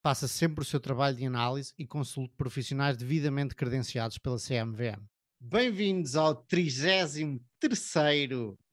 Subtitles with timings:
[0.00, 5.02] Faça sempre o seu trabalho de análise e consulte profissionais devidamente credenciados pela CMVM.
[5.40, 7.40] Bem-vindos ao 33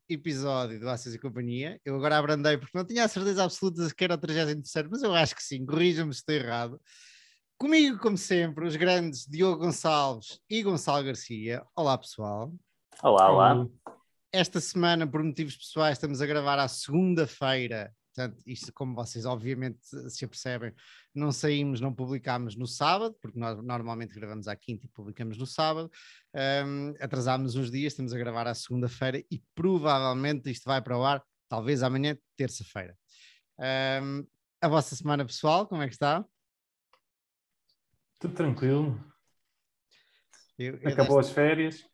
[0.08, 1.82] episódio do Ações e Companhia.
[1.84, 5.16] Eu agora abrandei porque não tinha a certeza absoluta que era o 33, mas eu
[5.16, 6.80] acho que sim, corrija-me se estou errado.
[7.58, 11.66] Comigo, como sempre, os grandes Diogo Gonçalves e Gonçalo Garcia.
[11.76, 12.54] Olá, pessoal.
[13.02, 13.68] Olá, olá.
[14.32, 17.92] Esta semana, por motivos pessoais, estamos a gravar à segunda-feira.
[18.16, 20.74] Portanto, isto, como vocês obviamente se apercebem,
[21.14, 25.46] não saímos, não publicámos no sábado, porque nós normalmente gravamos à quinta e publicamos no
[25.46, 25.92] sábado.
[26.34, 31.04] Um, atrasámos uns dias, estamos a gravar à segunda-feira e provavelmente isto vai para o
[31.04, 32.98] ar, talvez amanhã, terça-feira.
[34.02, 34.26] Um,
[34.62, 36.24] a vossa semana pessoal, como é que está?
[38.18, 38.98] Tudo tranquilo.
[40.58, 41.86] Eu, eu Acabou as férias.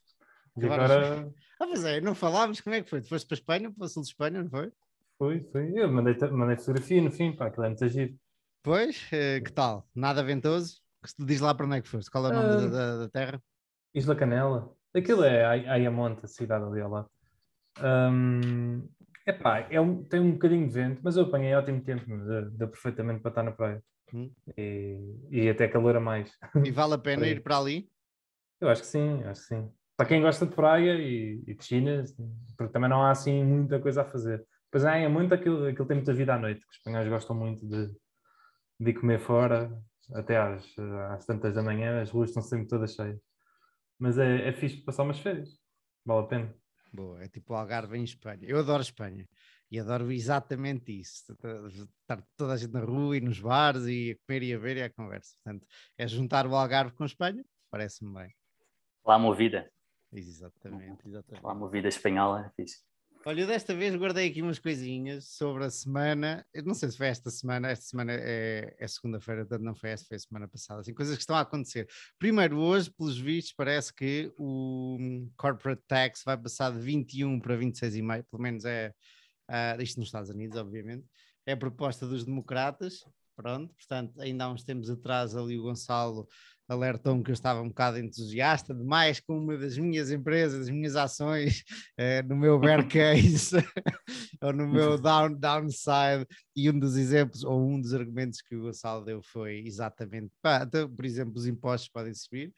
[0.56, 1.34] E agora...
[1.60, 3.02] Ah, pois é, não falámos, como é que foi?
[3.02, 4.72] Tu foste para a Espanha, para o sul de Espanha, não foi?
[5.22, 5.72] Foi, foi.
[5.76, 8.16] Eu mandei, mandei fotografia no fim, pá, aquilo é muito giro.
[8.64, 9.88] Pois, eh, que tal?
[9.94, 10.82] Nada ventoso?
[11.20, 12.10] Diz lá para onde é que foste?
[12.10, 13.44] Qual é o nome da, da, terra?
[13.94, 14.74] Isla Canela.
[14.96, 17.10] Aquilo é Ayamonte, a cidade ali ao lado.
[17.80, 18.90] Um,
[19.28, 22.04] epá, é um, tem um bocadinho de vento, mas eu apanhei ótimo tempo,
[22.54, 23.84] deu perfeitamente para estar na praia.
[24.12, 24.32] Hum.
[24.58, 26.32] E, e até calor a mais.
[26.66, 27.88] E vale a pena ir para ali?
[28.60, 29.72] Eu acho que sim, acho que sim.
[29.96, 32.04] Para quem gosta de praia e, e piscina,
[32.58, 34.44] porque também não há assim muita coisa a fazer.
[34.72, 37.36] Pois é, é muito aquilo, aquilo tem muita vida à noite, que os espanhóis gostam
[37.36, 37.94] muito de,
[38.80, 39.70] de comer fora,
[40.14, 40.66] até às,
[41.12, 43.20] às tantas da manhã, as ruas estão sempre todas cheias.
[44.00, 45.50] Mas é, é fixe passar umas férias,
[46.06, 46.56] vale a pena.
[46.94, 48.46] Boa, é tipo o Algarve em Espanha.
[48.48, 49.28] Eu adoro Espanha
[49.70, 54.26] e adoro exatamente isso: estar toda a gente na rua e nos bares e a
[54.26, 55.36] comer e a ver e a conversa.
[55.44, 55.66] Portanto,
[55.98, 58.34] é juntar o Algarve com Espanha, parece-me bem.
[59.06, 59.72] Lá movida.
[60.12, 61.44] Exatamente, exatamente.
[61.44, 62.84] Lá movida espanhola, é fixe.
[63.24, 66.44] Olha, eu desta vez guardei aqui umas coisinhas sobre a semana.
[66.52, 69.92] Eu não sei se foi esta semana, esta semana é, é segunda-feira, portanto não foi
[69.92, 70.82] esta, foi a semana passada.
[70.82, 71.88] Assim, coisas que estão a acontecer.
[72.18, 78.26] Primeiro, hoje, pelos vistos, parece que o corporate tax vai passar de 21 para 26,5,
[78.32, 78.92] pelo menos é
[79.52, 81.06] uh, isto nos Estados Unidos, obviamente.
[81.46, 83.06] É a proposta dos democratas.
[83.36, 86.28] Pronto, portanto, ainda há uns tempos atrás ali o Gonçalo
[86.72, 90.96] alertou-me que eu estava um bocado entusiasta demais com uma das minhas empresas, das minhas
[90.96, 91.64] ações,
[91.98, 93.58] eh, no meu bear case
[94.42, 98.62] ou no meu down, downside, e um dos exemplos ou um dos argumentos que o
[98.64, 102.54] Gonçalo deu foi exatamente, pá, então, por exemplo, os impostos podem subir.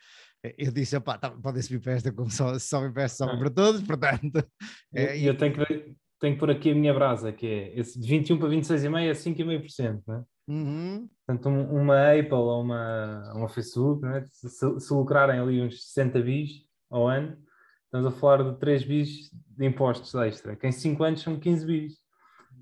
[0.57, 3.39] Eu disse, pá, tá, podem subir para esta como só, se sobem para esta, sobem
[3.39, 4.45] para todos, portanto.
[4.93, 7.99] É, eu, eu tenho que tenho que pôr aqui a minha brasa, que é esse
[7.99, 10.23] de 21 para 26,5 é 5,5%, não é?
[10.47, 11.09] Uhum.
[11.25, 14.25] Portanto, um, uma Apple ou uma, uma Facebook, é?
[14.25, 16.51] se, se, lucrarem ali uns 60 bis
[16.89, 17.37] ao ano,
[17.85, 21.65] estamos a falar de 3 bis de impostos extra, que em 5 anos são 15
[21.65, 22.03] bis.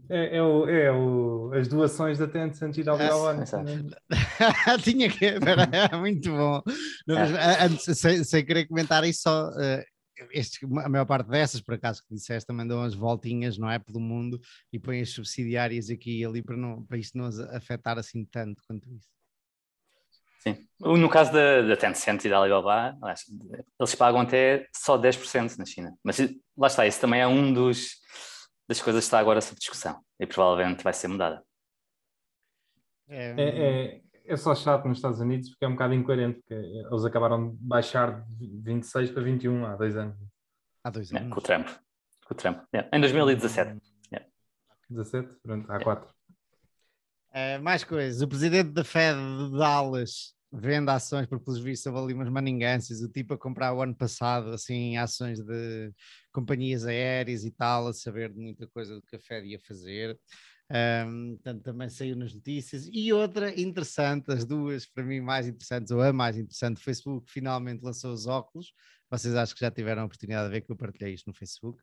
[0.09, 3.44] É, é, o, é o, as doações da Tencent e da ao ano.
[4.84, 5.25] Tinha que.
[5.25, 5.38] É
[5.97, 6.62] muito bom.
[7.09, 7.66] É.
[7.66, 9.50] Antes, sem, sem querer comentar isso, só.
[9.50, 9.91] Uh,
[10.32, 13.80] este, a maior parte dessas, por acaso que disseste, também dão as voltinhas, não é?
[13.80, 14.40] Pelo mundo
[14.72, 18.62] e põem as subsidiárias aqui e ali para, não, para isto não afetar assim tanto
[18.68, 19.09] quanto isso.
[20.40, 20.68] Sim.
[20.80, 22.98] No caso da, da Tencent e da Alibaba,
[23.80, 25.96] eles pagam até só 10% na China.
[26.04, 26.18] Mas
[26.58, 28.02] lá está, isso também é um dos
[28.68, 31.44] das coisas que está agora sob discussão e provavelmente vai ser mudada.
[33.09, 37.06] É, é, é só chato nos Estados Unidos porque é um bocado incoerente, porque eles
[37.06, 40.18] acabaram de baixar de 26 para 21 há dois anos.
[40.84, 41.34] Há dois anos.
[41.34, 41.68] com o Trump.
[42.25, 42.64] Com o Trump.
[42.94, 43.80] em 2017.
[44.12, 44.30] Yeah.
[44.90, 45.30] 17?
[45.44, 46.09] Pronto, há quatro.
[47.30, 48.22] Uh, mais coisas.
[48.22, 53.02] O presidente da Fed de Dallas vende ações, porque pelos vistos houve ali umas maningâncias,
[53.02, 55.94] o tipo a comprar o ano passado, assim, ações de
[56.32, 60.17] companhias aéreas e tal, a saber de muita coisa do que a Fed ia fazer.
[60.72, 62.90] Um, portanto, também saiu nas notícias.
[62.91, 67.29] E outra interessante, as duas para mim mais interessantes, ou a mais interessante, o Facebook
[67.29, 68.73] finalmente lançou os óculos.
[69.09, 71.82] Vocês acho que já tiveram a oportunidade de ver que eu partilhei isto no Facebook.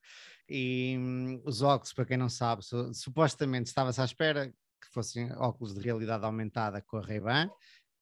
[0.48, 2.62] E um, os óculos, para quem não sabe,
[2.94, 7.50] supostamente estava-se à espera que fossem óculos de realidade aumentada com a Ray-Ban,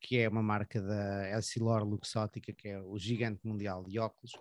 [0.00, 4.32] que é uma marca da Essilor Luxótica, que é o gigante mundial de óculos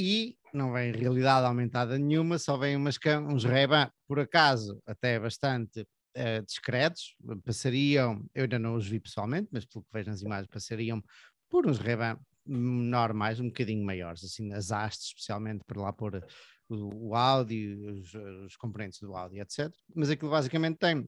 [0.00, 2.98] e não vem realidade aumentada nenhuma, só vem umas,
[3.28, 7.14] uns Ray-Ban, por acaso, até bastante uh, discretos,
[7.44, 11.02] passariam, eu ainda não os vi pessoalmente, mas pelo que vejo nas imagens, passariam
[11.50, 16.24] por uns Ray-Ban normais, um bocadinho maiores, assim, as hastes, especialmente para lá pôr
[16.70, 19.70] o, o áudio, os, os, componentes do áudio, etc.
[19.94, 21.06] Mas aquilo basicamente tem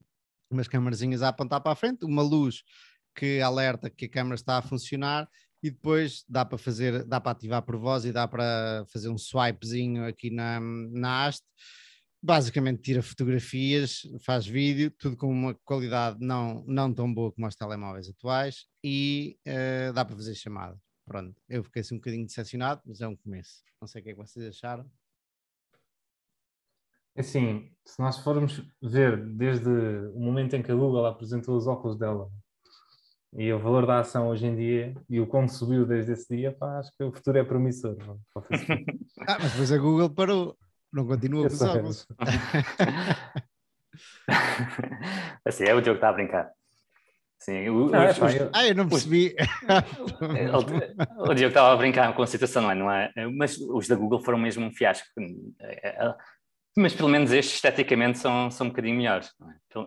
[0.51, 2.61] umas câmarazinhas a apontar para a frente, uma luz
[3.15, 5.27] que alerta que a câmera está a funcionar
[5.63, 9.17] e depois dá para fazer, dá para ativar por voz e dá para fazer um
[9.17, 11.45] swipezinho aqui na, na haste.
[12.21, 17.55] Basicamente tira fotografias, faz vídeo, tudo com uma qualidade não, não tão boa como os
[17.55, 20.77] telemóveis atuais e uh, dá para fazer chamada.
[21.05, 23.63] Pronto, eu fiquei assim um bocadinho decepcionado, mas é um começo.
[23.79, 24.89] Não sei o que é que vocês acharam.
[27.15, 31.67] É assim, se nós formos ver desde o momento em que a Google apresentou os
[31.67, 32.29] óculos dela
[33.35, 36.51] e o valor da ação hoje em dia e o quanto subiu desde esse dia,
[36.51, 37.95] pá, acho que o futuro é promissor.
[39.27, 40.57] ah, mas depois a Google parou,
[40.91, 42.07] não continua com os óculos.
[45.45, 46.51] assim, é o Diogo que está a brincar.
[47.39, 48.49] Sim, o, não, os, é, os, eu...
[48.53, 49.35] Ah, eu não percebi.
[51.17, 52.75] o Diogo estava a brincar com a situação, não é?
[52.75, 53.11] Não é?
[53.35, 55.07] Mas os da Google foram mesmo um fiasco.
[55.59, 56.15] É, é,
[56.77, 59.31] mas pelo menos estes esteticamente são, são um bocadinho melhores.
[59.41, 59.85] É?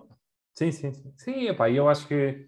[0.55, 1.13] Sim, sim, sim.
[1.17, 2.47] Sim, epá, eu acho que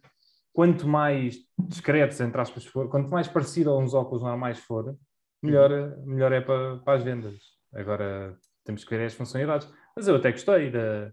[0.58, 4.98] quanto mais discretos, entre aspas, for, quanto mais parecido a uns óculos normais for,
[5.40, 5.70] melhor,
[6.04, 7.38] melhor é para, para as vendas.
[7.72, 9.72] Agora temos que ver as funcionalidades.
[9.94, 11.12] Mas eu até gostei da,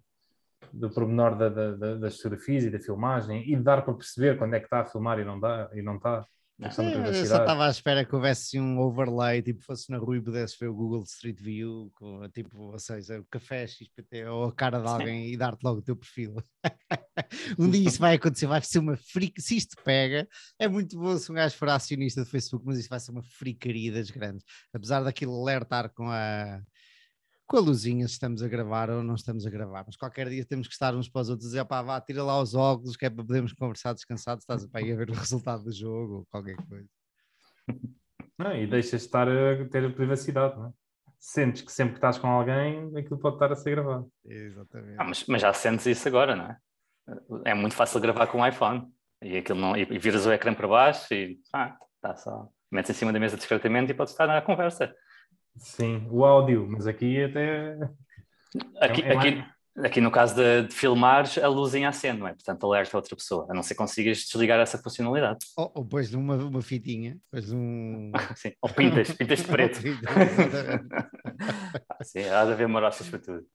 [0.73, 4.55] do pormenor da, da, das fotografias e da filmagem e de dar para perceber quando
[4.55, 6.25] é que está a filmar e não dá e não está.
[6.57, 10.57] Eu só estava à espera que houvesse um overlay, tipo, fosse na rua e pudesse
[10.57, 14.79] ver o Google Street View, com, tipo, ou seja, o café XPT ou a cara
[14.79, 15.33] de alguém Sim.
[15.33, 16.35] e dar-te logo o teu perfil.
[17.59, 19.41] um dia isso vai acontecer, vai ser uma frica.
[19.41, 22.89] Se isto pega, é muito bom se um gajo for acionista do Facebook, mas isso
[22.89, 24.45] vai ser uma fricaria das grandes.
[24.73, 26.61] Apesar daquilo alertar com a
[27.47, 30.43] com a luzinha se estamos a gravar ou não estamos a gravar, mas qualquer dia
[30.45, 32.97] temos que estar uns para os outros e dizer, pá, vá, tira lá os óculos,
[32.97, 36.17] que é para podermos conversar descansados, estás a, ir a ver o resultado do jogo
[36.19, 36.89] ou qualquer coisa.
[38.37, 40.71] Não, e deixas de estar a ter a privacidade, não é?
[41.19, 44.11] Sentes que sempre que estás com alguém, aquilo pode estar a ser gravado.
[44.25, 44.95] Exatamente.
[44.99, 46.57] Ah, mas, mas, já sentes isso agora, não é?
[47.45, 48.87] É muito fácil gravar com o iPhone
[49.23, 52.49] e, aquilo não, e, e viras o ecrã para baixo e ah, está só.
[52.71, 54.93] Metes em cima da mesa discretamente e podes estar na conversa.
[55.57, 57.77] Sim, o áudio, mas aqui até.
[58.79, 59.85] Aqui, é, é aqui, mais...
[59.85, 62.33] aqui no caso de, de filmares, a luz em aceno, não é?
[62.33, 65.39] Portanto, alerta a outra pessoa, a não ser que consigas desligar essa funcionalidade.
[65.57, 68.11] Ou, ou pões uma, uma fitinha, pões um.
[68.35, 69.79] Sim, ou pintas, pintas de preto.
[72.03, 73.45] Sim, há de haver marochas para tudo.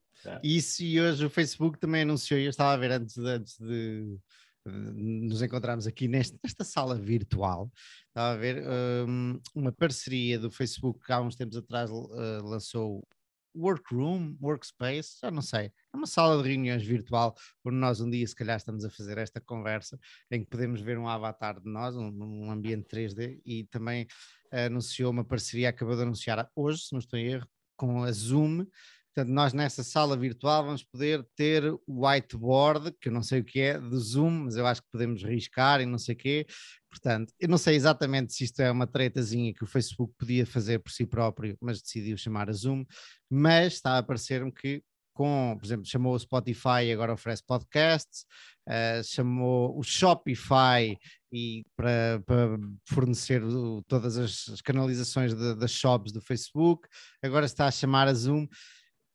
[0.43, 4.17] Isso e hoje o Facebook também anunciou, eu estava a ver antes, antes de
[4.65, 7.71] nos encontramos aqui nesta, nesta sala virtual.
[8.07, 8.63] Estava a ver
[9.07, 13.07] um, uma parceria do Facebook que há uns tempos atrás uh, lançou
[13.55, 17.35] Workroom, Workspace, já não sei, é uma sala de reuniões virtual,
[17.65, 19.99] onde nós um dia, se calhar, estamos a fazer esta conversa,
[20.29, 24.07] em que podemos ver um avatar de nós, um, um ambiente 3D, e também
[24.51, 28.65] anunciou uma parceria, acabou de anunciar hoje, se não estou em erro, com a Zoom,
[29.13, 33.43] Portanto, nós nessa sala virtual vamos poder ter o whiteboard, que eu não sei o
[33.43, 36.45] que é, do Zoom, mas eu acho que podemos riscar e não sei o quê.
[36.89, 40.79] Portanto, eu não sei exatamente se isto é uma tretazinha que o Facebook podia fazer
[40.79, 42.85] por si próprio, mas decidiu chamar a Zoom,
[43.29, 44.81] mas está a parecer-me que
[45.13, 48.25] com, por exemplo, chamou o Spotify e agora oferece podcasts,
[48.67, 50.97] uh, chamou o Shopify
[51.31, 53.41] e para, para fornecer
[53.87, 56.87] todas as, canalizações das shops do Facebook,
[57.21, 58.47] agora está a chamar a Zoom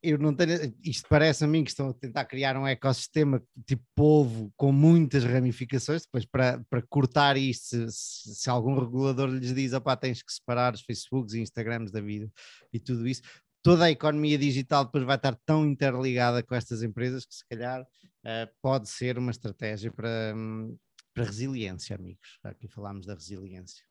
[0.08, 3.82] eu não tenho, isto parece a mim que estão a tentar criar um ecossistema tipo
[3.94, 9.72] polvo com muitas ramificações, depois para, para cortar isto, se, se algum regulador lhes diz,
[9.72, 12.30] opá, tens que separar os Facebooks e Instagrams da vida
[12.72, 13.22] e tudo isso,
[13.62, 17.82] toda a economia digital depois vai estar tão interligada com estas empresas que se calhar
[17.82, 20.78] uh, pode ser uma estratégia para, um,
[21.12, 22.38] para resiliência, amigos.
[22.44, 23.84] Aqui falámos da resiliência.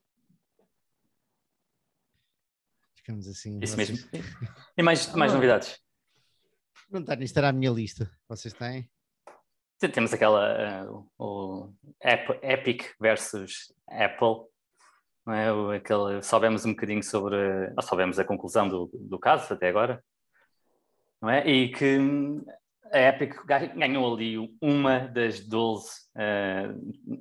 [2.95, 3.59] Ficamos assim.
[3.61, 3.89] Isso vocês...
[3.89, 4.09] mesmo.
[4.77, 5.77] E mais, mais novidades?
[6.89, 8.09] Não está, isto era a minha lista.
[8.27, 8.89] Vocês têm?
[9.93, 11.73] Temos aquela uh, o
[12.41, 14.47] Epic versus Apple,
[15.25, 15.53] não é?
[15.53, 17.35] O, aquele, soubemos um bocadinho sobre,
[17.75, 20.03] nós soubemos a conclusão do, do caso até agora,
[21.21, 21.45] não é?
[21.47, 22.45] E que hum,
[22.91, 27.19] a Epic ganhou ali uma das 12 uh,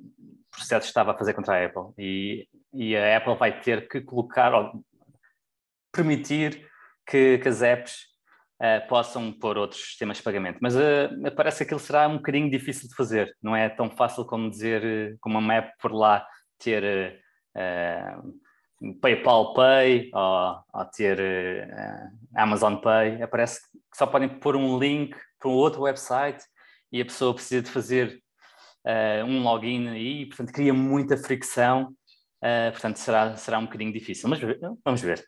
[0.49, 4.01] processos que estava a fazer contra a Apple e, e a Apple vai ter que
[4.01, 4.83] colocar, ou
[5.91, 6.69] permitir
[7.05, 8.14] que, que as apps
[8.61, 10.59] uh, possam pôr outros sistemas de pagamento.
[10.61, 13.35] Mas uh, parece que aquilo será um bocadinho difícil de fazer.
[13.41, 16.25] Não é tão fácil como dizer, uh, como uma app por lá
[16.57, 17.21] ter
[19.01, 21.19] PayPal Pay ou, ou ter
[22.35, 23.25] Amazon Pay.
[23.27, 26.43] Parece que só podem pôr um link para um outro website
[26.91, 28.21] e a pessoa precisa de fazer
[29.27, 31.93] um login aí, portanto cria muita fricção
[32.71, 34.39] portanto, será, será um bocadinho difícil, mas
[34.83, 35.25] vamos ver.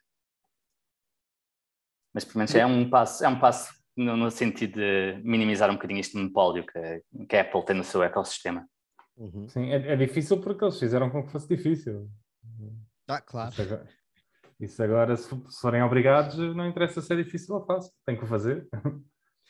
[2.17, 5.75] Mas pelo menos é um passo, é um passo no, no sentido de minimizar um
[5.75, 8.67] bocadinho este monopólio que, que a Apple tem no seu ecossistema.
[9.15, 9.47] Uhum.
[9.47, 12.09] Sim, é, é, difícil porque eles fizeram com que fosse difícil.
[13.07, 13.51] Ah, claro.
[13.51, 13.87] Isso agora,
[14.59, 17.93] isso agora se, se, forem obrigados, não interessa se é difícil ou fácil.
[18.03, 18.67] Tem que o fazer.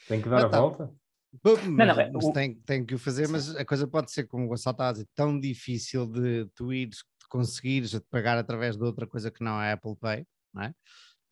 [0.09, 0.59] tem que dar não, a tá.
[0.59, 0.93] volta.
[1.41, 2.33] Mas, não, não, é, o...
[2.33, 4.91] tem, tem que o fazer, mas a coisa pode ser, como o Gonçalo está a
[4.91, 9.41] dizer, tão difícil de tu ires, de conseguires de pagar através de outra coisa que
[9.41, 10.73] não é Apple Pay, não é?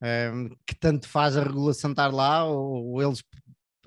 [0.05, 3.23] Um, que tanto faz a regulação estar lá ou, ou, eles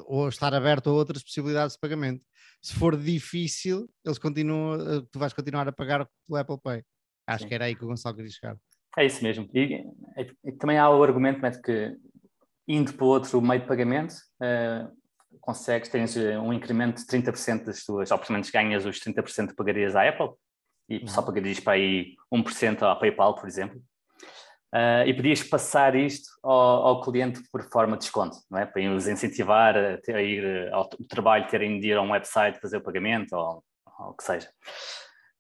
[0.01, 2.25] ou estar aberto a outras possibilidades de pagamento.
[2.61, 6.83] Se for difícil, eles continuam, eh, tu vais continuar a pagar pelo Apple Pay.
[7.25, 7.49] Acho Sim.
[7.49, 8.57] que era aí que o Gonçalo queria chegar.
[8.97, 9.49] É isso mesmo.
[9.55, 9.75] E,
[10.17, 11.97] e, e também há o argumento né, de que
[12.67, 14.93] indo para outro meio de pagamento, uh,
[15.41, 19.49] consegues, tens eh, um incremento de 30% das tuas, ou pelo menos ganhas os 30%
[19.49, 20.31] que pagarias à Apple
[20.89, 21.07] e uhum.
[21.07, 23.81] só pagarias para aí 1% à PayPal, por exemplo.
[24.75, 26.53] Uh, e podias passar isto ao,
[26.87, 28.67] ao, cliente por forma de desconto, não é?
[28.67, 32.61] Para os incentivar a, ter, a ir ao trabalho, terem de ir a um website
[32.61, 33.65] fazer o pagamento ou,
[33.99, 34.51] ou o que seja.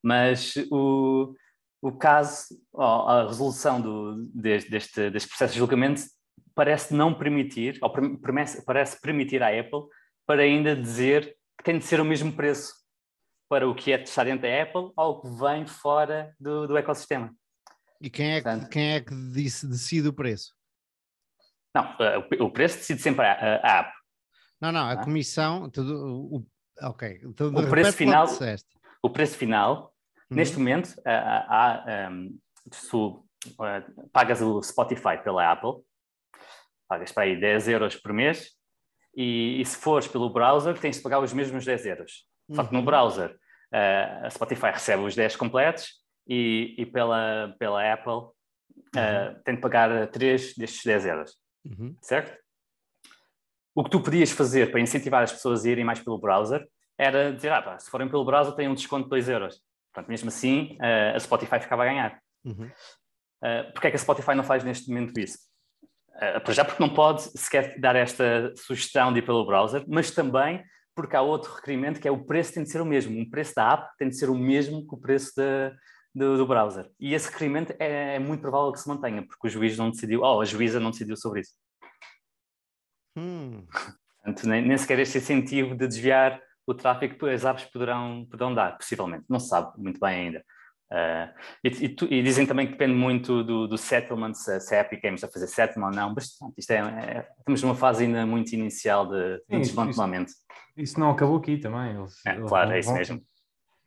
[0.02, 1.34] Mas o,
[1.82, 6.02] o caso, a resolução do, deste, deste, deste processo de julgamento
[6.54, 7.92] parece não permitir, ou
[8.64, 9.82] parece permitir à Apple
[10.26, 12.72] para ainda dizer que tem de ser o mesmo preço
[13.48, 16.76] para o que é está dentro da Apple ou o que vem fora do, do
[16.76, 17.34] ecossistema.
[18.00, 20.54] E quem é, Portanto, quem é que disse, decide o preço?
[21.74, 23.92] Não, eh, o preço decide sempre a, a app.
[24.60, 25.04] Não, não, a ah.
[25.04, 26.46] comissão, tudo, o,
[26.82, 27.20] ok.
[27.24, 28.26] Então, o preço final,
[29.02, 29.94] o preço final,
[30.30, 30.36] uhum.
[30.36, 32.38] neste momento, há, há um,
[32.90, 35.82] tu uh, pagas o Spotify pela Apple,
[36.88, 38.50] pagas para aí 10 euros por mês,
[39.14, 42.26] e, e, se fores pelo browser, tens de pagar os mesmos 10 euros.
[42.52, 42.84] Só que no uhum.
[42.84, 43.36] browser,
[43.72, 48.28] a Spotify recebe os 10 completos e, e pela, pela Apple uh,
[48.96, 49.42] uhum.
[49.44, 51.36] tem de pagar 3 destes 10 euros.
[51.64, 51.96] Uhum.
[52.02, 52.38] Certo?
[53.74, 56.66] O que tu podias fazer para incentivar as pessoas a irem mais pelo browser
[56.98, 59.60] era dizer, ah, pá, se forem pelo browser tem um desconto de 2 euros.
[59.92, 62.20] Portanto, mesmo assim, uh, a Spotify ficava a ganhar.
[62.44, 62.66] Uhum.
[62.66, 65.38] Uh, Porquê é que a Spotify não faz neste momento isso?
[66.16, 70.10] Uh, para já porque não pode sequer dar esta sugestão de ir pelo browser, mas
[70.10, 70.62] também
[70.94, 73.20] porque há outro requerimento que é o preço tem de ser o mesmo.
[73.22, 75.72] O preço da app tem de ser o mesmo que o preço da,
[76.14, 76.90] do, do browser.
[76.98, 80.22] E esse requerimento é, é, muito provável que se mantenha, porque o juiz não decidiu,
[80.22, 81.52] oh, a juíza não decidiu sobre isso.
[83.16, 83.66] Hum.
[84.16, 88.54] Portanto, nem, nem sequer este incentivo de desviar o tráfego que as apps poderão, poderão
[88.54, 89.24] dar, possivelmente.
[89.28, 90.44] Não se sabe muito bem ainda.
[90.90, 91.28] Uh,
[91.62, 94.80] e, e, tu, e, dizem também que depende muito do, do settlement, se, se a
[94.80, 98.24] Epic Games a fazer settlement ou não, mas isto é, é, estamos numa fase ainda
[98.24, 100.30] muito inicial de, de desmantelamento.
[100.30, 100.44] Isso,
[100.76, 101.94] isso, não acabou aqui também.
[101.94, 103.22] Eles, é, eles claro, vão, é isso mesmo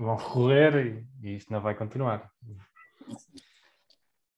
[0.03, 2.29] vão recorrer e, e isto não vai continuar.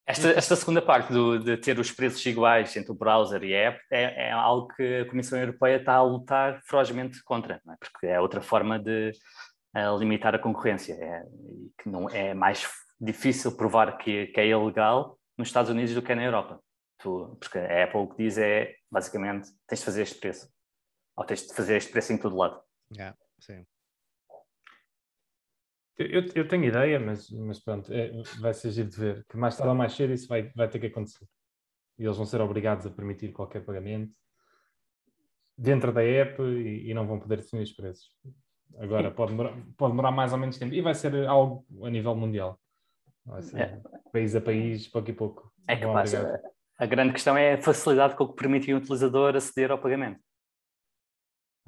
[0.06, 3.70] Esta, esta segunda parte do, de ter os preços iguais entre o browser e a
[3.70, 7.76] app é, é algo que a Comissão Europeia está a lutar ferozmente contra, é?
[7.80, 9.12] porque é outra forma de
[9.76, 10.94] uh, limitar a concorrência.
[10.94, 11.24] É,
[11.82, 16.12] que não, é mais difícil provar que, que, é ilegal nos Estados Unidos do que
[16.12, 16.62] é na Europa.
[17.00, 20.50] Tu, porque a Apple o que diz é, basicamente, tens de fazer este preço.
[21.16, 22.62] Ou tens de fazer este preço em todo lado.
[22.94, 23.66] Yeah, sim.
[25.98, 29.56] Eu, eu tenho ideia, mas, mas pronto, é, vai ser giro de ver que mais
[29.56, 31.28] tarde ou mais cedo isso vai, vai ter que acontecer.
[32.00, 34.16] E eles vão ser obrigados a permitir qualquer pagamento
[35.58, 38.10] dentro da app e, e não vão poder definir os preços.
[38.80, 42.16] Agora, pode demorar, pode demorar mais ou menos tempo e vai ser algo a nível
[42.16, 42.60] mundial.
[43.56, 43.80] É.
[44.12, 45.54] país a país, pouco e pouco.
[45.68, 46.42] É que passa.
[46.78, 50.20] A grande questão é a facilidade com que permite o utilizador aceder ao pagamento.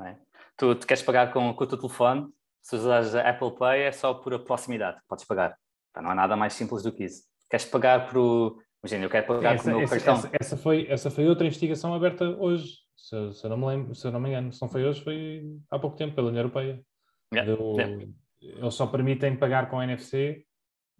[0.01, 0.17] É?
[0.57, 2.27] Tu, tu, queres pagar com, com o teu telefone,
[2.65, 5.55] se usares a Apple Pay é só por a proximidade podes pagar.
[5.95, 7.21] Não há nada mais simples do que isso.
[7.47, 8.57] Queres pagar por.
[8.83, 10.15] Imagina, eu quero pagar essa, com o meu essa, cartão.
[10.15, 12.79] Essa, essa, foi, essa foi outra investigação aberta hoje.
[12.97, 15.03] Se, se, eu não me lembro, se eu não me engano, se não foi hoje,
[15.03, 16.83] foi há pouco tempo, pela União Europeia.
[17.31, 18.07] Yeah, Do, yeah.
[18.41, 20.43] Eles só permitem pagar com NFC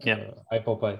[0.06, 0.34] yeah.
[0.34, 1.00] uh, Apple Pay.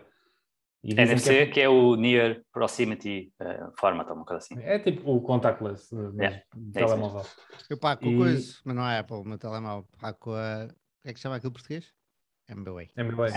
[0.94, 1.46] NFC, que é...
[1.48, 4.56] que é, o Near Proximity uh, Format, uma coisa assim.
[4.62, 6.38] É tipo o contactless yeah.
[6.38, 7.26] é telemóvel.
[7.70, 8.18] Eu pago com e...
[8.18, 9.88] coisa, mas não é Apple, o meu telemóvel.
[10.00, 10.66] Pago com a.
[10.66, 11.92] O que é que chama aquilo português?
[12.50, 12.90] MBWay.
[12.98, 13.32] MBWay.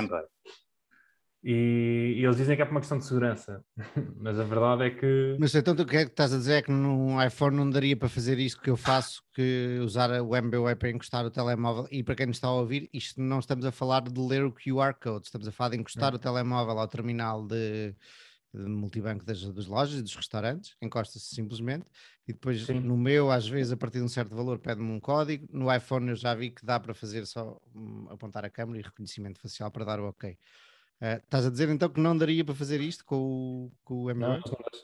[1.50, 3.64] E, e, eles dizem que é por uma questão de segurança,
[4.20, 5.34] mas a verdade é que.
[5.40, 6.56] Mas então o que é que estás a dizer?
[6.56, 10.36] É que num iPhone não daria para fazer isto que eu faço, que usar o
[10.36, 11.88] MBWay para encostar o telemóvel.
[11.90, 14.52] E para quem nos está a ouvir, isto não estamos a falar de ler o
[14.52, 16.16] QR Code, estamos a falar de encostar é.
[16.16, 17.94] o telemóvel ao terminal de,
[18.52, 21.86] de multibanco das, das lojas e dos restaurantes, encosta-se simplesmente,
[22.26, 22.80] e depois Sim.
[22.80, 25.48] no meu, às vezes, a partir de um certo valor, pede-me um código.
[25.50, 28.82] No iPhone eu já vi que dá para fazer só um, apontar a câmera e
[28.82, 30.36] reconhecimento facial para dar o ok.
[31.00, 34.14] Uh, estás a dizer então que não daria para fazer isto com o, com o
[34.14, 34.40] Não,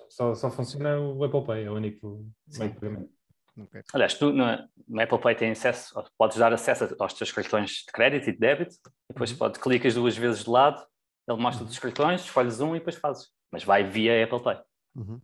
[0.09, 2.25] só, só funciona o Apple Pay, é o único
[2.56, 3.11] meio de pagamento.
[3.56, 3.83] Okay.
[3.92, 4.44] Aliás, tu no,
[4.88, 8.38] no, Apple Pay tem acesso, podes dar acesso aos teus cartões de crédito e de
[8.38, 8.76] débito,
[9.09, 9.38] depois uhum.
[9.38, 10.85] pode, clicas duas vezes de lado,
[11.28, 11.71] ele mostra uhum.
[11.71, 13.28] os cartões, escolhes um e depois fazes.
[13.50, 14.61] Mas vai via Apple Pay.
[14.97, 15.21] Uhum.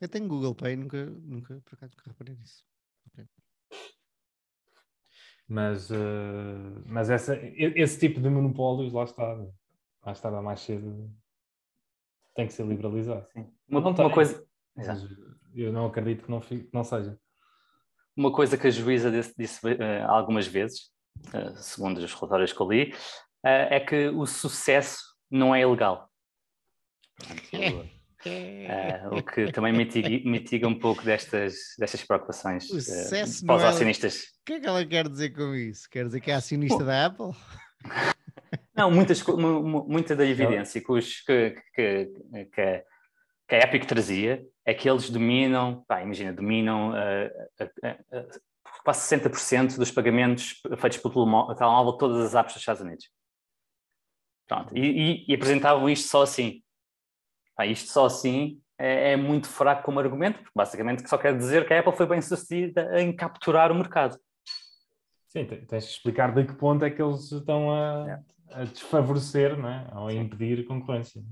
[0.00, 2.64] Eu tenho Google Pay, nunca, nunca por acaso nunca reparei nisso.
[3.12, 3.24] Okay.
[5.48, 9.46] Mas, uh, mas essa, esse tipo de monopólios, lá está,
[10.04, 11.10] lá está mais cedo,
[12.34, 13.26] tem que ser liberalizado.
[13.32, 13.50] Sim.
[13.68, 14.44] Uma, uma coisa.
[15.54, 17.18] Eu não acredito que não, fique, que não seja.
[18.16, 20.90] Uma coisa que a juíza disse, disse uh, algumas vezes,
[21.28, 26.08] uh, segundo os relatórios que eu li, uh, é que o sucesso não é ilegal.
[29.12, 33.66] o que também mitiga, mitiga, um pouco destas, destas preocupações o sucesso para os é
[33.68, 34.22] acionistas.
[34.40, 35.88] O que é que ela quer dizer com isso?
[35.90, 37.32] Quer dizer que é acionista da Apple?
[38.74, 42.12] Não, muitas, muita da evidência que, os, que, que,
[42.52, 42.84] que,
[43.48, 48.40] que a Epic trazia é que eles dominam, pá, imagina, dominam uh, uh, uh,
[48.82, 53.08] quase 60% dos pagamentos feitos pelo telemóvel de todas as apps dos Estados Unidos.
[54.46, 56.62] Pronto, e, e, e apresentavam isto só assim.
[57.56, 61.66] Pá, isto só assim é, é, muito fraco como argumento, porque basicamente só quer dizer
[61.66, 64.18] que a Apple foi bem sucedida em capturar o mercado.
[65.28, 68.33] Sim, tens de explicar de que ponto é que eles estão a, é.
[68.50, 69.90] A desfavorecer, não é?
[69.94, 71.22] ou a impedir concorrência.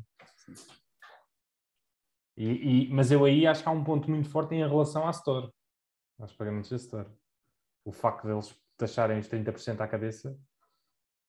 [2.37, 5.11] E, e, mas eu aí acho que há um ponto muito forte em relação à
[5.11, 5.51] Store,
[6.19, 7.09] aos pagamentos da Store.
[7.85, 10.37] O facto deles taxarem os 30% à cabeça,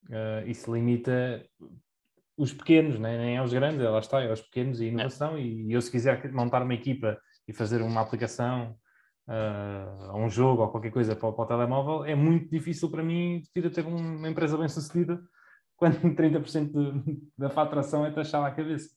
[0.10, 1.46] uh, isso limita
[2.38, 3.18] os pequenos, né?
[3.18, 5.38] nem é os grandes, lá está, é os pequenos e inovação.
[5.38, 8.78] E, e eu, se quiser montar uma equipa e fazer uma aplicação,
[9.28, 13.44] uh, um jogo ou qualquer coisa para, para, o telemóvel, é muito difícil para mim
[13.58, 15.22] a ter uma empresa bem sucedida
[15.84, 18.96] quando 30% de, da faturação é taxada à cabeça.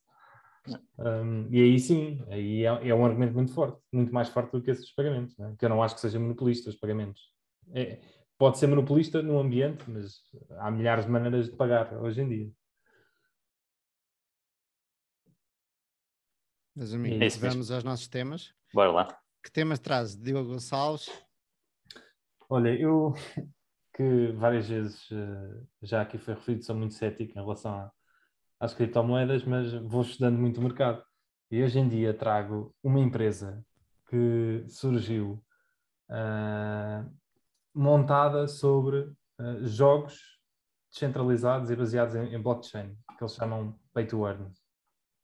[0.99, 4.63] Um, e aí sim, aí é, é, um argumento muito forte, muito mais forte do
[4.63, 5.55] que esses pagamentos, né?
[5.59, 7.23] que eu não acho que seja monopolista os pagamentos.
[7.73, 8.01] É,
[8.39, 10.21] pode ser monopolista no ambiente, mas
[10.59, 12.51] há milhares de maneiras de pagar hoje em dia.
[16.75, 18.53] Meus amigos, é vamos aos nossos temas.
[18.73, 19.21] Bora lá.
[19.43, 21.09] Que temas traz Diogo Gonçalves?
[22.49, 23.15] Olha, eu
[23.97, 27.91] que várias vezes eh, já aqui foi referido, sou muito cético em relação a
[28.59, 31.03] às criptomoedas, mas vou estudando muito o mercado.
[31.51, 33.65] E hoje em dia trago uma empresa
[34.09, 35.43] que surgiu
[36.11, 37.11] uh,
[37.75, 40.39] montada sobre uh, jogos
[40.91, 44.53] descentralizados e baseados em, em, blockchain, que eles chamam Pay to Earn.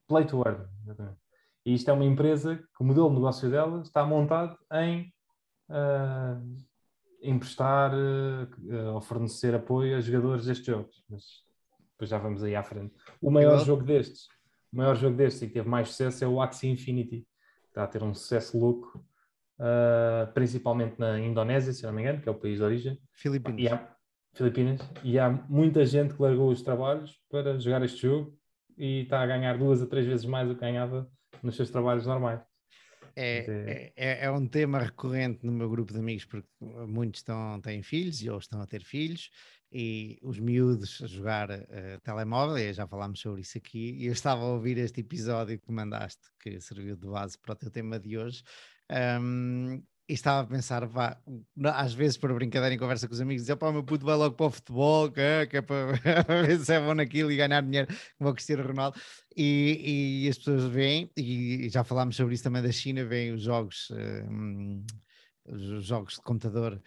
[0.06, 1.18] Play to Earn, exatamente.
[1.64, 5.12] E isto é uma empresa que o modelo de negócio dela está montado em
[5.70, 6.56] uh,
[7.22, 7.92] emprestar
[8.92, 11.04] ou fornecer apoio a jogadores destes jogos.
[11.08, 11.22] Mas
[11.92, 12.94] depois já vamos aí à frente.
[13.20, 14.26] O maior jogo destes,
[14.72, 17.26] o maior jogo destes e que teve mais sucesso é o Axie Infinity.
[17.68, 19.02] Está a ter um sucesso louco,
[19.58, 22.98] uh, principalmente na Indonésia, se não me engano, que é o país de origem.
[23.12, 23.61] Filipinas.
[23.61, 23.96] E há,
[24.35, 24.80] Filipinas.
[25.04, 28.37] E há muita gente que largou os trabalhos para jogar este jogo
[28.76, 31.08] e está a ganhar duas a três vezes mais do que ganhava
[31.42, 32.42] nos seus trabalhos normais.
[33.14, 37.61] É, é, é, é, um tema recorrente no meu grupo de amigos, porque muitos estão,
[37.61, 39.31] têm filhos e ou estão a ter filhos,
[39.70, 44.12] e os miúdos a jogar uh, telemóvel, e já falámos sobre isso aqui, e eu
[44.12, 47.98] estava a ouvir este episódio que mandaste, que serviu de base para o teu tema
[47.98, 48.42] de hoje,
[49.20, 51.18] um, e estava a pensar, vá,
[51.75, 54.14] às vezes por brincadeira em conversa com os amigos, dizer, pá, o meu puto vai
[54.14, 55.87] logo para o futebol, que é, que é para
[56.46, 59.01] ver se é bom naquilo e ganhar dinheiro como o Cristiano Ronaldo,
[59.35, 63.40] e, e, as pessoas veem, e já falámos sobre isso também da China, veem os
[63.40, 63.90] jogos,
[64.29, 64.85] um,
[65.46, 66.79] os jogos de computador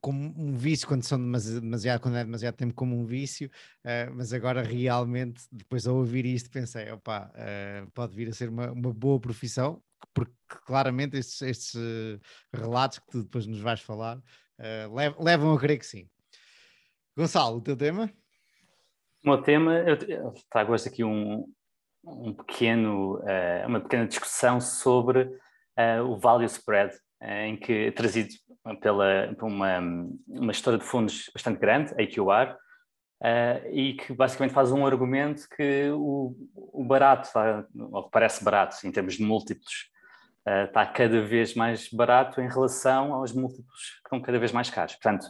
[0.00, 3.48] como um vício quando são demasiado, quando é demasiado tempo como um vício,
[3.84, 8.48] uh, mas agora realmente, depois de ouvir isto, pensei, opa, uh, pode vir a ser
[8.48, 9.80] uma, uma boa profissão,
[10.12, 10.34] porque
[10.66, 12.20] claramente estes, estes uh,
[12.52, 14.20] relatos que tu depois nos vais falar
[15.18, 16.08] levam a crer que sim.
[17.16, 18.08] Gonçalo, o teu tema?
[19.24, 21.44] O meu tema, eu, trago hoje aqui um,
[22.04, 23.20] um pequeno,
[23.66, 25.28] uma pequena discussão sobre
[26.06, 28.28] o value spread, em que trazido
[28.80, 29.80] pela, por uma,
[30.28, 32.56] uma gestora de fundos bastante grande, a AQR,
[33.22, 37.30] uh, e que basicamente faz um argumento que o, o barato,
[37.92, 39.90] ou que parece barato em termos de múltiplos,
[40.46, 44.70] uh, está cada vez mais barato em relação aos múltiplos que estão cada vez mais
[44.70, 44.94] caros.
[44.94, 45.26] Portanto,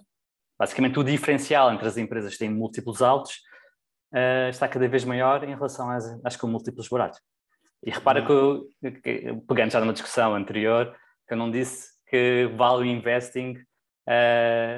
[0.59, 3.37] basicamente o diferencial entre as empresas que têm múltiplos altos
[4.13, 7.21] uh, está cada vez maior em relação às, às com múltiplos baratos.
[7.83, 8.67] E repara uhum.
[8.81, 10.97] que, que, pegando já numa discussão anterior,
[11.27, 13.57] que eu não disse que value investing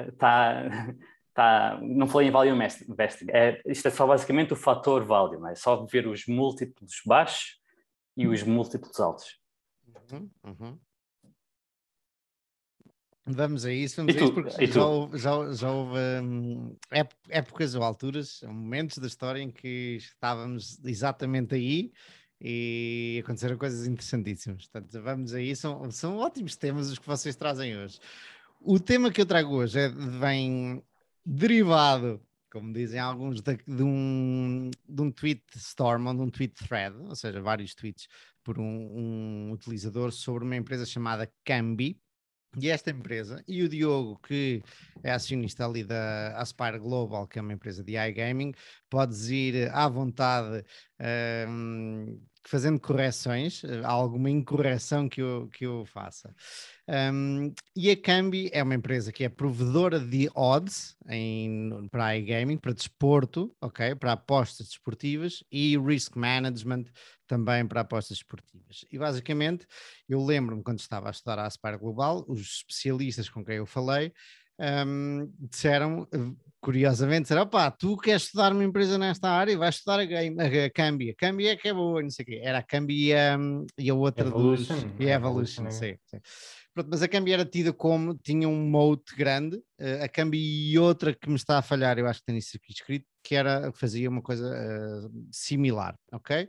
[0.09, 0.97] está uh,
[1.33, 5.55] tá, não falei em value investing, é, isto é só basicamente o fator value, é?
[5.55, 7.59] só ver os múltiplos baixos
[8.17, 9.37] e os múltiplos altos.
[10.11, 10.79] Uhum, uhum.
[13.29, 16.75] Vamos a isso, vamos a isso, porque já houve, já, já houve um,
[17.29, 21.91] épocas ou alturas, momentos da história em que estávamos exatamente aí
[22.39, 24.67] e aconteceram coisas interessantíssimas.
[24.67, 27.99] Portanto, vamos aí, são, são ótimos temas os que vocês trazem hoje.
[28.61, 30.81] O tema que eu trago hoje é, vem
[31.25, 36.53] derivado, como dizem alguns, de, de, um, de um tweet storm ou de um tweet
[36.55, 38.07] thread, ou seja, vários tweets
[38.43, 41.99] por um, um utilizador sobre uma empresa chamada Cambi.
[42.59, 44.63] E esta empresa, e o Diogo, que
[45.03, 48.53] é acionista ali da Aspire Global, que é uma empresa de iGaming,
[48.89, 50.63] podes ir à vontade
[51.47, 56.33] um, fazendo correções, eh, alguma incorreção que eu, que eu faça.
[56.87, 62.57] Um, e a Cambi é uma empresa que é provedora de odds em, para iGaming,
[62.57, 63.93] para desporto, ok?
[63.95, 66.85] Para apostas desportivas e risk management
[67.27, 68.85] também para apostas esportivas.
[68.89, 69.67] E basicamente,
[70.07, 74.13] eu lembro-me quando estava a estudar a Aspire Global, os especialistas com quem eu falei
[74.59, 76.07] um, disseram,
[76.61, 80.35] curiosamente, disseram, opá, tu queres estudar uma empresa nesta área e vais estudar a, game,
[80.41, 81.09] a Cambi.
[81.09, 82.41] A Cambi é que é boa, não sei o quê.
[82.43, 83.37] Era a Cambi e a,
[83.77, 84.75] e a outra Evolution.
[84.75, 84.83] dos...
[84.99, 86.19] E a Evolution, Evolution sim, sim.
[86.73, 90.77] Pronto, mas a Cambi era tida como, tinha um moat grande, uh, a Cambi e
[90.77, 93.71] outra que me está a falhar, eu acho que tenho isso aqui escrito, que era,
[93.73, 96.47] fazia uma coisa uh, similar, ok?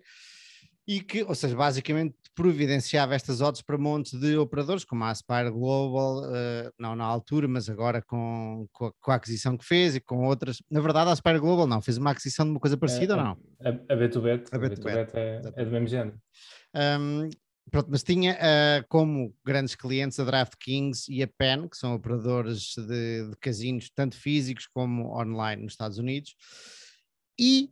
[0.88, 5.50] E que, ou seja, basicamente providenciava estas odds para montes de operadores, como a Aspire
[5.50, 9.96] Global, uh, não na altura, mas agora com, com a, com, a, aquisição que fez
[9.96, 10.62] e com outras.
[10.70, 13.22] Na verdade, a Aspire Global não, fez uma aquisição de uma coisa parecida é, ou
[13.22, 13.38] não?
[13.60, 16.18] A, a B2Bet, a B2Bet, é, é, do mesmo género.
[16.74, 17.28] Um,
[17.70, 22.72] pronto, mas tinha uh, como grandes clientes a DraftKings e a PEN, que são operadores
[22.78, 26.34] de, de casinos, tanto físicos como online nos Estados Unidos.
[27.38, 27.70] E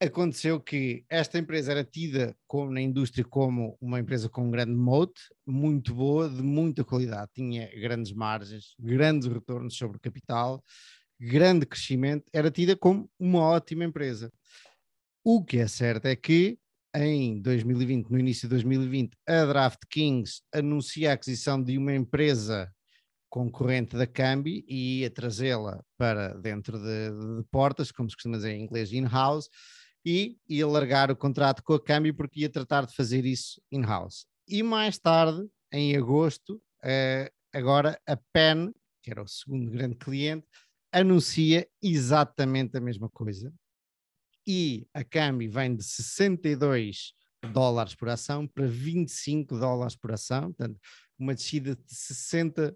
[0.00, 4.72] aconteceu que esta empresa era tida como, na indústria como uma empresa com um grande
[4.72, 5.12] moat,
[5.46, 10.62] muito boa, de muita qualidade, tinha grandes margens, grandes retornos sobre capital,
[11.20, 14.32] grande crescimento, era tida como uma ótima empresa.
[15.24, 16.58] O que é certo é que
[16.94, 22.72] em 2020, no início de 2020, a DraftKings anuncia a aquisição de uma empresa
[23.28, 28.52] concorrente da Cambi e ia trazê-la para dentro de, de, portas, como se costuma dizer
[28.52, 29.48] em inglês, in-house,
[30.04, 34.26] e ia largar o contrato com a Câmbio porque ia tratar de fazer isso in-house.
[34.46, 40.46] E mais tarde, em agosto, uh, agora a PEN, que era o segundo grande cliente,
[40.92, 43.52] anuncia exatamente a mesma coisa.
[44.46, 47.12] E a Câmbio vem de 62
[47.52, 50.80] dólares por ação para 25 dólares por ação, portanto,
[51.18, 52.74] uma descida de 60%.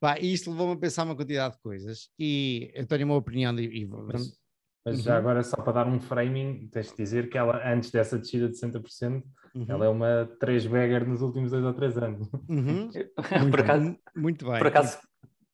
[0.00, 3.54] Bah, e isto levou-me a pensar uma quantidade de coisas e eu tenho uma opinião
[3.54, 4.36] de, e vamos,
[4.84, 5.02] mas uhum.
[5.04, 8.48] já agora, só para dar um framing, tens de dizer que ela, antes dessa descida
[8.48, 9.22] de 60%,
[9.54, 9.66] uhum.
[9.66, 12.28] ela é uma 3 bagger nos últimos dois ou três anos.
[12.48, 12.90] Uhum.
[13.40, 14.58] muito, por acaso, muito bem.
[14.58, 14.98] Por acaso,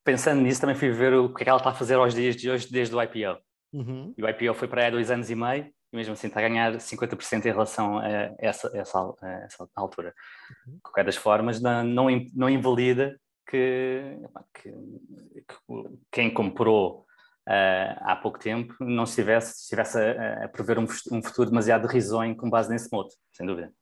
[0.04, 2.34] pensando nisso, também fui ver o que é que ela está a fazer aos dias
[2.34, 3.38] de hoje, desde o IPO.
[3.72, 4.12] Uhum.
[4.18, 6.40] E o IPO foi para aí há dois anos e meio, e mesmo assim está
[6.40, 10.12] a ganhar 50% em relação a essa, essa, a essa altura.
[10.66, 10.74] Uhum.
[10.74, 13.16] De qualquer das formas, não, não invalida
[13.48, 14.16] que,
[14.54, 15.56] que, que
[16.10, 17.06] quem comprou
[17.50, 22.36] uh, há pouco tempo não estivesse, estivesse a, a prever um, um, futuro demasiado risonho
[22.36, 23.72] com base nesse modo, sem dúvida.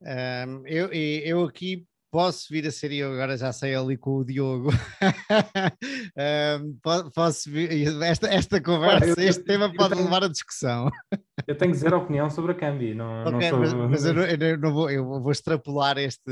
[0.00, 4.24] Um, eu, eu aqui posso vir a ser eu, agora já sei ali com o
[4.24, 4.68] Diogo.
[6.60, 10.90] um, posso vir, esta, esta conversa, eu, este eu, tema pode tenho, levar a discussão.
[11.44, 13.78] Eu tenho zero opinião sobre a Cambi, não, okay, não sou...
[13.78, 16.30] mas, mas eu, eu, não vou, eu vou extrapolar este,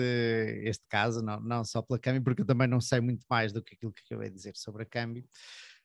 [0.63, 3.61] este caso, não, não só pela Cambi, porque eu também não sei muito mais do
[3.61, 5.25] que aquilo que acabei de dizer sobre a Cambi.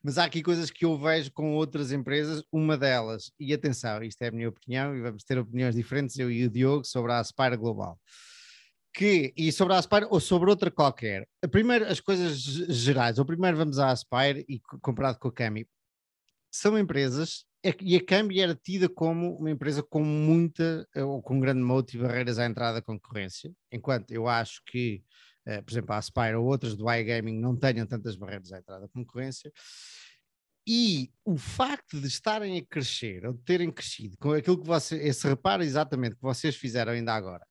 [0.06, 4.22] Mas há aqui coisas que eu vejo com outras empresas, uma delas, e atenção, isto
[4.22, 7.18] é a minha opinião, e vamos ter opiniões diferentes, eu e o Diogo, sobre a
[7.18, 8.00] Aspire Global.
[8.94, 11.28] Que, e sobre a Aspire ou sobre outra qualquer.
[11.50, 13.18] Primeiro, as coisas gerais.
[13.18, 15.68] Ou primeiro vamos à Aspire e comparado com a Cami.
[16.52, 21.40] São empresas, é e a Cami era tida como uma empresa com muita, ou com
[21.40, 25.04] grande mote e barreiras à entrada da concorrência, enquanto eu acho que
[25.62, 28.88] por exemplo, a Aspire ou outras do iGaming não tenham tantas barreiras à entrada da
[28.88, 29.52] concorrência.
[30.68, 35.00] E o facto de estarem a crescer, ou de terem crescido, com aquilo que vocês,
[35.06, 37.46] esse reparo exatamente que vocês fizeram ainda agora,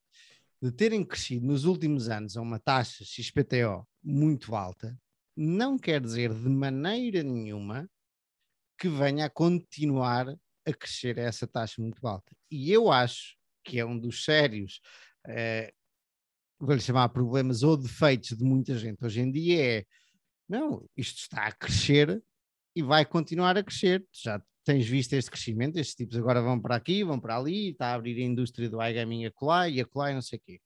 [0.60, 4.98] de terem crescido nos últimos anos a uma taxa XPTO muito alta,
[5.36, 7.88] não quer dizer de maneira nenhuma
[8.78, 12.34] que venha a continuar a crescer a essa taxa muito alta.
[12.50, 14.80] E eu acho que é um dos sérios
[15.26, 15.72] uh,
[16.58, 19.84] vou-lhe chamar problemas ou defeitos de muita gente hoje em dia é
[20.48, 22.22] Não, isto está a crescer
[22.76, 24.04] e vai continuar a crescer.
[24.12, 27.88] Já tens visto este crescimento, estes tipos agora vão para aqui, vão para ali, está
[27.88, 30.42] a abrir a indústria do iGaming a colar e a colar e não sei o
[30.44, 30.60] quê.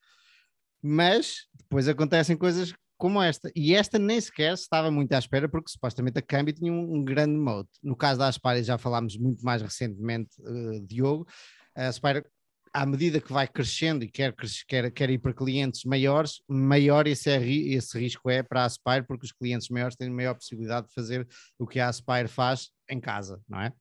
[0.83, 3.51] Mas depois acontecem coisas como esta.
[3.55, 7.05] E esta nem sequer estava muito à espera, porque supostamente a Cambi tinha um, um
[7.05, 7.71] grande mote.
[7.83, 11.27] No caso da Aspire, já falámos muito mais recentemente, uh, Diogo.
[11.77, 12.25] A Aspire,
[12.73, 14.35] à medida que vai crescendo e quer,
[14.67, 19.07] quer, quer ir para clientes maiores, maior esse, é, esse risco é para a Aspire,
[19.07, 21.27] porque os clientes maiores têm maior possibilidade de fazer
[21.59, 23.73] o que a Aspire faz em casa, não é?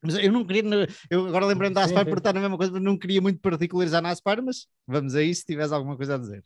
[0.00, 0.62] Mas eu não queria,
[1.10, 4.00] eu agora lembrando da Aspire por estar na mesma coisa, mas não queria muito particularizar
[4.00, 6.44] na Aspire, mas vamos aí se tiveres alguma coisa a dizer.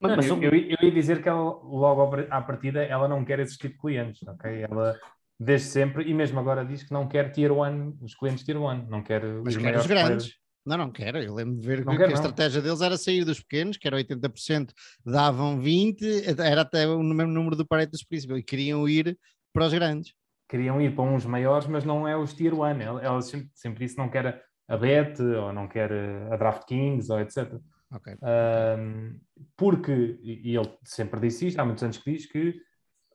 [0.00, 3.38] Não, mas eu, eu, eu, ia dizer que ela, logo à partida, ela não quer
[3.38, 4.62] esse tipo de clientes, ok?
[4.62, 4.98] Ela,
[5.38, 8.84] desde sempre, e mesmo agora diz que não quer tier one, os clientes tier one,
[8.88, 10.41] não quer mas os quer os grandes.
[10.64, 11.18] Não, não quero.
[11.18, 13.86] Eu lembro de ver que, quero, que a estratégia deles era sair dos pequenos, que
[13.86, 14.70] era 80%,
[15.04, 19.18] davam 20%, era até o mesmo número do Pareto dos Príncipes, e queriam ir
[19.52, 20.14] para os grandes
[20.52, 22.84] queriam ir para uns maiores, mas não é os tier one.
[22.84, 25.90] Ela, ela sempre, sempre disse não quer a Bet, ou não quer
[26.30, 27.54] a DraftKings, ou etc.
[27.90, 28.14] Okay.
[28.22, 29.18] Um,
[29.56, 32.60] porque, e ele sempre disse isto, há muitos anos que diz que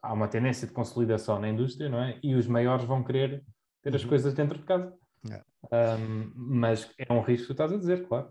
[0.01, 2.19] há uma tendência de consolidação na indústria, não é?
[2.23, 3.43] E os maiores vão querer
[3.83, 4.09] ter as uhum.
[4.09, 4.91] coisas dentro de casa.
[5.71, 8.29] Um, mas é um risco que tu estás a dizer, claro.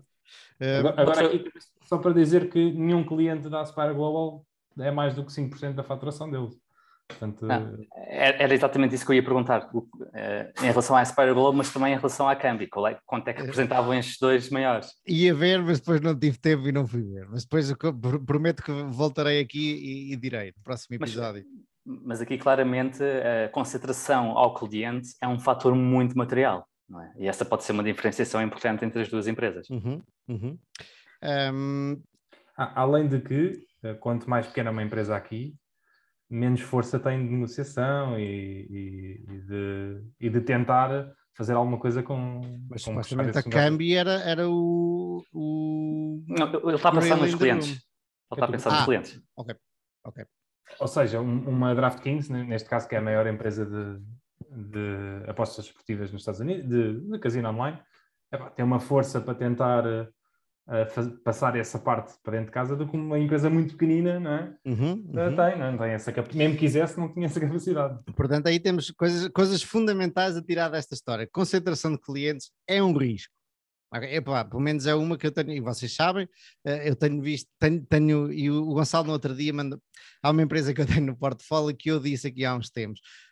[0.59, 1.43] Uh, agora, agora aqui,
[1.83, 4.45] só para dizer que nenhum cliente da Aspire Global
[4.79, 6.55] é mais do que 5% da faturação deles.
[7.07, 7.47] Portanto...
[7.49, 7.63] Ah,
[8.09, 9.69] era exatamente isso que eu ia perguntar,
[10.13, 13.33] eh, em relação à Aspire Globe, mas também em relação à Cambi, é, quanto é
[13.33, 14.91] que representavam estes dois maiores?
[15.07, 17.27] Ia ver, mas depois não tive tempo e não fui ver.
[17.29, 17.71] Mas depois
[18.25, 21.45] prometo que voltarei aqui e, e direi no próximo episódio.
[21.85, 27.13] Mas, mas, aqui claramente a concentração ao cliente é um fator muito material, é?
[27.17, 29.69] E essa pode ser uma diferenciação importante entre as duas empresas.
[29.69, 30.57] Uhum, uhum.
[31.53, 32.01] Um...
[32.55, 35.55] Além de que, eh, quanto mais pequena uma empresa aqui,
[36.29, 42.01] menos força tem de negociação e, e, e, de, e de tentar fazer alguma coisa
[42.01, 42.41] com.
[42.69, 46.23] Mas com supostamente a Cambi era, era o, o.
[46.27, 47.69] Não, ele está a pensar nos clientes.
[47.69, 47.79] Ele
[48.31, 49.21] está a pensar ah, nos clientes.
[49.35, 49.55] Ok,
[50.03, 50.25] ok.
[50.79, 54.01] Ou seja, um, uma DraftKings, neste caso, que é a maior empresa de,
[54.49, 57.79] de apostas esportivas nos Estados Unidos, de, de casino online,
[58.55, 59.83] tem uma força para tentar
[61.23, 64.55] passar essa parte para dentro de casa do que uma empresa muito pequenina, não é?
[64.65, 65.35] Uhum, uhum.
[65.35, 66.37] Tem, não, tem essa capacidade.
[66.37, 67.99] Mesmo quisesse, não tinha essa capacidade.
[68.13, 71.27] Portanto, aí temos coisas, coisas fundamentais a tirar desta história.
[71.31, 73.33] Concentração de clientes é um risco.
[73.93, 76.27] Epá, pelo menos é uma que eu tenho, e vocês sabem,
[76.65, 79.79] eh, eu tenho visto, tenho, tenho, e o Gonçalo no outro dia manda,
[80.21, 82.99] há uma empresa que eu tenho no portfólio que eu disse aqui há uns tempos,
[82.99, 83.26] eh,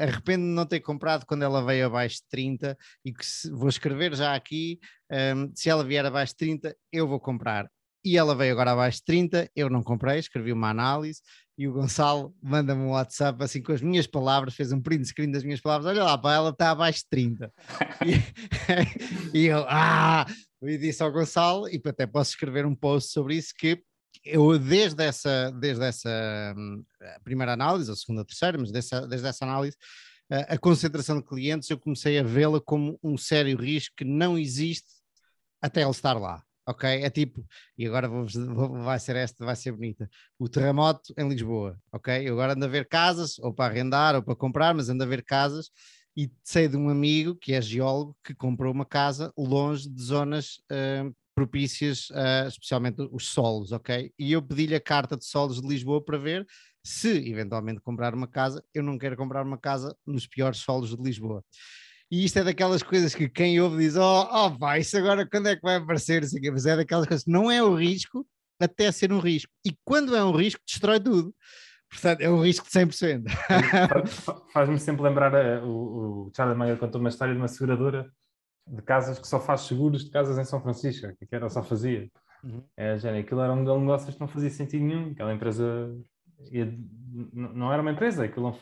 [0.00, 3.68] arrependo de não ter comprado quando ela veio abaixo de 30 e que se, vou
[3.68, 4.78] escrever já aqui,
[5.10, 7.68] um, ehm, se ela vier abaixo de 30, eu vou comprar.
[8.04, 11.20] E ela veio agora abaixo de 30, eu não comprei, escrevi uma análise
[11.56, 15.30] e o Gonçalo manda-me um WhatsApp assim com as minhas palavras, fez um print screen
[15.30, 17.52] das minhas palavras, olha lá, pá, ela está abaixo de 30.
[18.04, 20.26] e, e eu, ah,
[20.62, 23.80] e disse ao Gonçalo, e até posso escrever um post sobre isso, que
[24.24, 26.84] eu desde essa, desde essa hum,
[27.22, 29.76] primeira análise, a segunda, a terceira, mas dessa, desde essa análise,
[30.48, 34.88] a concentração de clientes eu comecei a vê-la como um sério risco que não existe
[35.60, 36.42] até ele estar lá.
[36.66, 36.88] Ok?
[36.88, 37.44] É tipo,
[37.76, 40.08] e agora vou, vou, vai ser esta, vai ser bonita.
[40.38, 42.26] O terremoto em Lisboa, ok?
[42.26, 45.06] Eu agora ando a ver casas, ou para arrendar, ou para comprar, mas ando a
[45.06, 45.70] ver casas
[46.16, 50.58] e sei de um amigo que é geólogo que comprou uma casa longe de zonas
[50.70, 54.12] uh, propícias, uh, especialmente os solos, ok?
[54.18, 56.46] E eu pedi-lhe a carta de solos de Lisboa para ver
[56.82, 58.64] se eventualmente comprar uma casa.
[58.72, 61.44] Eu não quero comprar uma casa nos piores solos de Lisboa.
[62.10, 65.48] E isto é daquelas coisas que quem ouve diz: Oh, oh pá, isso agora quando
[65.48, 66.22] é que vai aparecer?
[66.52, 68.26] Mas é daquelas coisas, não é o risco
[68.60, 69.50] até ser um risco.
[69.66, 71.34] E quando é um risco, destrói tudo.
[71.90, 73.24] Portanto, é um risco de 100%.
[74.52, 78.10] Faz-me sempre lembrar uh, o, o Charlie Mayer contou uma história de uma seguradora
[78.66, 82.08] de casas que só faz seguros de casas em São Francisco, que era só fazia.
[82.42, 82.62] Uhum.
[82.76, 85.12] É, já, aquilo era um negócio que não fazia sentido nenhum.
[85.12, 85.94] Aquela empresa
[86.50, 86.72] ia,
[87.32, 88.54] não era uma empresa, aquilo,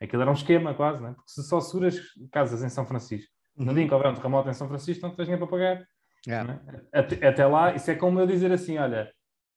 [0.00, 1.12] aquilo era um esquema quase, né?
[1.14, 1.98] porque se só seguras
[2.32, 3.66] casas em São Francisco, uhum.
[3.66, 5.86] no dia em que houver um terremoto em São Francisco, não tens ninguém para pagar.
[6.26, 6.52] Yeah.
[6.52, 6.82] Né?
[6.92, 9.10] Até, até, lá, isso é como eu dizer assim: olha,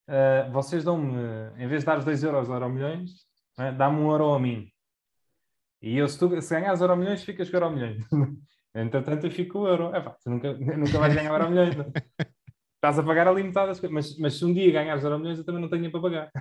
[0.07, 1.13] uh, vocês dão-me,
[1.57, 3.25] em vez de dar os 2 euros euro milhões,
[3.57, 3.71] né?
[3.71, 4.69] dá-me um euro a mim.
[5.81, 7.97] E eu, se, tu, se ganhas euro milhões, ficas com euro milhões.
[8.75, 9.95] Entretanto, eu fico o euro.
[9.95, 11.75] É pá, tu nunca, nunca vais ganhar euro milhões.
[11.75, 11.91] Não?
[12.75, 13.93] Estás a pagar ali metade das coisas.
[13.93, 16.31] Mas, mas se um dia ganhares euro milhões, eu também não tenho para pagar.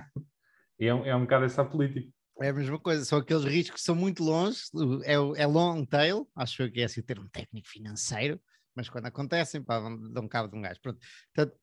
[0.79, 2.11] E é, um, é um bocado essa política.
[2.41, 4.59] É a mesma coisa, são aqueles riscos que são muito longe,
[5.03, 8.41] é, é long tail, acho que é assim o termo técnico financeiro,
[8.75, 9.79] mas quando acontecem, pá,
[10.11, 10.79] dão cabo de um gajo.
[10.81, 10.99] Pronto.
[11.33, 11.57] Portanto,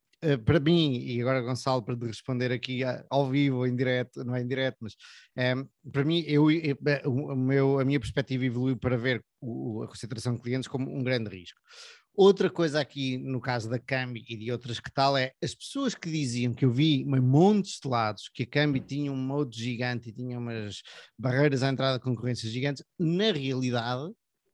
[0.45, 4.35] para mim, e agora Gonçalo, para te responder aqui ao vivo ou em direto, não
[4.35, 4.95] é em direto, mas
[5.57, 9.89] um, para mim, eu, eu, o meu, a minha perspectiva evoluiu para ver o, a
[9.89, 11.61] concentração de clientes como um grande risco.
[12.15, 15.95] Outra coisa aqui, no caso da Cambi e de outras que tal, é as pessoas
[15.95, 20.11] que diziam que eu vi montes de lados que a Cambi tinha um modo gigante
[20.11, 20.83] e tinha umas
[21.19, 24.13] barreiras à entrada de concorrência gigantes, na realidade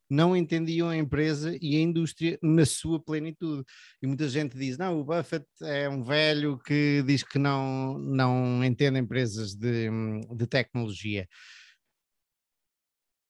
[0.09, 3.65] não entendiam a empresa e a indústria na sua plenitude.
[4.03, 8.65] E muita gente diz: não, o Buffett é um velho que diz que não, não
[8.65, 9.89] entende empresas de,
[10.35, 11.29] de tecnologia.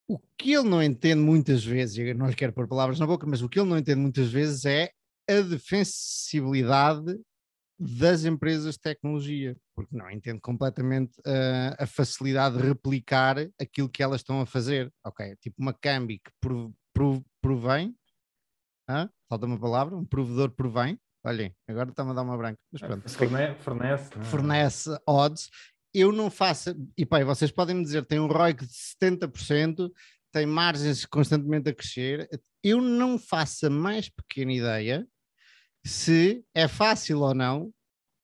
[0.09, 3.27] O que ele não entende muitas vezes, e não lhe quero pôr palavras na boca,
[3.27, 4.91] mas o que ele não entende muitas vezes é
[5.29, 7.19] a defensibilidade
[7.79, 14.03] das empresas de tecnologia, porque não entende completamente uh, a facilidade de replicar aquilo que
[14.03, 14.93] elas estão a fazer.
[15.05, 16.31] Ok, tipo uma Cambi que
[17.43, 17.95] provém,
[18.89, 20.99] ah, falta uma palavra, um provedor provém.
[21.25, 22.59] Olhem, agora está-me a dar uma branca.
[22.73, 23.11] Mas pronto.
[23.11, 24.25] Fornece, fornece, é?
[24.25, 25.51] fornece odds
[25.99, 29.91] eu não faço, e pai, vocês podem me dizer, tem um ROIC de 70%,
[30.31, 32.29] tem margens constantemente a crescer,
[32.63, 35.09] eu não faço a mais pequena ideia
[35.87, 37.73] se é fácil ou não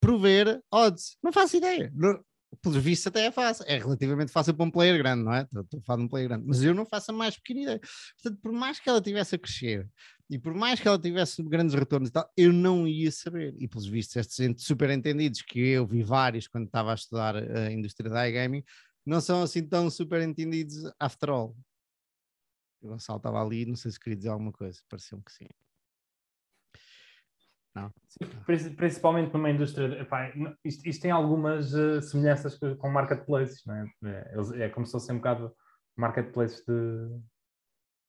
[0.01, 1.17] prover odds.
[1.23, 1.93] Não faço ideia.
[1.95, 2.23] Não,
[2.61, 5.43] pelos vistos até é fácil, é relativamente fácil para um player grande, não é?
[5.43, 7.81] Estou a falar de um player grande, mas eu não faço a mais pequena ideia.
[8.21, 9.89] Portanto, por mais que ela tivesse a crescer
[10.29, 13.55] e por mais que ela tivesse grandes retornos e tal, eu não ia saber.
[13.59, 17.71] E pelos vistos, estes super entendidos, que eu vi vários quando estava a estudar a
[17.71, 18.65] indústria da iGaming,
[19.05, 21.57] não são assim tão super entendidos after all.
[22.81, 25.47] O Gonçalo estava ali, não sei se queria dizer alguma coisa, pareceu-me que sim.
[27.75, 27.93] Não.
[28.77, 30.01] Principalmente numa indústria.
[30.01, 30.33] Epá,
[30.65, 33.87] isto, isto, tem algumas uh, semelhanças com marketplaces, não é?
[34.05, 35.55] É, é como se fosse um bocado
[35.97, 37.21] marketplace de,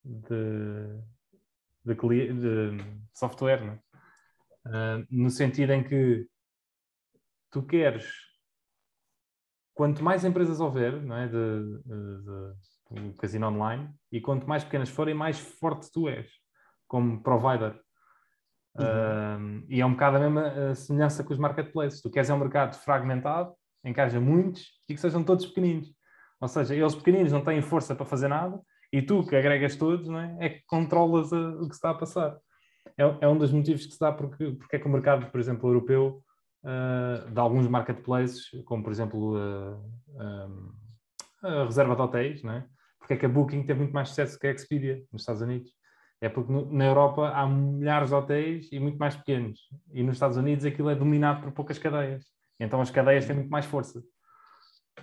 [0.04, 3.80] de, de, de software, não é?
[4.66, 6.26] Uh, no sentido em que
[7.50, 8.10] tu queres
[9.74, 14.64] quanto mais empresas houver não é, de, de, de, de casino online e quanto mais
[14.64, 16.30] pequenas forem, mais forte tu és
[16.86, 17.83] como provider.
[18.76, 19.60] Uhum.
[19.60, 22.00] Uh, e é um bocado a mesma semelhança com os marketplaces.
[22.00, 23.52] Tu queres é um mercado fragmentado,
[23.96, 25.88] haja muitos e que sejam todos pequeninos.
[26.40, 28.60] Ou seja, eles pequeninos não têm força para fazer nada
[28.92, 32.36] e tu que agregas todos é, é que controlas a, o que está a passar.
[32.96, 35.40] É, é, um dos motivos que se dá porque, porque é que o mercado, por
[35.40, 36.22] exemplo, europeu,
[36.64, 40.74] uh, de alguns marketplaces, como por exemplo uh,
[41.42, 42.66] a reserva de hotéis, não é?
[42.98, 45.70] porque é que a Booking teve muito mais sucesso que a Expedia nos Estados Unidos
[46.24, 49.60] é porque na Europa há milhares de hotéis e muito mais pequenos.
[49.92, 52.24] E nos Estados Unidos aquilo é dominado por poucas cadeias.
[52.58, 54.02] Então as cadeias têm muito mais força.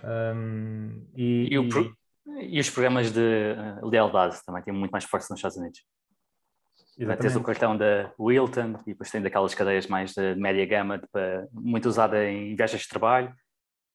[0.02, 1.96] Um, e, e, pro...
[2.40, 5.84] e, os programas de uh, lealdade também têm muito mais força nos Estados Unidos.
[6.98, 7.22] Exatamente.
[7.22, 11.06] Tens o cartão da Wilton e depois tem daquelas cadeias mais de média gama, de,
[11.52, 13.32] muito usada em viagens de trabalho.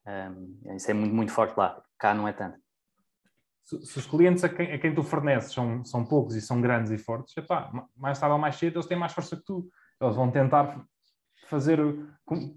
[0.08, 1.84] Um, isso é muito, muito forte lá.
[2.00, 2.58] Cá não é tanto
[3.68, 6.62] se, se, os clientes a quem, a quem, tu forneces são, são poucos e são
[6.62, 9.70] grandes e fortes, epá, mais tarde ou mais cedo eles têm mais força que tu.
[10.02, 10.86] Eles vão tentar
[11.50, 11.80] fazer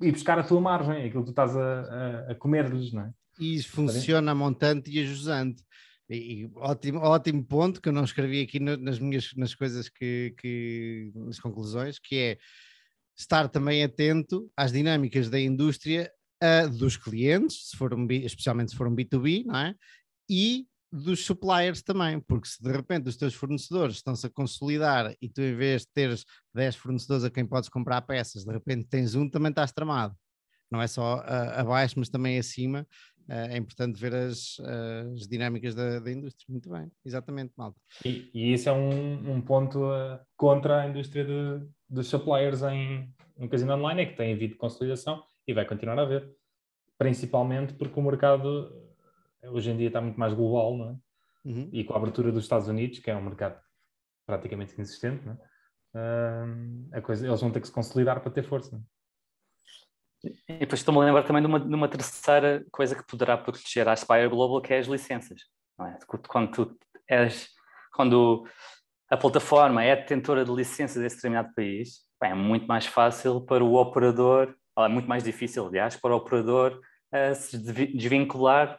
[0.03, 1.81] e buscar a tua margem, aquilo que tu estás a,
[2.29, 3.13] a, a comer-lhes, não é?
[3.41, 5.65] E isso funciona a montante e a jusante.
[6.09, 9.89] E, e, ótimo, ótimo ponto que eu não escrevi aqui no, nas minhas nas coisas
[9.89, 12.39] que, que nas conclusões, que é
[13.17, 16.11] estar também atento às dinâmicas da indústria
[16.43, 19.75] uh, dos clientes, se for um, especialmente se for um B2B, não é?
[20.29, 25.29] E dos suppliers também, porque se de repente os teus fornecedores estão-se a consolidar e
[25.29, 26.25] tu em vez de teres
[26.55, 30.15] 10 fornecedores a quem podes comprar peças, de repente tens um, também estás tramado.
[30.71, 32.87] Não é só uh, abaixo, mas também acima.
[33.29, 36.47] Uh, é importante ver as, uh, as dinâmicas da, da, indústria.
[36.49, 37.79] Muito bem, exatamente, malta.
[38.05, 39.81] E, e isso é um, um ponto
[40.37, 45.23] contra a indústria de, dos suppliers em, em casino online, é que tem havido consolidação
[45.47, 46.29] e vai continuar a haver.
[46.97, 48.80] Principalmente porque o mercado
[49.45, 50.97] hoje em dia está muito mais global, não é?
[51.45, 51.71] Uhum.
[51.73, 53.59] E com a abertura dos Estados Unidos, que é um mercado
[54.27, 55.51] praticamente inexistente, não é?
[55.93, 58.77] Uh, a coisa, eles vão ter que se consolidar para ter força.
[58.77, 59.01] Não é?
[60.49, 63.89] E depois estou-me a lembrar também de uma, de uma, terceira coisa que poderá proteger
[63.89, 65.41] a Aspire Global, que é as licenças.
[65.81, 65.99] É?
[66.29, 67.49] Quando tu és,
[67.95, 68.47] quando
[69.09, 73.65] a plataforma é detentora de licenças desse determinado país, bem, é muito mais fácil para
[73.65, 76.81] o operador, ou é muito mais difícil, aliás, para o operador
[77.15, 78.79] uh, se desvincular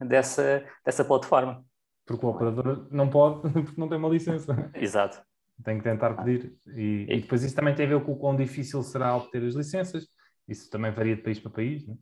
[0.00, 1.64] dessa, dessa plataforma.
[2.06, 4.70] Porque o operador não pode, porque não tem uma licença.
[4.74, 5.20] Exato.
[5.64, 6.54] Tem que tentar pedir.
[6.68, 9.54] E, e, depois isso também tem a ver com o quão difícil será obter as
[9.54, 10.06] licenças.
[10.46, 11.94] Isso também varia de país para país, né?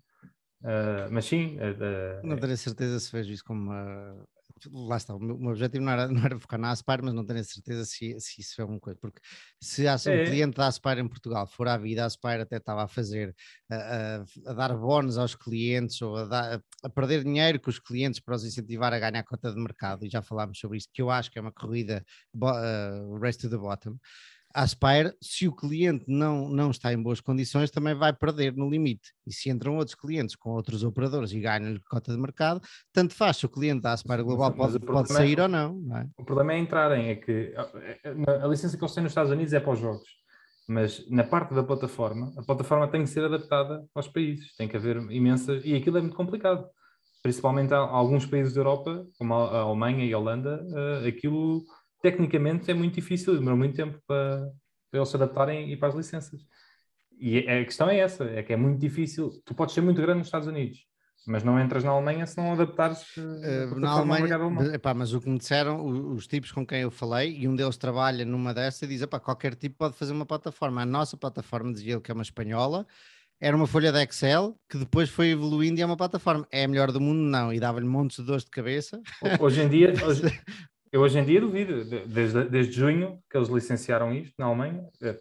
[0.63, 1.57] Uh, mas sim.
[1.59, 4.27] Uh, não tenho certeza se vejo isso como uma
[4.73, 7.41] lá está, o meu, objetivo não era, não era focar na Aspire, mas não tenho
[7.41, 9.21] a certeza se, se isso é uma coisa, porque
[9.61, 10.23] se há é.
[10.23, 13.35] um cliente da Aspire em Portugal for à vida, a Aspire até estava a fazer,
[13.71, 17.79] a, a, a dar bónus aos clientes ou a, dar, a, perder dinheiro com os
[17.79, 21.03] clientes para os incentivar a ganhar cota de mercado, e já falámos sobre isso, que
[21.03, 22.05] eu acho que é uma corrida
[22.35, 23.99] uh, race to the bottom
[24.55, 28.71] a Aspire, se o cliente não, não está em boas condições, também vai perder no
[28.71, 29.13] limite.
[29.27, 32.61] E se entram outros clientes com outros operadores e ganham-lhe cota de mercado,
[32.93, 35.75] tanto faz se o cliente da Aspire Global pode, pode é sair é, ou não,
[35.75, 36.07] não é?
[36.17, 39.53] O problema é entrarem, é que a, a licença que eles têm nos Estados Unidos
[39.53, 40.09] é para os jogos.
[40.69, 44.77] Mas na parte da plataforma, a plataforma tem que ser adaptada aos países, tem que
[44.77, 46.65] haver imensas, e aquilo é muito complicado.
[47.23, 51.65] Principalmente alguns países da Europa, como a Alemanha e a Holanda, uh, aquilo
[52.05, 54.51] tecnicamente é muito difícil, demora muito tempo para,
[54.91, 56.43] para eles se adaptarem e para as licenças.
[57.19, 59.31] E a questão é essa, é que é muito difícil.
[59.43, 60.81] Tu podes ser muito grande nos Estados Unidos,
[61.27, 64.29] mas não entras na Alemanha se não adaptares uh, na Alemanha.
[64.75, 67.57] Epá, mas o que me disseram, os, os, tipos com quem eu falei, e um
[67.57, 70.83] deles trabalha numa dessa e diz: epá, qualquer tipo pode fazer uma plataforma.
[70.83, 72.87] A nossa plataforma, dizia ele que é uma espanhola,
[73.41, 76.47] era uma folha de Excel que depois foi evoluindo e é uma plataforma.
[76.53, 77.21] É a melhor do mundo?
[77.21, 77.51] Não.
[77.51, 79.01] E dava-lhe montes de dores de cabeça.
[79.41, 80.23] Hoje em dia, hoje,
[80.95, 84.89] Eu hoje em dia duvido, desde, desde junho que eles licenciaram isto na Alemanha.
[85.03, 85.21] É,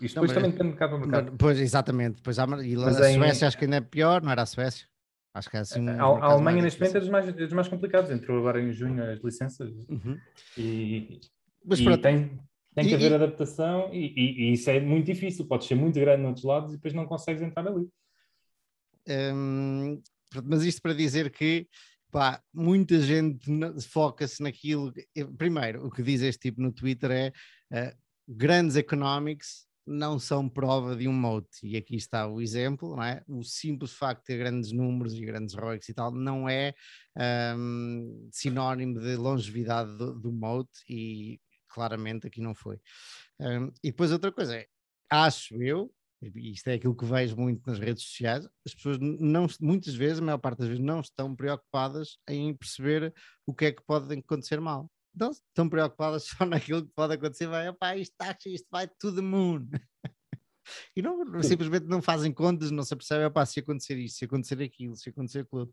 [0.00, 1.36] isto depois também depende de para mercado.
[1.36, 2.16] Pois, exatamente.
[2.16, 3.18] Depois, e lá na em...
[3.18, 4.86] Suécia acho que ainda é pior, não era a Suécia?
[5.34, 5.86] Acho que é assim.
[5.86, 8.10] a, a Alemanha neste momento é dos, mais, é dos mais complicados.
[8.10, 10.16] Entrou agora em junho as licenças uhum.
[10.56, 11.20] e,
[11.62, 12.40] Mas, e tem,
[12.74, 15.46] tem que haver e, adaptação e, e, e, isso é muito difícil.
[15.46, 17.86] Podes ser muito grande noutros lados e depois não consegues entrar ali.
[19.06, 20.00] Hum,
[20.42, 21.68] mas isto para dizer que
[22.16, 23.46] pá, muita gente
[23.90, 24.90] foca-se naquilo.
[25.36, 27.28] Primeiro, o que diz este tipo no Twitter é
[27.70, 27.94] uh,
[28.26, 31.58] grandes economics não são prova de um mote.
[31.62, 33.22] E aqui está o exemplo, não é?
[33.28, 36.74] O simples facto de ter grandes números e grandes ROICs e tal não é
[37.54, 41.38] um, sinónimo de longevidade do, do mote e
[41.68, 42.80] claramente aqui não foi.
[43.38, 44.66] Um, e depois outra coisa é,
[45.10, 45.92] acho eu,
[46.34, 50.22] isto é aquilo que vejo muito nas redes sociais, as pessoas não, muitas vezes, a
[50.22, 53.14] maior parte das vezes, não estão preocupadas em perceber
[53.46, 54.90] o que é que pode acontecer mal.
[55.14, 59.14] Então, estão preocupadas só naquilo que pode acontecer, vai, opá, isto está, isto vai to
[59.14, 59.66] the moon.
[60.94, 64.62] e não, simplesmente não fazem contas, não se apercebem, opá, se acontecer isto, se acontecer
[64.62, 65.72] aquilo, se acontecer aquilo.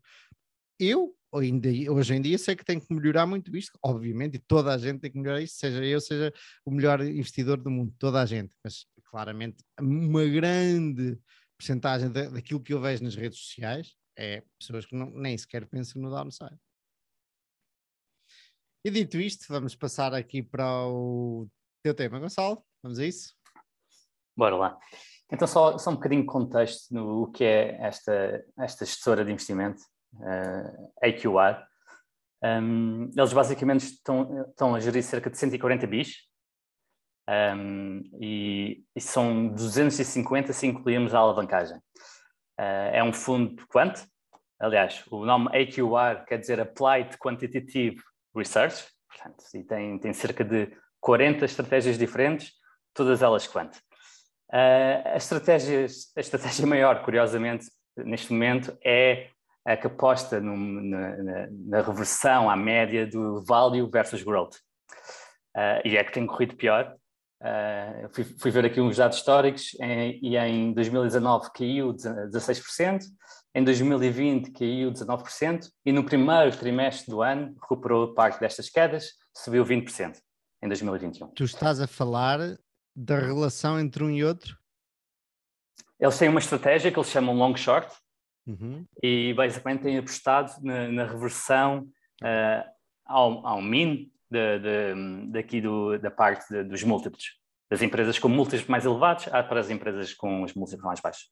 [0.78, 4.78] Eu, hoje em dia, sei que tenho que melhorar muito isto, obviamente, e toda a
[4.78, 6.32] gente tem que melhorar isto, seja eu, seja
[6.64, 11.16] o melhor investidor do mundo, toda a gente, mas claramente uma grande
[11.56, 16.02] porcentagem daquilo que eu vejo nas redes sociais é pessoas que não, nem sequer pensam
[16.02, 16.58] no downside.
[18.84, 21.48] E dito isto, vamos passar aqui para o
[21.80, 22.64] teu tema, Gonçalo.
[22.82, 23.36] Vamos a isso?
[24.36, 24.78] Bora lá.
[25.30, 29.80] Então, só, só um bocadinho de contexto no que é esta, esta gestora de investimento,
[30.14, 31.64] uh, eh, AQR.
[32.42, 36.16] Um, eles basicamente estão, estão a gerir cerca de 140 bis,
[37.28, 41.78] um, e, e, são 250 se incluirmos a alavancagem.
[42.58, 43.94] Uh, é um fundo quant?
[44.60, 47.96] Aliás, o nome AQR quer dizer Applied Quantitative
[48.36, 50.70] Research, portanto, e tem, tem cerca de
[51.00, 52.52] 40 estratégias diferentes,
[52.92, 53.74] todas elas quant.
[54.52, 57.66] Uh, a, estratégia, a estratégia maior, curiosamente,
[57.96, 59.28] neste momento, é
[59.66, 64.56] a que aposta no, na, na, na, reversão à média do value versus growth.
[65.56, 66.94] Uh, e é que tem corrido pior,
[67.44, 73.02] Uh, fui, fui, ver aqui uns dados históricos em, e em 2019 caiu 16%,
[73.54, 79.62] em 2020 caiu 19% e no primeiro trimestre do ano recuperou parte destas quedas, subiu
[79.62, 80.16] 20%
[80.62, 81.28] em 2021.
[81.34, 82.38] Tu estás a falar
[82.96, 84.56] da relação entre um e outro?
[86.00, 87.94] Eles têm uma estratégia que eles chamam long short
[88.46, 88.86] uhum.
[89.02, 91.86] e basicamente têm apostado na, na reversão
[92.22, 92.70] uh,
[93.04, 97.24] ao, ao min de, de, daqui do, da parte de, dos múltiplos,
[97.70, 101.30] das empresas com múltiplos mais elevados para as empresas com os múltiplos mais baixos.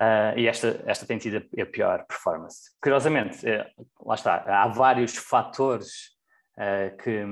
[0.00, 2.70] Uh, e esta, esta tem sido a pior performance.
[2.82, 3.70] Curiosamente, é,
[4.04, 6.10] lá está, há vários fatores
[6.58, 7.24] uh, que,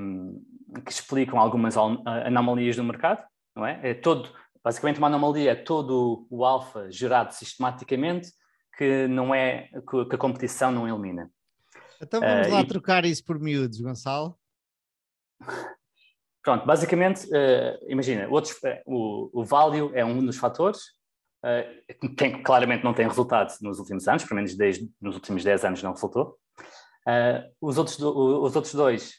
[0.82, 3.22] que, explicam algumas anomalias do mercado,
[3.54, 3.78] não é?
[3.82, 8.30] é todo, basicamente, uma anomalia é todo o alfa gerado sistematicamente
[8.78, 11.30] que não é que a competição não elimina.
[12.04, 12.66] Então vamos uh, lá e...
[12.66, 14.38] trocar isso por miúdos, Gonçalo.
[16.44, 20.78] Pronto, basicamente, uh, imagina, outros, uh, o, o value é um dos fatores,
[21.42, 25.64] uh, tem, claramente não tem resultado nos últimos anos, pelo menos desde, nos últimos 10
[25.64, 26.38] anos não resultou.
[27.62, 29.14] os, outros do, os outros dois,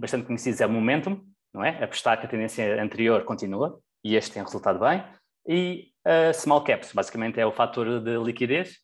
[0.00, 1.24] bastante conhecidos, é o momentum,
[1.54, 1.82] não é?
[1.82, 5.04] Apostar que a tendência anterior continua, e este tem resultado bem.
[5.48, 5.92] E
[6.34, 8.78] small caps, basicamente é o fator de liquidez,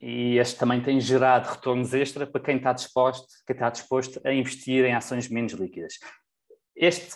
[0.00, 4.32] e este também tem gerado retornos extra para quem está disposto, quem está disposto a
[4.32, 5.94] investir em ações menos líquidas.
[6.74, 7.14] Este,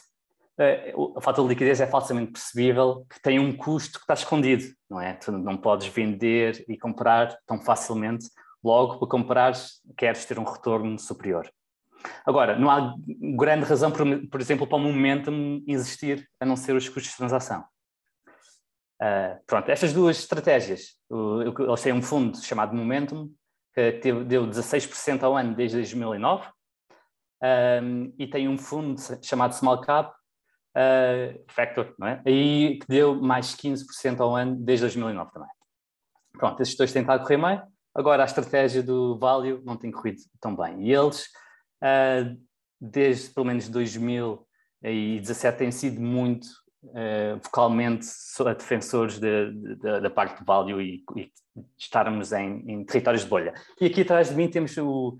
[1.16, 5.00] a falta de liquidez é falsamente percebível que tem um custo que está escondido, não
[5.00, 5.14] é?
[5.14, 8.26] Tu não podes vender e comprar tão facilmente,
[8.62, 9.52] logo para comprar
[9.96, 11.50] queres ter um retorno superior.
[12.26, 12.94] Agora, não há
[13.34, 17.16] grande razão, por, por exemplo, para o momentum existir, a não ser os custos de
[17.16, 17.64] transação.
[19.04, 20.94] Uh, pronto, estas duas estratégias,
[21.68, 23.30] eles têm um fundo chamado Momentum,
[23.74, 26.48] que teve, deu 16% ao ano desde 2009,
[27.82, 32.22] um, e tem um fundo chamado Small Cap, uh, Factor, não é?
[32.24, 35.50] Aí que deu mais 15% ao ano desde 2009 também.
[36.32, 37.62] Pronto, esses dois têm estado a correr bem,
[37.94, 40.82] agora a estratégia do Value não tem corrido tão bem.
[40.82, 41.26] E eles,
[41.82, 42.40] uh,
[42.80, 48.06] desde pelo menos 2017, têm sido muito uh, vocalmente
[48.56, 51.30] defensores de, de, da parte de value e, e
[51.78, 53.54] estarmos em, em, territórios de bolha.
[53.80, 55.16] E aqui atrás de mim temos o,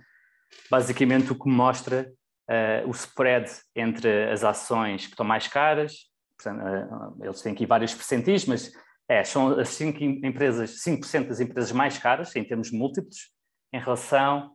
[0.70, 2.12] basicamente o que mostra
[2.50, 7.66] uh, o spread entre as ações que estão mais caras, portanto, uh, eles têm aqui
[7.66, 8.72] vários percentis, mas
[9.08, 13.30] é, são as 5 empresas, 5% das empresas mais caras em termos múltiplos,
[13.72, 14.52] em relação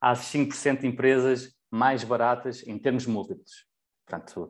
[0.00, 3.66] às 5% de empresas mais baratas em termos múltiplos.
[4.06, 4.48] Portanto,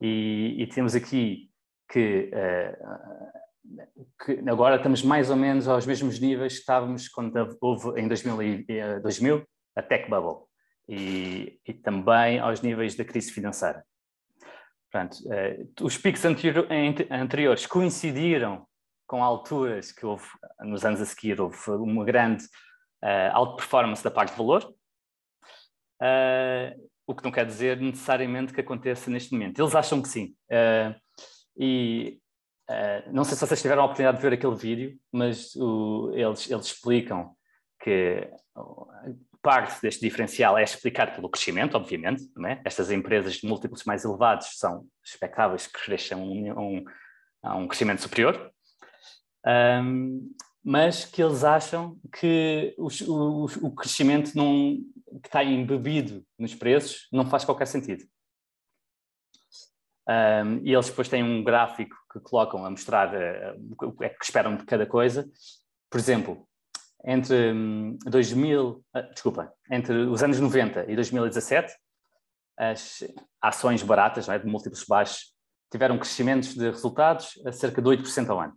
[0.00, 1.50] e, e temos aqui
[1.90, 3.84] que, uh,
[4.24, 8.64] que, agora estamos mais ou menos aos mesmos níveis que estávamos quando houve em 2000,
[9.02, 9.44] 2000 eh,
[9.74, 10.46] a tech bubble
[10.88, 13.84] e, e, também aos níveis da crise financeira.
[14.90, 16.68] Portanto, uh, os picos anterior,
[17.10, 18.66] anteriores coincidiram
[19.06, 20.26] com alturas que houve,
[20.60, 22.44] nos anos a seguir, houve uma grande
[23.02, 24.64] uh, performance da parte de valor,
[26.00, 29.60] uh, o que não quer dizer necessariamente que aconteça neste momento.
[29.60, 30.34] Eles acham que sim.
[30.50, 30.94] Uh,
[31.56, 32.18] e
[32.70, 36.50] uh, não sei se vocês tiveram a oportunidade de ver aquele vídeo, mas o, eles,
[36.50, 37.34] eles explicam
[37.82, 38.28] que
[39.42, 42.22] parte deste diferencial é explicado pelo crescimento, obviamente.
[42.46, 42.60] É?
[42.64, 46.84] Estas empresas de múltiplos mais elevados são expectáveis que cresçam um, um,
[47.42, 48.50] a um crescimento superior.
[49.44, 50.32] Um,
[50.64, 54.78] mas que eles acham que o, o, o crescimento não,
[55.20, 58.04] que está embebido nos preços não faz qualquer sentido.
[60.08, 64.08] Um, e eles depois têm um gráfico que colocam a mostrar uh, o que é
[64.08, 65.28] que esperam de cada coisa.
[65.88, 66.46] Por exemplo,
[67.04, 71.74] entre um, 2000, uh, desculpa, entre os anos 90 e 2017,
[72.56, 73.02] as
[73.40, 75.32] ações baratas, é, de múltiplos baixos,
[75.70, 78.56] tiveram crescimentos de resultados a cerca de 8% ao ano.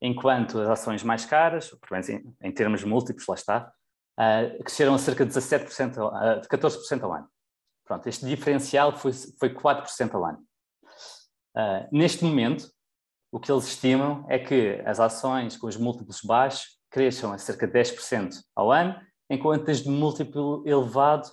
[0.00, 3.72] Enquanto as ações mais caras, pelo menos em, em termos múltiplos, lá está,
[4.18, 7.28] uh, cresceram a cerca de 17%, uh, de 14% ao ano.
[7.84, 10.38] Pronto, este diferencial foi, foi 4% ao ano.
[11.56, 12.68] Uh, neste momento,
[13.32, 17.66] o que eles estimam é que as ações com os múltiplos baixos cresçam a cerca
[17.66, 18.98] de 10% ao ano,
[19.30, 21.26] enquanto as de múltiplo elevado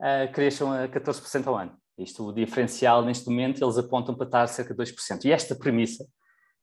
[0.00, 1.76] uh, cresçam a 14% ao ano.
[1.98, 5.24] Isto, o diferencial, neste momento, eles apontam para estar cerca de 2%.
[5.24, 6.06] E esta premissa,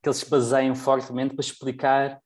[0.01, 2.19] que eles se baseiam fortemente para explicar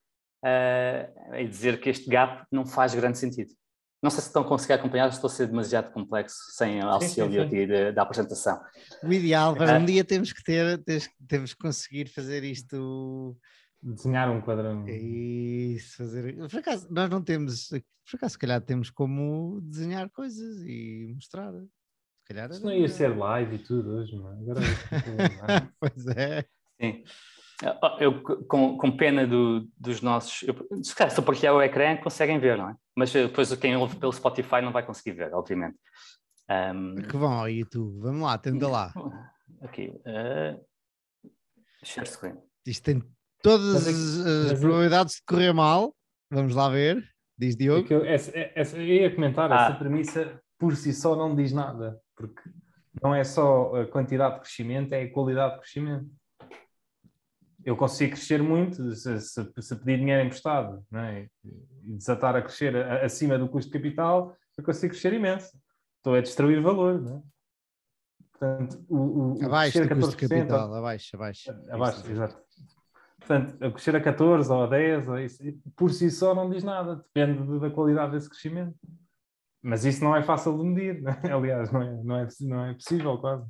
[0.43, 3.53] uh, e dizer que este gap não faz grande sentido.
[4.01, 7.65] Não sei se estão a conseguir acompanhar, estou a ser demasiado complexo sem auxílio aqui
[7.93, 8.61] da apresentação.
[9.01, 13.37] O ideal para uh, um dia temos que ter, temos, temos que conseguir fazer isto.
[13.81, 14.85] Desenhar um quadrão.
[14.89, 16.35] Isso, fazer.
[16.35, 21.53] Por acaso, nós não temos, por acaso, se calhar temos como desenhar coisas e mostrar.
[21.53, 22.51] Se calhar.
[22.51, 24.41] Isso não ia ser live e tudo hoje, mano.
[24.41, 26.45] Agora é pois é.
[26.79, 27.03] Sim.
[27.99, 30.43] Eu, com, com pena do, dos nossos.
[30.43, 32.75] Eu, se calhar, se eu partilhar o ecrã, conseguem ver, não é?
[32.95, 35.77] Mas depois quem ouve pelo Spotify não vai conseguir ver, obviamente.
[36.49, 36.95] Um...
[36.95, 37.99] Que vão ao YouTube.
[38.01, 38.93] Vamos lá, tenta lá.
[39.61, 39.93] Aqui.
[40.05, 40.59] Uh...
[41.83, 42.37] Share screen.
[42.65, 43.03] Isto tem
[43.41, 45.95] todas as, as probabilidades de correr mal.
[46.31, 47.03] Vamos lá ver.
[47.37, 47.91] Diz Diogo.
[47.91, 49.65] É eu, essa, essa, eu ia comentar, ah.
[49.65, 52.41] essa premissa por si só não diz nada, porque
[53.01, 56.09] não é só a quantidade de crescimento, é a qualidade de crescimento
[57.65, 61.27] eu consigo crescer muito se, se, se pedir dinheiro emprestado é?
[61.83, 65.57] e desatar a crescer a, acima do custo de capital, eu consigo crescer imenso.
[65.97, 67.01] Estou a destruir valor.
[67.01, 67.21] Não é?
[68.31, 71.51] Portanto, o, o abaixo do custo de capital, abaixo, abaixo.
[71.69, 72.43] Abaixo, exato.
[73.19, 75.41] Portanto, a crescer a 14 ou a 10, ou isso,
[75.77, 78.75] por si só não diz nada, depende da qualidade desse crescimento.
[79.61, 81.19] Mas isso não é fácil de medir, não é?
[81.31, 83.49] aliás, não é, não, é, não é possível quase.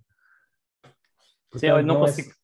[1.50, 2.30] Portanto, Sim, eu não, não é consigo.
[2.30, 2.43] É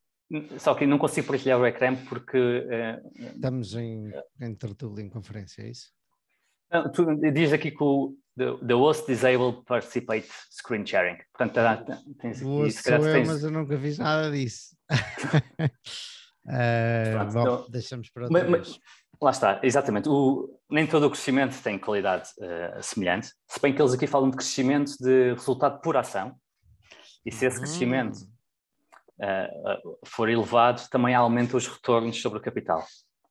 [0.57, 2.37] só que não consigo partilhar o ecrã porque.
[2.37, 5.91] Uh, Estamos em, em tertúlia, em conferência, é isso?
[6.71, 11.17] Não, tu, diz aqui que o the, the host disabled participate screen sharing.
[11.33, 13.27] Portanto, tá, tens aqui, o se calhar, eu, tens...
[13.27, 14.75] mas eu nunca fiz nada disso.
[16.45, 18.79] Uh, bom, então, deixamos para outra mas,
[19.21, 20.07] Lá está, exatamente.
[20.07, 24.29] O, nem todo o crescimento tem qualidade uh, semelhante, se bem que eles aqui falam
[24.31, 26.35] de crescimento de resultado por ação,
[27.25, 27.61] e se esse hum.
[27.61, 28.19] crescimento
[30.05, 32.83] for elevado, também aumenta os retornos sobre o capital.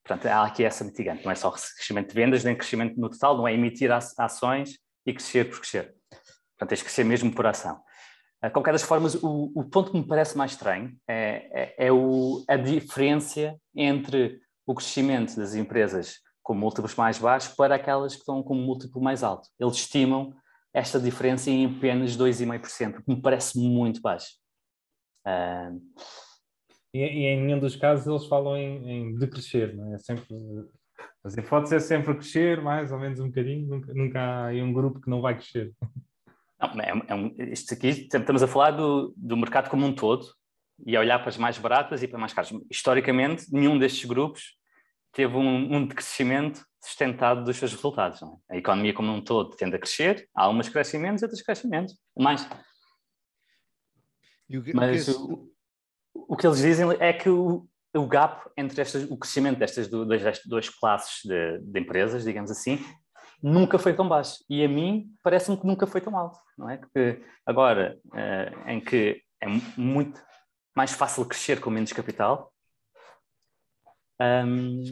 [0.04, 3.36] Portanto, há aqui essa mitigante, não é só crescimento de vendas, nem crescimento no total,
[3.36, 5.94] não é emitir ações e crescer por crescer.
[6.10, 7.80] Portanto, tens de crescer mesmo por ação.
[8.42, 11.92] De qualquer das formas, o, o, ponto que me parece mais estranho é, é, é
[11.92, 18.20] o, a diferença entre o crescimento das empresas com múltiplos mais baixos para aquelas que
[18.20, 19.48] estão com múltiplo mais alto.
[19.58, 20.32] Eles estimam
[20.72, 24.28] esta diferença em apenas 2,5%, que me parece muito baixo.
[26.94, 29.94] E, e, em nenhum dos casos eles falam em, em decrescer, não é?
[29.94, 30.26] é sempre,
[31.22, 35.00] as hipóteses é sempre crescer, mais ou menos um bocadinho, nunca, nunca há um grupo
[35.00, 35.72] que não vai crescer.
[36.60, 40.26] Não, é, é um, isto aqui estamos a falar do, do mercado como um todo
[40.84, 42.52] e a olhar para as mais baratas e para as mais caras.
[42.70, 44.56] Historicamente, nenhum destes grupos
[45.12, 48.20] teve um, um decrescimento sustentado dos seus resultados.
[48.22, 48.54] É?
[48.54, 51.70] A economia como um todo tende a crescer, há umas crescem menos e outras crescem
[51.70, 51.92] menos.
[52.16, 52.48] Mais.
[54.74, 55.50] Mas o,
[56.14, 60.22] o, que eles dizem é que o, o gap entre estas, o crescimento destas duas,
[60.46, 62.78] duas classes de, de, empresas, digamos assim,
[63.42, 64.44] nunca foi tão baixo.
[64.48, 66.38] E a mim parece-me que nunca foi tão alto.
[66.56, 66.78] Não é?
[66.78, 69.46] Porque agora, uh, em que é
[69.76, 70.20] muito
[70.74, 72.52] mais fácil crescer com menos capital,
[74.20, 74.82] um...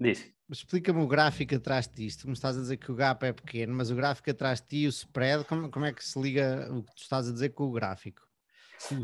[0.00, 0.32] Diz.
[0.52, 2.26] Explica-me o gráfico atrás disto.
[2.26, 4.76] Me estás a dizer que o gap é pequeno, mas o gráfico atrás de ti
[4.82, 7.50] e o spread, como, como é que se liga o que tu estás a dizer
[7.50, 8.20] com o gráfico?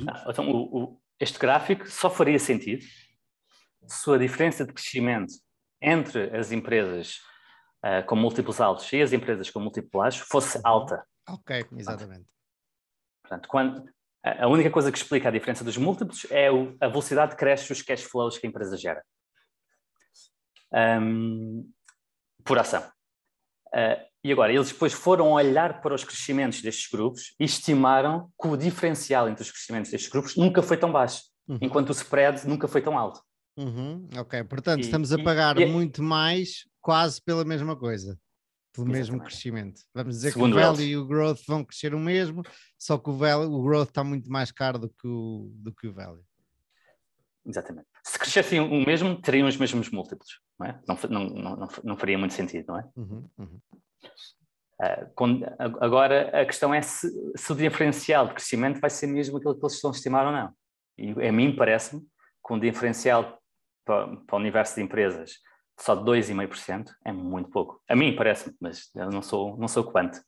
[0.08, 2.84] Ah, então, o, o, este gráfico só faria sentido
[3.86, 5.32] se a diferença de crescimento
[5.80, 7.20] entre as empresas
[7.84, 10.62] uh, com múltiplos altos e as empresas com múltiplos baixos fosse uhum.
[10.66, 11.04] alta.
[11.28, 12.26] Ok, exatamente.
[13.22, 13.84] Portanto, quando,
[14.22, 17.72] a única coisa que explica a diferença dos múltiplos é o, a velocidade que cresce
[17.72, 19.02] os cash flows que a empresa gera.
[20.72, 21.70] Um,
[22.44, 22.82] por ação.
[23.68, 28.48] Uh, e agora, eles depois foram olhar para os crescimentos destes grupos e estimaram que
[28.48, 31.58] o diferencial entre os crescimentos destes grupos nunca foi tão baixo, uhum.
[31.62, 33.20] enquanto o spread nunca foi tão alto.
[33.56, 34.08] Uhum.
[34.16, 38.18] Ok, portanto, e, estamos a pagar e, muito mais quase pela mesma coisa
[38.72, 39.10] pelo Exatamente.
[39.10, 39.80] mesmo crescimento.
[39.92, 42.42] Vamos dizer Segundo que o value e o growth vão crescer o mesmo,
[42.78, 45.88] só que o, value, o growth está muito mais caro do que o, do que
[45.88, 46.22] o value.
[47.44, 47.87] Exatamente.
[48.04, 50.80] Se crescessem o mesmo, teriam os mesmos múltiplos, não é?
[50.86, 52.84] Não, não, não, não faria muito sentido, não é?
[52.96, 53.60] Uhum, uhum.
[54.80, 59.36] Uh, quando, agora, a questão é se, se, o diferencial de crescimento vai ser mesmo
[59.36, 60.52] aquilo que eles estão a estimar ou não.
[60.96, 63.40] E a mim parece-me que um diferencial
[63.84, 65.38] para, para o universo de empresas
[65.80, 67.82] só 2,5% é muito pouco.
[67.88, 70.20] A mim parece-me, mas eu não sou, não sou quanto.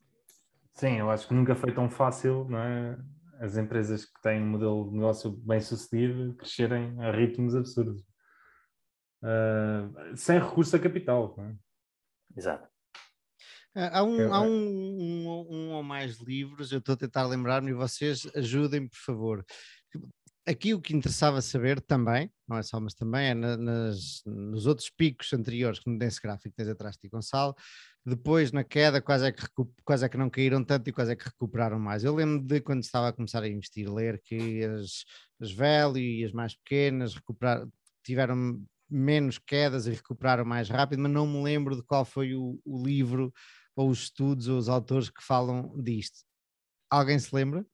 [0.75, 2.99] Sim, eu acho que nunca foi tão fácil não é?
[3.41, 8.03] As empresas que têm um modelo de negócio bem sucedido crescerem a ritmos absurdos.
[9.23, 11.35] Uh, sem recurso a capital.
[11.39, 11.55] É?
[12.37, 12.69] Exato.
[13.75, 17.71] Ah, há, um, há um, um, um, ou mais livros, eu estou a tentar lembrar-me
[17.71, 19.45] e vocês ajudem, por favor,
[20.47, 24.67] aqui o que interessava saber também, não é só, mas também é na, nas, nos
[24.67, 27.55] outros picos anteriores, como nesse gráfico que tens atrás de ti, Gonçalo,
[28.05, 29.47] depois na queda, quase é, que
[29.85, 32.03] quase é que não caíram tanto e quase é que recuperaram mais.
[32.03, 35.05] Eu lembro de quando estava a começar a investir, ler que as,
[35.41, 37.71] as e as mais pequenas recuperaram,
[38.05, 42.61] tiveram menos quedas e recuperaram mais rápido, mas não me lembro de qual foi o,
[42.65, 43.33] o livro
[43.77, 46.21] ou os estudos ou os autores que falam disto.
[46.91, 47.65] Alguém se lembra?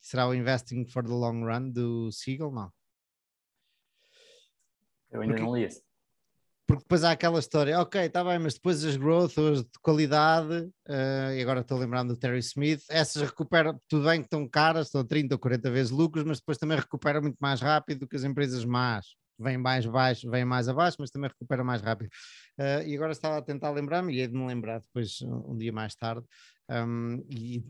[0.00, 2.50] Será o Investing for the Long Run do Siegel?
[2.50, 2.72] Não.
[5.10, 5.82] Eu ainda porque, não li esse.
[6.66, 10.54] Porque depois há aquela história, ok, está bem, mas depois as growth, as de qualidade,
[10.86, 14.88] uh, e agora estou lembrando do Terry Smith, essas recuperam, tudo bem que estão caras,
[14.88, 18.16] estão 30 ou 40 vezes lucros, mas depois também recuperam muito mais rápido do que
[18.16, 19.06] as empresas más.
[19.40, 22.10] Vêm mais baixo, vêm mais abaixo, mas também recuperam mais rápido.
[22.58, 25.56] Uh, e agora estava a tentar lembrar-me, e hei de me lembrar depois, um, um
[25.56, 26.26] dia mais tarde,
[26.68, 27.64] um, e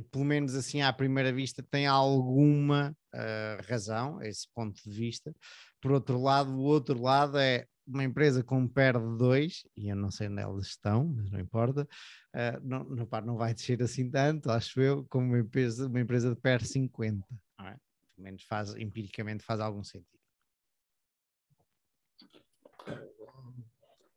[0.00, 5.34] pelo menos assim à primeira vista, tem alguma uh, razão, esse ponto de vista.
[5.80, 9.96] Por outro lado, o outro lado é uma empresa com PER de 2, e eu
[9.96, 13.82] não sei onde elas estão, mas não importa, uh, não, não, pá, não vai descer
[13.82, 17.24] assim tanto, acho eu, como uma empresa, uma empresa de PER 50.
[17.60, 17.64] É?
[17.64, 20.16] Pelo menos faz, empiricamente faz algum sentido.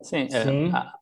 [0.02, 0.70] Sim, é, Sim.
[0.72, 0.98] há,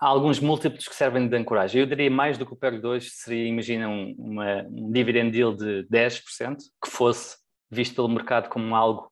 [0.00, 1.80] há alguns múltiplos que servem de ancoragem.
[1.80, 5.58] Eu diria mais do que o PEG 2 seria, imagina, um, uma, um dividend yield
[5.58, 7.36] de 10%, que fosse
[7.70, 9.10] visto pelo mercado como algo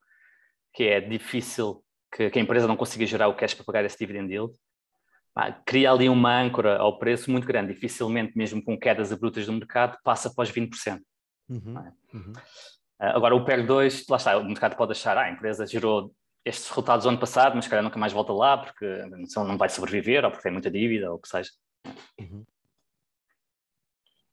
[0.73, 1.83] que é difícil,
[2.15, 4.55] que, que a empresa não consiga gerar o cash para pagar esse dividend yield.
[5.35, 7.75] Ah, cria ali uma âncora ao preço muito grande.
[7.75, 11.01] Dificilmente, mesmo com quedas abruptas do mercado, passa após 20%.
[11.49, 11.93] Uhum, é?
[12.17, 12.33] uhum.
[12.99, 16.11] agora, o PER 2, lá está, o mercado pode achar, ah, a empresa gerou
[16.47, 18.87] estes resultados do ano passado, mas calhar nunca mais volta lá porque
[19.37, 21.51] não vai sobreviver ou porque tem muita dívida ou o que seja.
[22.19, 22.45] Uhum.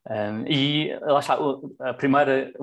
[0.10, 1.38] Um, e lá está,
[1.80, 2.54] a primeira,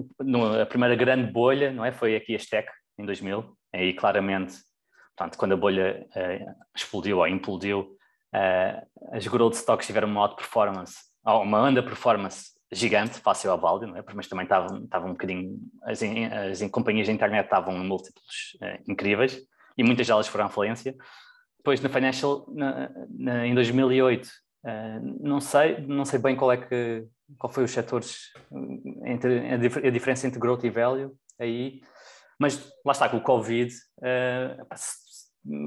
[0.62, 4.54] a primeira grande bolha não é, foi aqui a STEC em 2000, aí claramente,
[5.16, 7.96] portanto, quando a bolha uh, explodiu ou implodiu,
[8.34, 13.96] uh, as growth stocks tiveram uma alta performance, uma underperformance gigante, fácil ao válido, não
[13.96, 14.04] é?
[14.14, 18.90] mas também estavam, estavam um bocadinho, as, as companhias de internet estavam em múltiplos uh,
[18.90, 19.40] incríveis
[19.76, 20.94] e muitas delas foram à falência.
[21.58, 24.30] Depois na Financial, na, na, em 2008, uh,
[25.20, 27.04] não sei, não sei bem qual é que,
[27.38, 28.32] qual foi os setores,
[29.04, 31.80] entre, a, dif a diferença entre growth e value aí,
[32.38, 34.64] mas lá está, com o Covid, uh,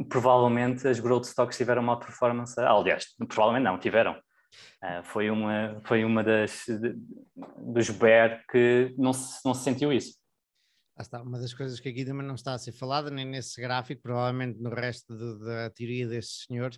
[0.08, 4.16] provavelmente as growth stocks tiveram uma performance, aliás, provavelmente não, tiveram,
[4.84, 6.96] Uh, foi uma, foi uma das de,
[7.58, 10.18] dos bear que não se, não se sentiu isso.
[10.96, 13.60] Ah, está, uma das coisas que aqui também não está a ser falada, nem nesse
[13.60, 16.78] gráfico, provavelmente no resto de, da teoria destes senhores,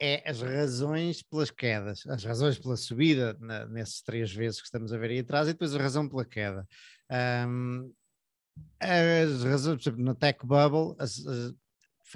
[0.00, 4.94] é as razões pelas quedas, as razões pela subida na, nesses três vezes que estamos
[4.94, 6.66] a ver aí atrás e depois a razão pela queda.
[7.46, 7.92] Um,
[8.80, 11.54] as razões, por exemplo, na tech bubble, as, as,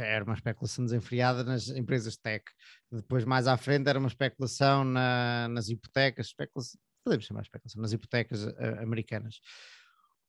[0.03, 2.45] era uma especulação desenfreada nas empresas tech.
[2.91, 7.93] Depois, mais à frente, era uma especulação na, nas hipotecas, especulação, podemos chamar especulação, nas
[7.93, 9.41] hipotecas uh, americanas.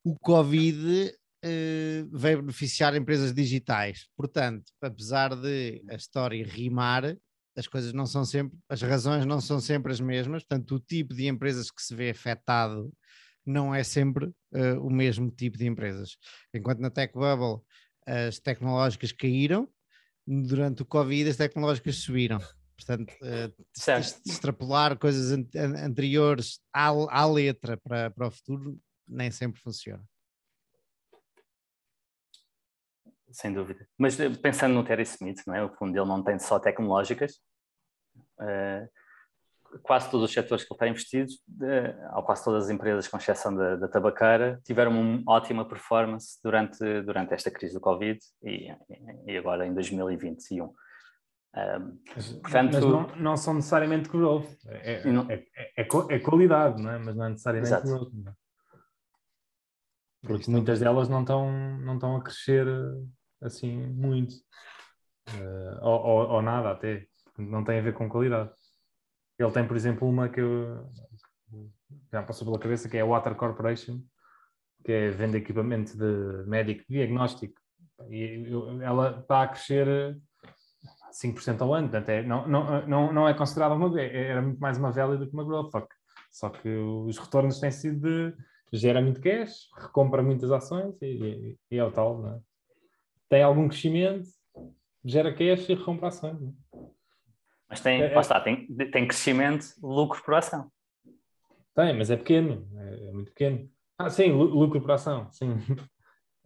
[0.03, 1.11] O Covid
[1.43, 4.07] uh, veio beneficiar empresas digitais.
[4.15, 7.17] Portanto, apesar de a história rimar,
[7.57, 10.43] as coisas não são sempre, as razões não são sempre as mesmas.
[10.43, 12.91] Portanto, o tipo de empresas que se vê afetado
[13.45, 16.17] não é sempre uh, o mesmo tipo de empresas.
[16.53, 17.63] Enquanto na Tech Bubble
[18.05, 19.67] as tecnológicas caíram,
[20.25, 22.39] durante o Covid as tecnológicas subiram.
[22.75, 23.65] Portanto, uh,
[24.25, 25.47] extrapolar coisas an
[25.85, 28.77] anteriores à, à letra para, para o futuro
[29.07, 30.03] nem sempre funciona.
[33.31, 33.87] Sem dúvida.
[33.97, 35.63] Mas eh, pensando no Terry Smith, não é?
[35.63, 37.41] o fundo dele não tem só tecnológicas,
[38.39, 38.89] uh,
[39.83, 41.31] quase todos os setores que ele está investido,
[42.15, 46.79] ou quase todas as empresas, com exceção da, da tabaqueira, tiveram uma ótima performance durante,
[47.01, 48.67] durante esta crise do Covid e,
[49.27, 50.65] e agora em 2021.
[50.65, 56.19] Um, mas, portanto, mas não, não, são necessariamente growth, é, não, é, é, é, é,
[56.19, 56.97] qualidade, não é?
[56.97, 57.87] mas não é necessariamente exato.
[57.87, 58.11] growth.
[58.13, 58.35] Não é?
[60.21, 61.49] Porque muitas delas não estão,
[61.79, 62.67] não estão a crescer
[63.41, 64.33] assim muito,
[65.29, 67.07] uh, ou, ou, ou nada até,
[67.37, 68.51] não tem a ver com qualidade.
[69.37, 70.89] Ele tem, por exemplo, uma que eu,
[72.11, 74.01] já passou pela cabeça, que é a Water Corporation,
[74.83, 77.59] que é vende equipamento de médico diagnóstico.
[78.09, 78.45] E
[78.81, 80.17] ela está a crescer
[81.23, 84.59] 5% ao ano, portanto, é, não, não, não, não é considerada uma é, era muito
[84.59, 85.95] mais uma velha do que uma growth, que,
[86.31, 88.35] só que os retornos têm sido de
[88.73, 92.39] gera muito cash, recompra muitas ações e, e, e é o tal, não é?
[93.29, 94.27] Tem algum crescimento,
[95.03, 96.39] gera cash e recompra ações.
[96.39, 96.64] Não é?
[97.69, 100.71] Mas tem, é, é, está, tem, tem crescimento, lucro por ação.
[101.75, 103.69] Tem, mas é pequeno, é, é muito pequeno.
[103.97, 105.51] Ah, sim, lucro por ação, sim.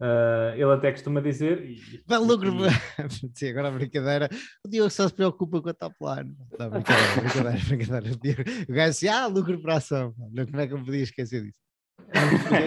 [0.00, 1.64] Uh, ele até costuma dizer.
[1.64, 2.52] E, Bem, lucro.
[2.66, 2.70] E...
[3.34, 4.28] sim, agora a brincadeira.
[4.64, 6.36] O Diogo só se preocupa com o top line.
[6.58, 8.44] Não, brincadeira, brincadeira, brincadeira.
[8.68, 10.14] O gajo disse, ah, lucro por ação.
[10.14, 11.58] Como é que eu podia esquecer disso?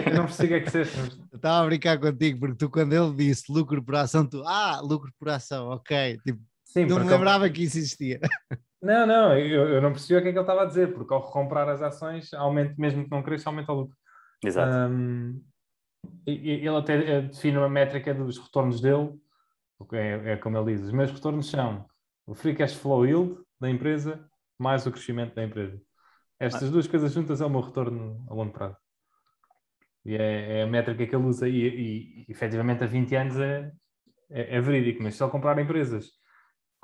[0.06, 0.90] Eu não persigo é que seja.
[1.34, 5.12] Estava a brincar contigo, porque tu, quando ele disse lucro por ação, tu, ah, lucro
[5.18, 6.18] por ação, ok.
[6.24, 6.40] Tipo,
[6.74, 8.18] Sim, não me lembrava que isso existia.
[8.82, 11.14] Não, não, eu, eu não percebi o que é que ele estava a dizer, porque
[11.14, 13.96] ao recomprar as ações, aumenta, mesmo que não cresça, aumenta o lucro.
[14.44, 14.92] Exato.
[14.92, 15.42] Um,
[16.26, 19.18] ele até eh, define uma métrica dos retornos dele,
[19.78, 21.86] porque é, é como ele diz: os meus retornos são
[22.26, 24.22] o free cash flow yield da empresa
[24.58, 25.80] mais o crescimento da empresa.
[26.38, 28.76] Estas duas coisas juntas é o meu retorno a longo prazo.
[30.04, 33.38] E é, é a métrica que ele usa, e, e, e efetivamente há 20 anos
[33.38, 33.72] é,
[34.30, 36.22] é, é verídico, mas se ele comprar empresas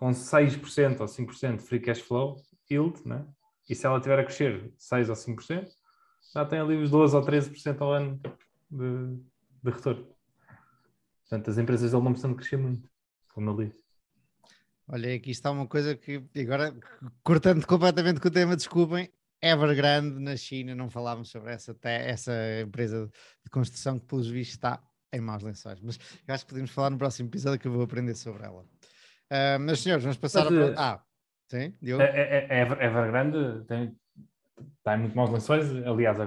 [0.00, 3.22] com 6% ou 5% de free cash flow yield, né?
[3.68, 5.68] e se ela tiver a crescer 6 ou 5%,
[6.32, 8.18] já tem ali os 12 ou 13% ao ano
[8.70, 9.16] de,
[9.62, 10.08] de retorno.
[11.20, 12.88] Portanto, as empresas não precisam de crescer muito,
[13.34, 13.84] como ele disse.
[14.88, 16.74] Olha, aqui está uma coisa que, agora,
[17.22, 22.32] cortando completamente com o tema, desculpem, Evergrande na China, não falávamos sobre essa, essa
[22.62, 23.06] empresa
[23.44, 24.82] de construção que, pelos vistos, está
[25.12, 25.78] em maus lençóis.
[25.82, 28.64] Mas eu acho que podemos falar no próximo episódio que eu vou aprender sobre ela.
[29.30, 30.72] Uh, mas, senhores, vamos passar mas, a.
[30.72, 31.02] Eh, ah,
[31.48, 32.02] sim, Diogo?
[32.02, 33.96] É, é, é, Evergrande tem,
[34.78, 35.70] está em muito maus lençóis.
[35.86, 36.18] Aliás,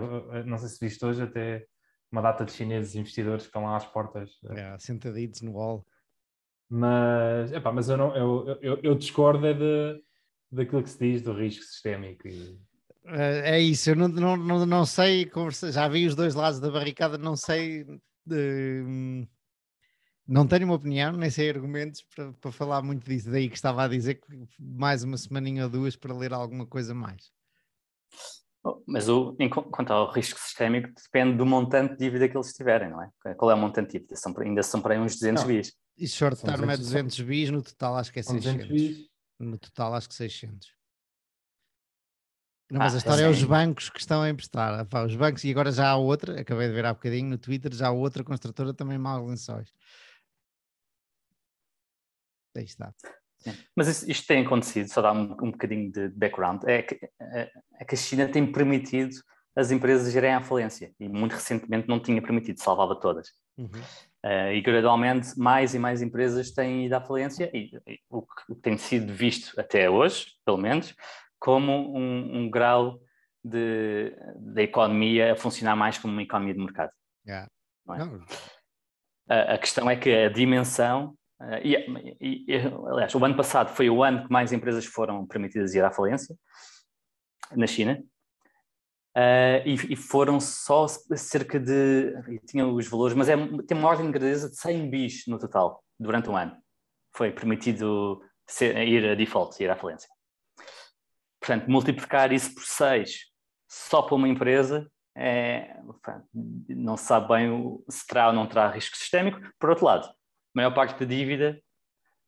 [0.45, 1.65] não sei se viste hoje, até
[2.11, 4.31] uma data de chineses investidores que estão lá às portas.
[4.51, 5.85] É, sentaditos no wall.
[6.69, 10.01] Mas, epá, mas eu, não, eu, eu, eu discordo é de,
[10.51, 12.27] daquilo que se diz do risco sistémico.
[12.27, 12.59] E...
[13.05, 15.29] É isso, eu não, não, não, não sei,
[15.71, 17.85] já vi os dois lados da barricada, não sei
[18.27, 19.27] Uh,
[20.27, 23.29] não tenho uma opinião, nem sei argumentos para, para falar muito disso.
[23.29, 26.93] Daí que estava a dizer que mais uma semaninha ou duas para ler alguma coisa
[26.93, 27.31] mais.
[28.87, 29.35] Mas o,
[29.71, 33.33] quanto ao risco sistémico, depende do montante de dívida que eles tiverem, não é?
[33.35, 34.15] Qual é o montante de dívida?
[34.15, 35.73] São, ainda são para aí uns 200 bis.
[35.97, 39.09] E short term é 200 bis, no total acho que é 600.
[39.39, 40.73] No total acho que 600.
[42.71, 44.87] Não, mas ah, a história é, é os bancos que estão a emprestar.
[45.05, 47.89] os bancos, e agora já há outra, acabei de ver há bocadinho no Twitter, já
[47.89, 49.69] há outra construtora também mal lençóis.
[52.55, 52.93] Aí está.
[53.75, 57.85] Mas isto tem acontecido, só dar um, um bocadinho de background, é que, é, é
[57.85, 59.15] que a China tem permitido
[59.55, 63.29] as empresas irem à falência e muito recentemente não tinha permitido, salvava todas.
[63.57, 63.69] Uhum.
[64.25, 68.55] Uh, e gradualmente mais e mais empresas têm ido à falência e, e o, que,
[68.61, 70.95] tem sido visto até hoje, pelo menos,
[71.37, 72.99] como um, um grau
[73.43, 76.91] da economia a funcionar mais como uma economia de mercado.
[77.27, 77.49] Yeah.
[77.89, 79.33] É?
[79.33, 81.13] A, a, questão é que a dimensão
[81.63, 81.75] e,
[82.21, 85.83] e, e, aliás, o ano passado foi o ano que mais empresas foram permitidas ir
[85.83, 86.35] à falência
[87.55, 88.01] na China.
[89.15, 92.13] Uh, e, e, foram só cerca de.
[92.47, 93.35] tinham os valores, mas é,
[93.67, 96.57] tem uma ordem de grandeza de 100 bis no total, durante um ano.
[97.15, 100.09] Foi permitido ser, ir a default, ir à falência.
[101.39, 103.33] Portanto, multiplicar isso por 6
[103.69, 105.77] só para uma empresa é,
[106.69, 109.39] não se sabe bem se terá ou não terá risco sistémico.
[109.59, 110.09] Por outro lado,
[110.55, 111.59] a maior parte da dívida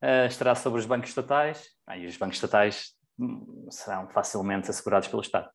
[0.04, 5.08] uh, estará sobre os bancos estatais, ah, e os bancos estatais hum, serão facilmente assegurados
[5.08, 5.50] pelo Estado.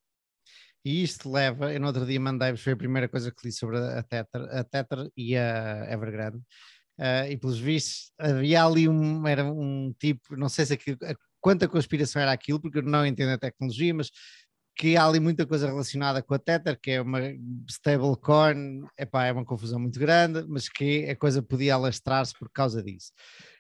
[0.85, 3.77] E isto leva, eu no outro dia mandei-vos, foi a primeira coisa que li sobre
[3.79, 6.39] a Tether, a Tether e a Evergrande,
[6.99, 10.97] uh, e pelos vistos havia ali um, era um tipo, não sei se aquilo,
[11.41, 14.11] quanta conspiração era aquilo, porque eu não entendo a tecnologia, mas
[14.77, 17.21] que há ali muita coisa relacionada com a Tether, que é uma
[17.69, 22.83] stablecoin, epá, é uma confusão muito grande, mas que a coisa podia alastrar-se por causa
[22.83, 23.13] disso.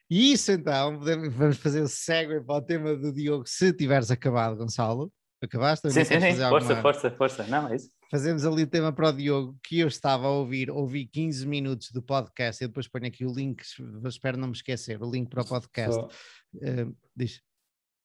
[0.08, 4.56] E isso então, vamos fazer o segue para o tema do Diogo, se tiveres acabado,
[4.56, 5.12] Gonçalo.
[5.42, 5.90] Acabaste?
[5.90, 6.36] Sim, sim, sim.
[6.36, 6.82] Força, alguma...
[6.82, 7.46] força, força.
[7.46, 7.90] Não, é isso.
[8.11, 11.90] Fazemos ali o tema para o Diogo, que eu estava a ouvir, ouvi 15 minutos
[11.92, 13.62] do podcast, e depois ponho aqui o link,
[14.04, 15.94] espero não me esquecer, o link para o podcast.
[15.94, 16.08] Só...
[16.56, 17.40] Uh, diz.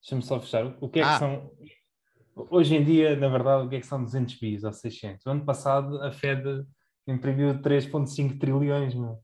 [0.01, 0.77] Deixa-me só fechar.
[0.79, 1.19] O que é que ah.
[1.19, 1.51] são
[2.35, 5.25] Hoje em dia, na verdade, o que é que são 200 bis ou 600?
[5.25, 6.65] O ano passado a Fed
[7.07, 9.19] imprimiu 3,5 trilhões, meu.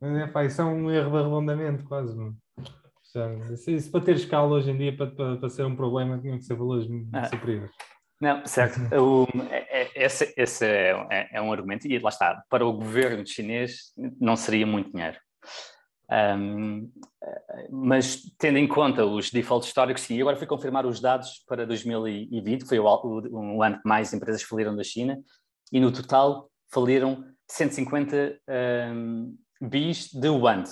[0.00, 2.34] É, pá, isso é um erro de arredondamento, quase, meu.
[3.66, 6.44] Isso, para ter escala hoje em dia, para, para, para ser um problema, tinham que
[6.44, 7.24] ser valores ah.
[7.24, 7.70] superiores.
[8.20, 8.78] Não, certo.
[9.00, 12.72] o, é, é, esse, esse é, é, é, um argumento, e lá está, para o
[12.72, 15.18] governo chinês não seria muito dinheiro.
[16.08, 16.90] Um,
[17.70, 22.62] mas tendo em conta os defaults históricos, sim, agora fui confirmar os dados para 2020,
[22.62, 25.20] que foi o, o, um ano que mais empresas faliram da China,
[25.72, 28.40] e no total faliram 150
[28.94, 30.62] um, bis de yuan.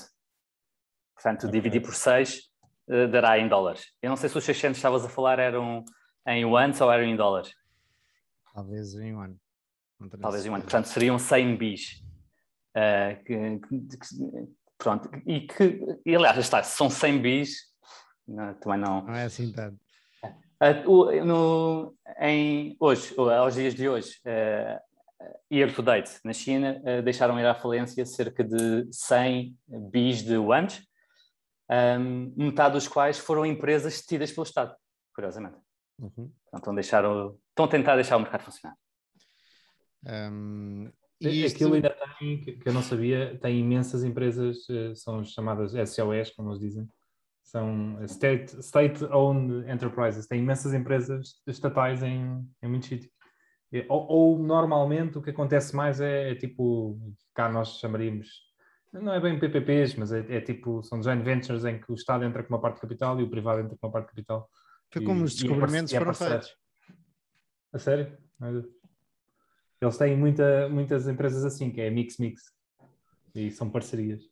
[1.14, 1.60] Portanto, okay.
[1.60, 3.86] dividir por 6 uh, eh, dará em dólares.
[4.02, 5.84] Eu não sei se os 600 que estavas a falar eram
[6.26, 7.52] em yuan ou eram em dólares.
[8.52, 9.34] Talvez em yuan.
[10.20, 10.60] Talvez em yuan.
[10.60, 12.04] Portanto, seriam 100 bis.
[12.76, 17.56] Uh, que, que, Pronto, e que, e, aliás, está, são 100 bis,
[18.28, 19.02] não, também não.
[19.02, 19.80] Não é assim tanto.
[20.86, 27.02] Uh, no, em, hoje, aos dias de hoje, uh, year to date, na China, uh,
[27.02, 29.56] deixaram ir à falência cerca de 100
[29.90, 30.82] bis de yuans,
[31.98, 34.76] um, metade dos quais foram empresas tidas pelo Estado,
[35.14, 35.56] curiosamente.
[35.98, 36.30] Uhum.
[36.54, 38.76] Então, deixaram, estão a tentar deixar o mercado funcionar.
[40.06, 40.92] Um,
[41.28, 41.56] e isto...
[41.56, 46.50] Aquilo ainda tem, que eu não sabia, tem imensas empresas, eh, são chamadas SOS, como
[46.50, 46.88] eles dizem,
[47.42, 53.12] são state, state owned enterprises, tem imensas empresas estatais em, em muitos sítios.
[53.88, 56.98] Ou, ou, normalmente o que acontece mais é, é, tipo,
[57.34, 58.28] cá nós chamaríamos,
[58.92, 62.24] não é bem PPPs, mas é, é, tipo, são joint ventures em que o Estado
[62.24, 64.48] entra com uma parte de capital e o privado entra com uma parte de capital.
[64.92, 66.56] Foi como e, os descobrimentos foram feitos.
[67.72, 68.16] A sério?
[69.84, 72.42] Eles têm muita, muitas empresas assim, que é Mix Mix.
[73.34, 74.22] E são parcerias.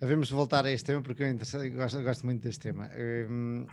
[0.00, 1.36] Vamos voltar a este tema porque eu
[1.72, 2.88] gosto, gosto muito deste tema.
[3.28, 3.66] Um,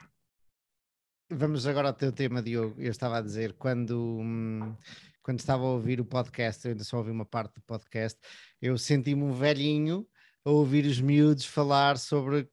[1.29, 2.81] vamos agora ao teu tema, Diogo.
[2.81, 4.75] Eu estava a dizer, quando, um,
[5.21, 8.19] quando estava a ouvir o podcast, eu ainda só ouvi uma parte do podcast,
[8.59, 10.07] eu senti-me um velhinho
[10.43, 12.49] a ouvir os miúdos falar sobre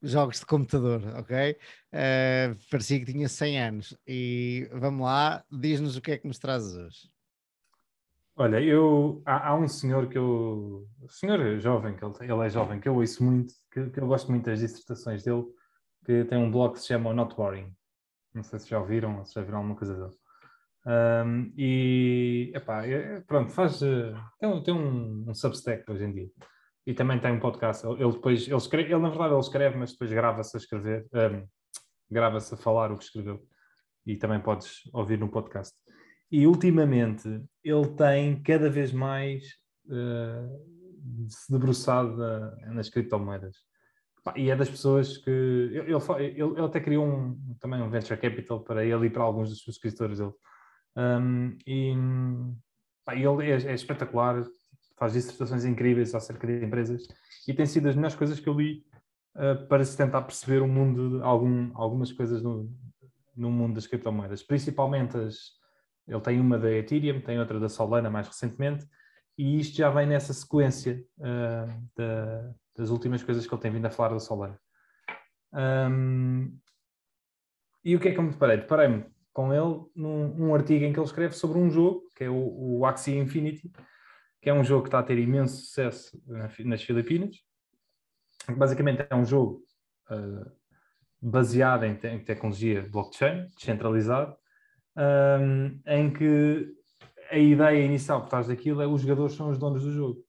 [0.00, 1.58] jogos de computador, ok?
[1.92, 3.96] Uh, parecia que tinha 100 anos.
[4.06, 7.11] E vamos lá, diz-nos o que é que nos trazes hoje.
[8.36, 10.88] Olha, eu há, há, um senhor que eu.
[11.08, 14.30] Senhor jovem, que ele, ele é jovem, que eu ouço muito, que, que, eu gosto
[14.30, 15.44] muito das dissertações dele,
[16.04, 17.70] que tem um blog que se chama Not Boring.
[18.34, 20.16] Não sei se já ouviram, se já viram alguma coisa dele.
[20.84, 23.82] Um, e epá, é, pronto, faz.
[23.82, 26.30] Eh, tem, tem um, um Substack hoje em dia.
[26.86, 27.86] E também tem um podcast.
[27.86, 31.46] Ele depois, ele, escreve, ele na verdade ele escreve, mas depois grava-se a escrever, um,
[32.10, 33.46] grava-se a falar o que escreveu.
[34.06, 35.76] E também podes ouvir no podcast.
[36.32, 37.28] E ultimamente
[37.62, 39.44] ele tem cada vez mais
[39.86, 42.16] uh, se debruçado
[42.72, 43.56] nas criptomoedas.
[44.36, 45.30] E é das pessoas que.
[45.30, 49.50] Ele, ele, ele até criou um, também um venture capital para ele e para alguns
[49.50, 50.20] dos seus escritores.
[50.20, 50.32] Ele
[50.96, 51.94] um, e
[53.04, 54.42] pá, ele é, é, espetacular,
[54.98, 57.06] faz dissertações incríveis acerca de empresas
[57.48, 58.84] e tem sido das melhores coisas que eu li
[59.36, 62.70] uh, para se tentar perceber o mundo, algum, algumas coisas no,
[63.34, 65.61] no mundo das criptomoedas, principalmente as.
[66.06, 68.86] Ele tem uma da Ethereum, tem outra da Solana mais recentemente,
[69.38, 73.86] e isto já vem nessa sequência uh, da, das últimas coisas que ele tem vindo
[73.86, 74.58] a falar da Solana.
[75.52, 76.58] Um,
[77.84, 78.58] e o que é que eu me deparei?
[78.58, 82.30] Deparei-me com ele num um artigo em que ele escreve sobre um jogo, que é
[82.30, 83.72] o, o Axie Infinity,
[84.40, 87.36] que é um jogo que está a ter imenso sucesso nas Filipinas.
[88.56, 89.64] Basicamente é um jogo
[90.10, 90.50] uh,
[91.20, 94.36] baseado em, te em, tecnologia blockchain, descentralizado,
[94.96, 96.74] um, em que
[97.30, 100.22] a ideia inicial por trás daquilo é os jogadores são os donos do jogo.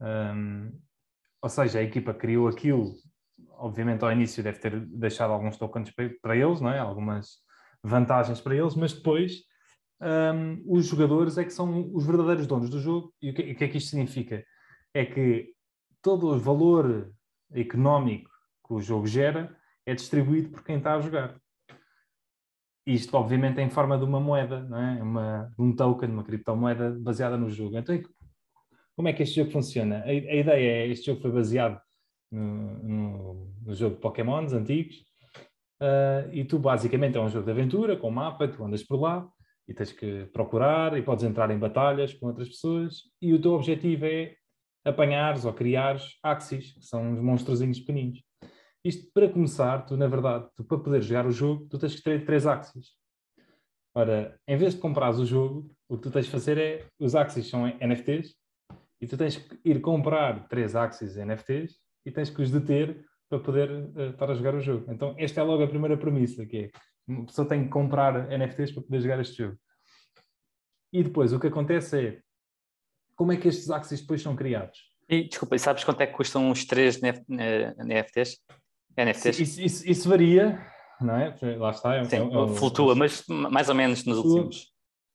[0.00, 0.72] Um,
[1.42, 2.94] ou seja, a equipa criou aquilo,
[3.50, 6.78] obviamente ao início deve ter deixado alguns tokens para eles, não é?
[6.78, 7.36] algumas
[7.82, 9.42] vantagens para eles, mas depois
[10.00, 13.14] um, os jogadores é que são os verdadeiros donos do jogo.
[13.20, 14.44] E o que, o que é que isto significa?
[14.92, 15.54] É que
[16.02, 17.12] todo o valor
[17.52, 18.30] económico
[18.66, 21.40] que o jogo gera é distribuído por quem está a jogar.
[22.86, 25.02] Isto, obviamente, é em forma de uma moeda, não é?
[25.02, 27.76] uma, um token, uma criptomoeda baseada no jogo.
[27.76, 28.00] Então,
[28.94, 29.98] como é que este jogo funciona?
[29.98, 31.80] A, a ideia é este jogo foi baseado
[32.30, 35.06] no, no, no jogo de Pokémons antigos,
[35.78, 39.28] Uh, e tu basicamente é um jogo de aventura com mapa, tu andas por lá
[39.68, 43.52] e tens que procurar e podes entrar em batalhas com outras pessoas e o teu
[43.52, 44.34] objetivo é
[44.86, 48.22] apanhares ou criares axis, que são uns monstrozinhos pequeninos.
[48.84, 52.02] Isto para começar, tu na verdade, tu, para poder jogar o jogo, tu tens que
[52.02, 52.92] ter três axis.
[53.94, 57.14] Ora, em vez de comprares o jogo, o que tu tens de fazer é, os
[57.14, 58.34] axis são NFTs
[59.00, 63.40] e tu tens que ir comprar três axis NFTs e tens que os deter para
[63.40, 64.90] poder uh, estar a jogar o jogo.
[64.92, 66.70] Então, esta é logo a primeira premissa, que é
[67.06, 69.58] uma pessoa tem que comprar NFTs para poder jogar este jogo.
[70.92, 72.20] E depois, o que acontece é,
[73.14, 74.78] como é que estes axis depois são criados?
[75.08, 78.38] E, desculpa, e sabes quanto é que custam os três NFTs?
[78.96, 79.38] NFTs?
[79.38, 80.60] Isso, isso, isso varia,
[81.00, 81.34] não é?
[81.58, 81.94] Lá está.
[81.94, 84.72] É, Sim, é, é, flutua, mas mais ou menos nos últimos.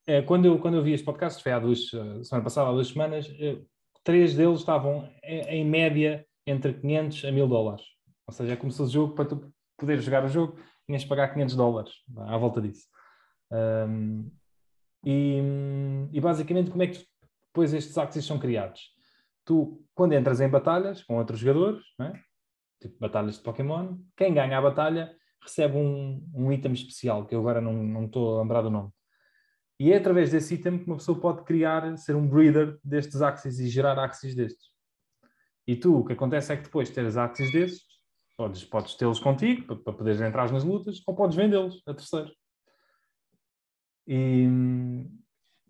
[0.07, 2.87] É, quando, eu, quando eu vi este podcast, foi há duas, semana passada, há duas
[2.87, 3.59] semanas, eh,
[4.03, 7.85] três deles estavam em, média entre 500 a 1000 dólares.
[8.27, 11.07] Ou seja, é como se o jogo, para tu poder jogar o jogo, tinhas de
[11.07, 12.87] pagar 500 dólares à volta disso.
[13.51, 14.31] Um,
[15.05, 15.39] e,
[16.11, 17.05] e, basicamente, como é que
[17.47, 18.81] depois estes axis são criados?
[19.45, 22.13] Tu, quando entras em batalhas com outros jogadores, é?
[22.81, 27.39] Tipo batalhas de Pokémon, quem ganha a batalha recebe um, um item especial, que eu
[27.39, 28.89] agora não, não estou a lembrar do nome.
[29.79, 33.59] E é através desse item que uma pessoa pode criar, ser um breeder destes axis
[33.59, 34.69] e gerar axis destes.
[35.65, 37.91] E tu, o que acontece é que depois de teres axis desses,
[38.41, 42.35] Podes, podes tê-los contigo para, poderes entrar nas lutas ou podes vendê-los a terceiros.
[44.07, 44.47] E,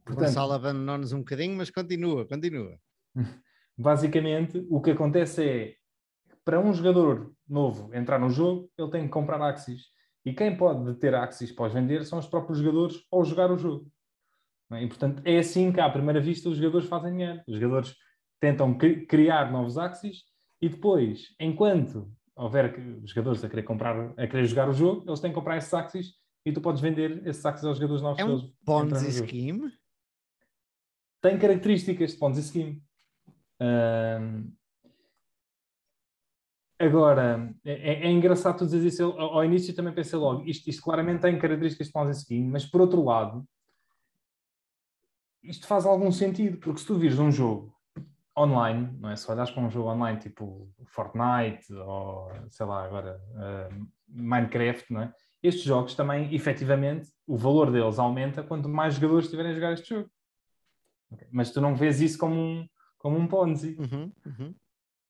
[0.06, 2.80] portanto, Gonçalo abandonou-nos um bocadinho, mas continua, continua.
[3.78, 5.76] Basicamente, o que acontece é
[6.44, 9.84] para um jogador novo entrar no jogo, ele tem que comprar Axis.
[10.26, 13.92] E quem pode ter Axis pós vender são os próprios jogadores ao jogar o jogo.
[14.72, 14.84] É?
[14.84, 17.42] E, portanto, é assim que, à primeira vista, os jogadores fazem dinheiro.
[17.48, 17.96] Os jogadores
[18.40, 20.24] tentam criar novos Axis
[20.62, 22.74] e depois, enquanto houver
[23.04, 26.14] jogadores a querer comprar, a querer jogar o jogo, eles têm que comprar esses axis
[26.46, 28.20] e tu podes vender esses axis aos jogadores novos.
[28.20, 29.72] É um Ponzi Scheme?
[31.22, 32.84] Tem características de Ponzi Scheme.
[33.60, 34.52] Um,
[36.86, 39.02] agora, é, é, engraçado tu dizer isso.
[39.02, 42.66] Eu, ao início também pensei logo, isto, isto claramente tem características de Ponzi Scheme, mas
[42.66, 43.46] por outro lado,
[45.44, 47.74] isto faz algum sentido, porque se tu vires um jogo
[48.38, 49.16] online, não é?
[49.16, 55.02] Se olhares para um jogo online tipo Fortnite ou sei lá agora uh, Minecraft, não
[55.02, 55.14] é?
[55.44, 59.90] Estes jogos também, efetivamente, o valor deles aumenta quanto mais jogadores estiverem a jogar este
[59.90, 60.10] jogo.
[61.12, 61.28] Okay.
[61.32, 62.68] Mas tu não vês isso como um,
[62.98, 63.76] como um Ponzi.
[63.80, 64.56] Uhum, uhum.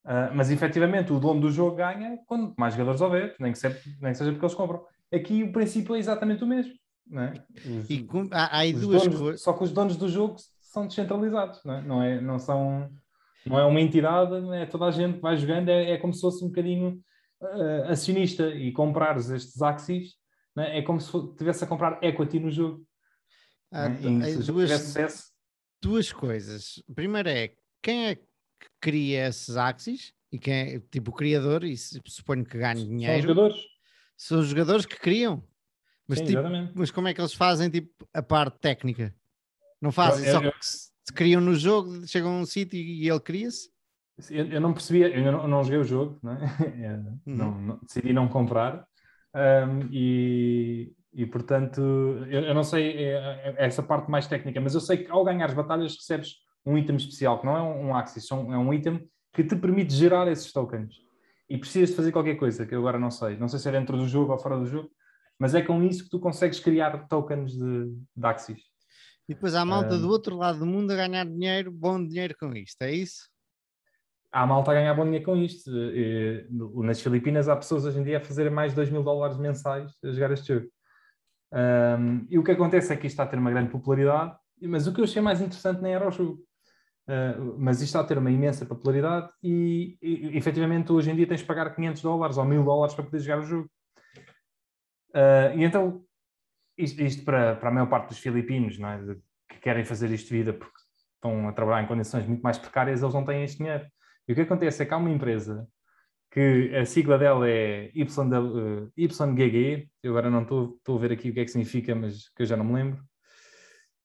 [0.04, 3.80] Uh, mas efetivamente o dono do jogo ganha quando mais jogadores houver, nem que, seja,
[4.02, 4.84] nem que seja porque eles compram.
[5.14, 6.74] Aqui o princípio é exatamente o mesmo.
[7.08, 7.34] Não é?
[7.66, 11.62] Os, e com, há, há duas donos, Só que os donos do jogo são descentralizados,
[11.64, 11.82] não é?
[11.82, 12.90] Não, é, não são
[13.46, 16.22] não é uma entidade, é toda a gente que vai jogando, é, é como se
[16.22, 17.02] fosse um bocadinho
[17.42, 20.22] uh, acionista e comprares estes axis
[20.58, 20.80] é?
[20.80, 22.86] é como se estivesse a comprar equity no jogo.
[23.72, 24.36] Ah, é?
[24.46, 25.42] duas,
[25.82, 26.84] duas coisas.
[26.94, 28.18] Primeiro é quem é
[28.62, 33.12] que cria esses axis e quem é tipo o criador, e suponho que ganhe dinheiro.
[33.12, 33.62] São os jogadores.
[34.16, 35.44] São os jogadores que criam.
[36.08, 36.42] Mas, Sim, tipo,
[36.76, 39.14] mas como é que eles fazem tipo, a parte técnica?
[39.82, 43.10] Não fazem, eu, só eu, que se criam no jogo, chegam a um sítio e
[43.10, 43.70] ele cria-se?
[44.30, 46.38] Eu, eu, não percebia, eu não, não joguei o jogo, não, é?
[46.96, 47.20] uhum.
[47.26, 48.86] não, não decidi não comprar
[49.34, 51.82] um, e, e portanto
[52.30, 55.24] eu, não sei é, é, é, essa parte mais técnica, mas eu sei que ao
[55.24, 56.36] ganhar as batalhas recebes
[56.66, 59.94] um item especial, que não é um, um Axis, é um item que te permite
[59.94, 60.96] gerar esses tokens.
[61.50, 63.38] E precisas de fazer qualquer coisa, que eu agora não sei.
[63.38, 64.90] Não sei se é dentro do jogo ou fora do jogo,
[65.38, 67.86] mas é com isso que tu consegues criar tokens de,
[68.16, 68.62] de Axis.
[69.28, 72.36] E depois há a malta do outro lado do mundo a ganhar dinheiro, bom dinheiro
[72.40, 73.30] com isto, é isso?
[74.32, 75.72] Há a malta a ganhar bom dinheiro com isto.
[76.84, 79.92] Nas Filipinas há pessoas hoje em dia a fazer mais de 2 mil dólares mensais
[80.04, 80.68] a jogar este jogo.
[82.30, 84.94] E o que acontece é que isto está a ter uma grande popularidade, mas o
[84.94, 86.44] que eu achei mais interessante nem era o jogo.
[87.12, 91.28] Uh, mas isto está a ter uma imensa popularidade e, e, efetivamente hoje em dia
[91.28, 93.70] tens de pagar 500 dólares ou 1000 dólares para poder jogar o jogo.
[95.10, 96.06] Uh, e então,
[96.78, 98.98] isto, isto, para, para a maior parte dos filipinos, é?
[99.02, 99.16] de,
[99.50, 100.78] que querem fazer isto de vida porque
[101.16, 103.86] estão a trabalhar em condições muito mais precárias, eles não têm este dinheiro.
[104.26, 105.68] E o que acontece é que há uma empresa
[106.32, 111.34] que a sigla dela é YGG, eu agora não estou, estou a ver aqui o
[111.34, 113.04] que é que significa, mas que eu já não me lembro.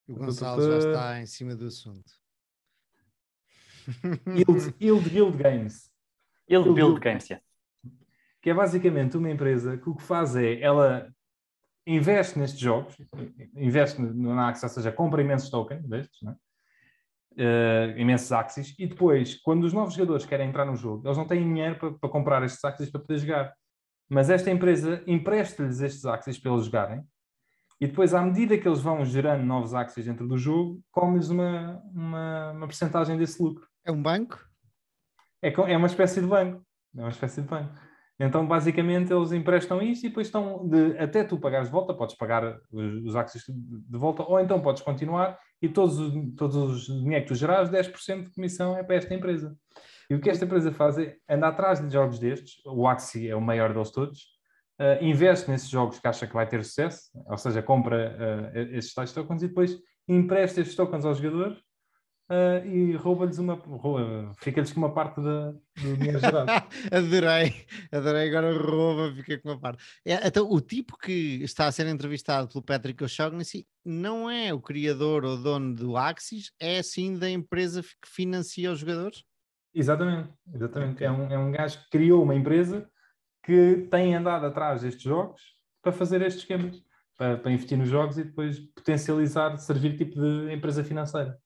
[0.08, 2.25] O Gonçalo já está em cima do assunto.
[4.80, 5.90] Yield, Yield Games.
[6.48, 7.44] Yield Build Games, yeah.
[8.40, 11.12] Que é basicamente uma empresa que o que faz é, ela
[11.86, 12.96] investe nestes jogos,
[13.54, 16.36] investe na Axis, ou seja, compra imensos tokens destes, né?
[17.36, 21.26] uh, imensos Axis, e depois, quando os novos jogadores querem entrar no jogo, eles não
[21.26, 23.54] têm dinheiro para, para comprar estes Axis para poder jogar.
[24.08, 27.04] Mas esta empresa empresta-lhes estes Axis para eles jogarem,
[27.80, 31.82] e depois, à medida que eles vão gerando novos Axis dentro do jogo, come-lhes uma,
[31.92, 33.66] uma, uma porcentagem desse lucro.
[33.86, 34.44] É um banco?
[35.40, 36.60] É, é uma espécie de banco.
[36.96, 37.72] É uma espécie de banco.
[38.18, 42.16] Então, basicamente, eles emprestam isto e depois estão de, até tu pagares de volta, podes
[42.16, 45.98] pagar os, os de volta, ou então podes continuar e todos,
[46.34, 49.54] todos os dinheiro que tu gerares, 10% de comissão é para esta empresa.
[50.08, 53.36] E o que esta empresa faz é andar atrás de jogos destes, o Axie é
[53.36, 54.20] o maior deles todos,
[54.80, 58.94] uh, investe nesses jogos que acha que vai ter sucesso, ou seja, compra uh, esses
[58.94, 59.78] tais tokens e depois
[60.08, 61.65] empresta estes tokens aos jogadores
[62.30, 63.54] uh, e rouba-lhes uma.
[63.54, 66.50] Rouba, fica-lhes com uma parte da, do dinheiro gerado.
[66.90, 68.28] adorei, adorei.
[68.28, 69.82] Agora rouba, fica com uma parte.
[70.04, 74.60] É, então, o tipo que está a ser entrevistado pelo Patrick O'Shaughnessy não é o
[74.60, 79.24] criador ou dono do Axis, é sim da empresa que financia os jogadores?
[79.74, 81.04] Exatamente, exatamente.
[81.04, 82.88] É um, é um gajo que criou uma empresa
[83.44, 85.40] que tem andado atrás destes jogos
[85.82, 86.82] para fazer estes esquemas,
[87.16, 91.38] para, para investir nos jogos e depois potencializar, servir tipo de empresa financeira.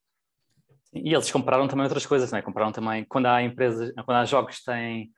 [0.93, 2.43] E eles compraram também outras coisas, não é?
[2.43, 5.13] Compraram também, quando há empresas, quando há jogos que têm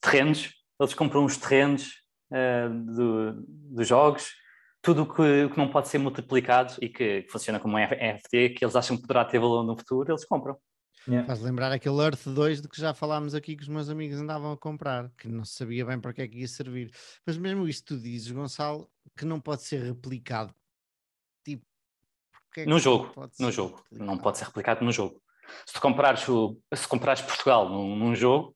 [0.00, 4.30] terrenos, eles compram os terrenos uh, do, dos jogos,
[4.80, 8.50] tudo o que, que, não pode ser multiplicado e que, que, funciona como um NFT,
[8.50, 10.56] que eles acham que poderá ter valor no futuro, eles compram.
[11.06, 11.26] Yeah.
[11.26, 14.52] Faz lembrar aquele Earth 2 de que já falámos aqui que os meus amigos andavam
[14.52, 16.90] a comprar, que não se sabia bem para que é que ia servir.
[17.26, 20.54] Mas mesmo isto tu dizes, Gonçalo, que não pode ser replicado
[22.60, 23.82] é no jogo, no jogo.
[23.90, 25.20] Não pode ser replicado no jogo.
[25.66, 28.54] Se tu comprares, o, se comprares Portugal num, num jogo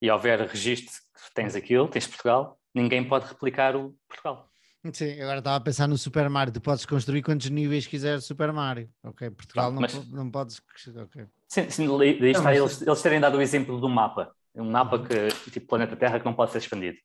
[0.00, 4.50] e houver registro que tens aquilo, tens Portugal, ninguém pode replicar o Portugal.
[4.92, 6.52] Sim, agora estava a pensar no Super Mario.
[6.52, 8.90] Tu podes construir quantos níveis quiseres Super Mario.
[9.02, 9.94] Ok, Portugal não, mas...
[9.94, 10.60] não, não podes.
[10.86, 11.26] Okay.
[11.48, 12.58] Sim, sim daí está mas...
[12.58, 14.34] eles, eles terem dado o exemplo do mapa.
[14.54, 15.04] Um mapa uhum.
[15.04, 16.98] que, tipo planeta Terra, que não pode ser expandido.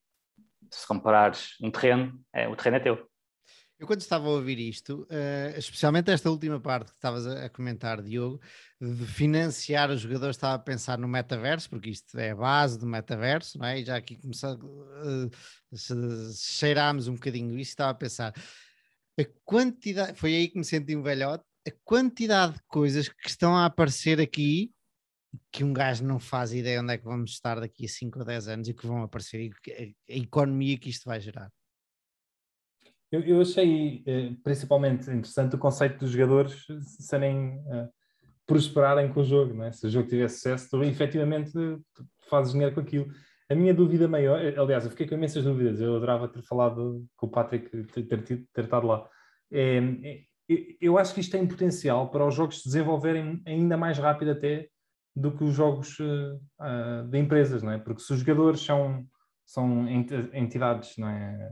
[0.70, 3.10] Se comparares um terreno, é, o terreno é teu.
[3.80, 7.50] Eu quando estava a ouvir isto, uh, especialmente esta última parte que estavas a, a,
[7.50, 8.42] comentar, Diogo,
[8.80, 12.86] de financiar os jogadores, estava a pensar no metaverso, porque isto é a base do
[12.86, 13.80] metaverso, não é?
[13.80, 15.32] E já aqui começou, uh,
[16.36, 18.34] cheirámos um bocadinho isso, estava a pensar,
[19.18, 23.56] a quantidade, foi aí que me senti um velhote, a quantidade de coisas que estão
[23.56, 24.74] a aparecer aqui
[25.52, 28.26] que um gajo não faz ideia onde é que vamos estar daqui a 5 ou
[28.26, 31.50] 10 anos e que vão aparecer e a economia que isto vai gerar.
[33.12, 36.66] Eu, eu achei eh, principalmente interessante o conceito dos jogadores
[37.00, 37.90] serem uh,
[38.46, 39.72] prosperarem com o jogo, não é?
[39.72, 41.52] Se o jogo tiver sucesso, tu efetivamente
[42.30, 43.08] fazes dinheiro com aquilo.
[43.50, 47.04] A minha dúvida maior, eh, aliás, eu fiquei com imensas dúvidas, eu adorava ter falado
[47.18, 49.08] com o Patrick, ter, ter, ter estado lá.
[49.52, 49.82] É,
[50.80, 54.68] eu acho que isto tem potencial para os jogos se desenvolverem ainda mais rápido até
[55.16, 57.80] do que os jogos uh, de empresas, não é?
[57.80, 59.06] Porque se os jogadores são,
[59.46, 61.50] são entidades não é?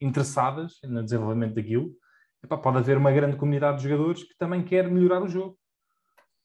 [0.00, 1.94] Interessadas no desenvolvimento daquilo
[2.42, 5.58] epá, pode haver uma grande comunidade de jogadores que também quer melhorar o jogo.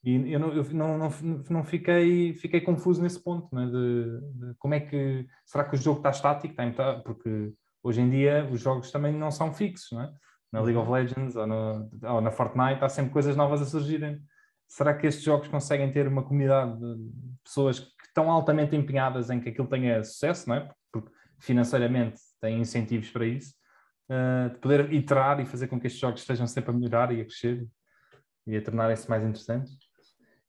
[0.04, 1.10] E eu não, eu não, não,
[1.50, 3.66] não fiquei, fiquei confuso nesse ponto, né?
[3.66, 5.26] de, de, como é que.
[5.46, 6.62] Será que o jogo está estático?
[6.62, 10.12] Está, porque hoje em dia os jogos também não são fixos, é?
[10.52, 10.92] Na League of.
[10.92, 14.22] Legends ou, no, ou na Fortnite há sempre coisas novas a surgirem.
[14.68, 17.12] Será que estes jogos conseguem ter uma comunidade de
[17.44, 20.70] pessoas que estão altamente empenhadas em que aquilo tenha sucesso, não é?
[20.92, 23.54] Porque financeiramente têm incentivos para isso,
[24.10, 27.22] uh, de poder iterar e fazer com que estes jogos estejam sempre a melhorar e
[27.22, 27.66] a crescer
[28.46, 29.72] e a tornarem-se mais interessantes?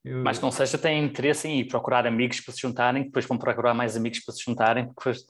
[0.05, 0.23] Eu...
[0.23, 3.73] Mas não seja, têm interesse em ir procurar amigos para se juntarem, depois vão procurar
[3.73, 5.25] mais amigos para se juntarem, depois.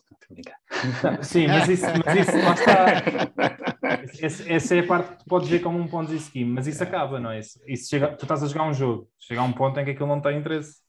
[1.23, 2.86] Sim, mas isso, mas isso lá está.
[4.49, 6.82] Essa é a parte que tu podes ver como um ponto de scheme, mas isso
[6.82, 7.39] acaba, não é?
[7.39, 9.93] Isso, isso chega, tu estás a jogar um jogo, chega a um ponto em que
[9.93, 10.82] aquilo não tem interesse.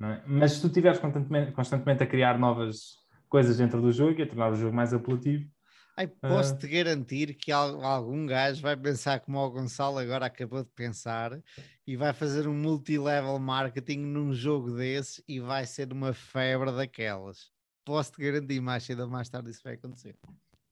[0.00, 0.20] É?
[0.26, 3.01] Mas se tu estiveres constantemente, constantemente a criar novas
[3.32, 5.48] coisas dentro do jogo e a tornar o jogo mais apelativo,
[5.96, 6.70] Ai, posso-te uh...
[6.70, 11.40] garantir que algum gajo vai pensar como o Gonçalo agora acabou de pensar
[11.86, 17.50] e vai fazer um multilevel marketing num jogo desse e vai ser uma febre daquelas.
[17.86, 20.14] Posso-te garantir, mais cedo ou mais tarde isso vai acontecer.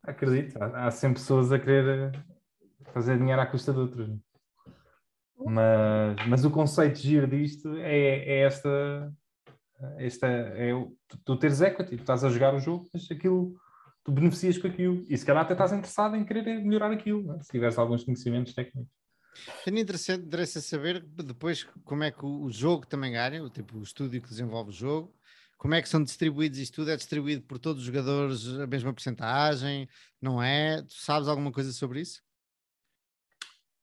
[0.02, 2.20] Acredito, há, sempre pessoas a querer eh,
[2.92, 4.10] fazer dinheiro à custa de outros.
[5.46, 9.10] Mas, mas o conceito de giro disto é, é esta,
[9.98, 13.54] esta é o, tu, teres equity, tu estás a jogar o jogo, mas aquilo
[14.04, 15.04] tu beneficias com aquilo.
[15.08, 17.42] E se calhar até estás interessado em querer melhorar aquilo, é?
[17.42, 18.90] se tiveres alguns conhecimentos técnicos.
[19.62, 23.82] Seria interessante, interessa saber depois como é que o jogo também ganha, o tipo o
[23.82, 25.14] estúdio que desenvolve o jogo,
[25.56, 26.90] como é que são distribuídos isto tudo?
[26.90, 29.88] É distribuído por todos os jogadores a mesma porcentagem?
[30.20, 30.82] Não é?
[30.82, 32.22] Tu sabes alguma coisa sobre isso?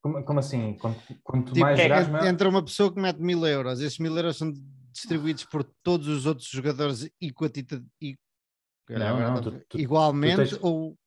[0.02, 0.74] Como, como assim?
[0.74, 4.16] Quanto, quanto tipo, mais é jogares, Entra uma pessoa que mete mil euros, esses mil
[4.16, 4.52] euros são
[4.92, 7.82] distribuídos por todos os outros jogadores equatita,
[8.88, 10.98] não, não, tu, tu, igualmente tu tens, ou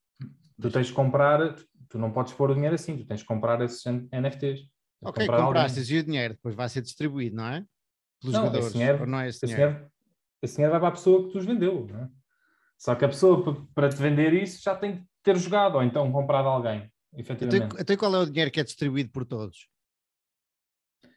[0.61, 1.55] tu tens de comprar,
[1.89, 4.69] tu não podes pôr o dinheiro assim, tu tens de comprar esses NFTs.
[5.03, 7.65] Ok, compraste e o dinheiro depois vai ser distribuído, não é?
[8.21, 9.71] Pelos não, jogadores, dinheiro, não é esse, esse dinheiro?
[9.71, 9.91] dinheiro?
[10.43, 12.09] Esse dinheiro vai para a pessoa que tu os vendeu, não é?
[12.77, 16.11] Só que a pessoa, para te vender isso, já tem que ter jogado ou então
[16.11, 17.73] comprado alguém, efetivamente.
[17.73, 19.67] Até, até qual é o dinheiro que é distribuído por todos?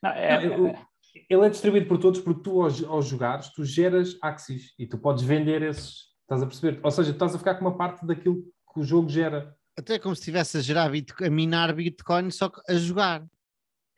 [0.02, 0.86] Não, é, não, é,
[1.28, 4.98] ele é distribuído por todos porque tu, ao, ao jogares, tu geras Axis e tu
[4.98, 6.80] podes vender esses, Estás a perceber?
[6.82, 9.54] Ou seja, estás a ficar com uma parte daquilo que o jogo gera.
[9.78, 13.24] Até como se estivesse a gerar a minar Bitcoin, só que a jogar.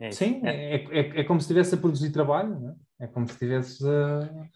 [0.01, 3.05] É Sim, é, é, é, como se estivesse a produzir trabalho, não é?
[3.05, 4.49] é como se estivesse a.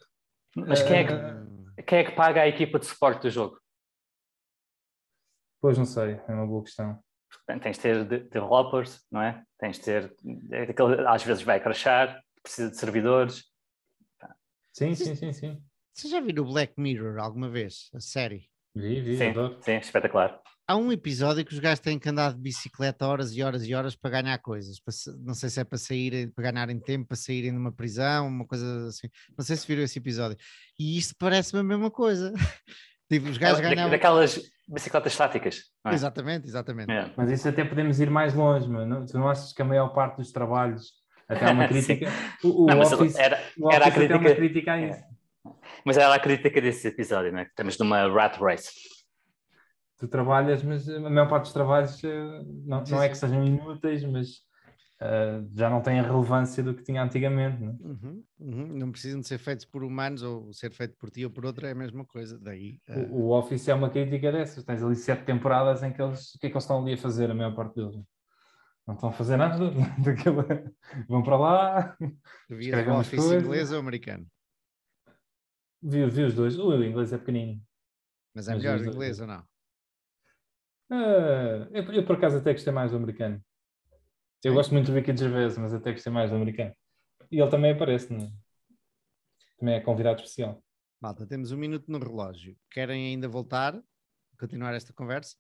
[0.57, 3.59] Mas quem é, que, quem é que paga a equipa de suporte do jogo?
[5.61, 6.99] Pois não sei, é uma boa questão.
[7.63, 9.45] Tens de ter developers, não é?
[9.59, 10.15] Tens de ter.
[11.07, 13.45] Às vezes vai crashar, precisa de servidores.
[14.73, 15.63] Sim, sim, sim, sim.
[15.93, 17.91] Você já viu o Black Mirror alguma vez?
[17.95, 18.49] A série?
[18.75, 19.59] Vi, vi, sim, adoro.
[19.63, 20.41] sim, espetacular.
[20.67, 23.75] Há um episódio que os gajos têm que andar de bicicleta horas e horas e
[23.75, 24.79] horas para ganhar coisas.
[24.79, 28.29] Para, não sei se é para sair, para ganharem tempo, para saírem de uma prisão,
[28.29, 29.09] uma coisa assim.
[29.37, 30.39] Não sei se viram esse episódio.
[30.79, 32.33] E isto parece-me a mesma coisa.
[33.11, 33.91] tipo, os gajos ganhavam...
[33.91, 35.65] Daquelas bicicletas estáticas.
[35.85, 35.93] É?
[35.93, 36.93] Exatamente, exatamente.
[36.93, 37.13] É.
[37.17, 39.05] Mas isso até podemos ir mais longe, mano.
[39.05, 40.93] Tu não achas que a maior parte dos trabalhos,
[41.31, 42.09] até uma crítica...
[42.43, 44.19] o, o não, Office, era, o Office era a crítica...
[44.19, 44.91] uma crítica a é.
[44.91, 45.05] isso.
[45.85, 47.43] Mas era a crítica desse episódio, não é?
[47.45, 48.71] Estamos numa rat race.
[49.99, 54.03] Tu trabalhas, mas a maior parte dos trabalhos eh, não, não é que sejam inúteis,
[54.05, 54.29] mas
[55.01, 57.61] uh, já não têm a relevância do que tinha antigamente.
[57.61, 57.87] Não, é?
[57.87, 58.67] uhum, uhum.
[58.79, 61.67] não precisam de ser feitos por humanos ou ser feito por ti ou por outro,
[61.67, 62.39] é a mesma coisa.
[62.39, 63.15] Daí, uh...
[63.15, 64.65] o, o, Office é uma crítica dessas.
[64.65, 66.35] Tens ali sete temporadas em que eles.
[66.35, 67.97] O que é que eles estão ali a fazer, a maior parte deles?
[68.91, 69.57] Não estão a fazer nada
[70.03, 70.45] daquilo.
[71.09, 71.97] Vão para lá.
[72.49, 73.45] Vias o Office coisas.
[73.45, 74.27] inglês ou americano?
[75.81, 76.59] Vi, vi os dois.
[76.59, 77.63] O inglês é pequenino.
[78.35, 79.41] Mas é melhor o inglês ou não?
[80.91, 83.41] Uh, eu, eu, por acaso até gostei mais do americano.
[84.43, 84.57] Eu Sim.
[84.57, 86.75] gosto muito do Ricky Gervais, mas até gostei mais do americano.
[87.31, 88.29] E ele também aparece, né?
[89.57, 90.61] também é convidado especial.
[91.01, 92.57] Malta, temos um minuto no relógio.
[92.69, 93.81] Querem ainda voltar?
[94.37, 95.37] Continuar esta conversa?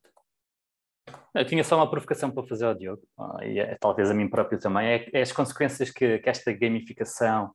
[1.34, 3.02] Eu tinha só uma provocação para fazer ao Diogo,
[3.42, 7.52] e é, talvez a mim próprio também, é, é as consequências que, que esta gamificação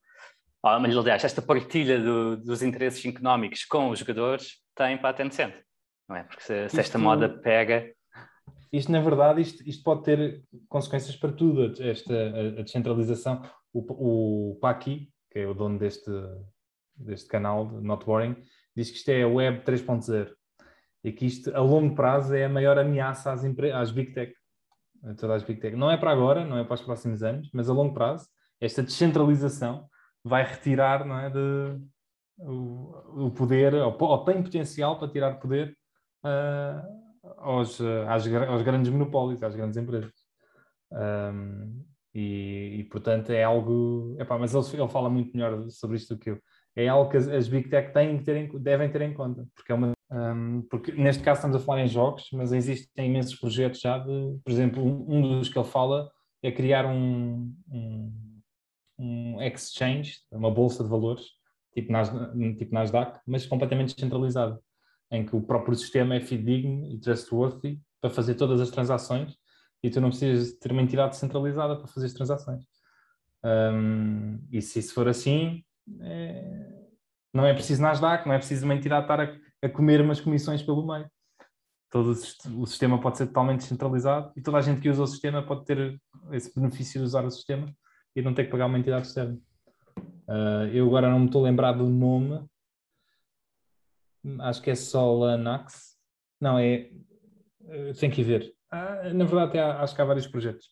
[0.67, 5.13] ah, mas aliás, esta partilha do, dos interesses económicos com os jogadores tem para a
[5.13, 5.53] Tencent,
[6.09, 6.23] não é?
[6.23, 7.93] Porque se, se esta moda pega...
[8.73, 13.43] Isto, na verdade, isto, isto pode ter consequências para tudo, esta a, a descentralização.
[13.71, 16.09] O, o Paki, que é o dono deste,
[16.95, 18.35] deste canal, Not Boring,
[18.75, 20.33] diz que isto é a Web 3.0
[21.05, 24.33] e que isto, a longo prazo, é a maior ameaça às, às Big Tech.
[25.03, 25.75] A todas as Big Tech.
[25.75, 28.27] Não é para agora, não é para os próximos anos, mas a longo prazo,
[28.59, 29.87] esta descentralização
[30.23, 31.79] vai retirar não é, de,
[32.39, 35.77] o, o poder, ou, ou, tem potencial para tirar poder
[36.25, 40.11] uh, aos, às, aos grandes monopólios, às grandes empresas.
[40.91, 44.15] Um, e, e, portanto é algo.
[44.19, 46.39] Epá, mas ele, ele fala muito melhor sobre isto do que eu.
[46.75, 49.45] É algo que as, as Big Tech têm que ter em, devem ter em conta,
[49.53, 49.94] porque é uma.
[50.15, 54.39] Um, porque neste caso estamos a falar em jogos, mas existem imensos projetos já de,
[54.45, 56.09] por exemplo, um, dos que ele fala
[56.41, 58.41] é criar um, um,
[58.97, 61.25] um exchange, uma bolsa de valores,
[61.73, 62.09] tipo, Nas,
[62.57, 64.57] tipo Nasdaq, mas completamente descentralizado,
[65.11, 69.35] em que o próprio sistema é fidedigno e trustworthy para fazer todas as transações
[69.83, 72.63] e tu não precisas ter uma entidade centralizada para fazer as transações.
[73.43, 75.61] Um, e se isso for assim,
[75.99, 76.85] é...
[77.33, 80.61] não é preciso Nasdaq, não é preciso uma entidade estar a, a comer umas comissões
[80.61, 81.09] pelo meio.
[81.89, 85.45] Todo o sistema pode ser totalmente descentralizado e toda a gente que usa o sistema
[85.45, 85.99] pode ter
[86.31, 87.73] esse benefício de usar o sistema
[88.15, 89.37] e não ter que pagar uma entidade externa.
[90.27, 92.43] Uh, eu agora não me estou a lembrar do nome,
[94.39, 95.95] acho que é Solanax.
[96.39, 96.91] Não, é.
[97.99, 98.53] Tem que ir ver.
[98.71, 100.67] Ah, na verdade, até acho que há vários projetos.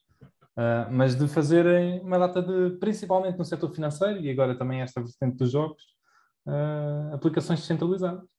[0.55, 5.01] Uh, mas de fazerem uma data de, principalmente no setor financeiro e agora também esta
[5.01, 5.81] vertente dos jogos,
[6.45, 8.32] uh, aplicações descentralizadas.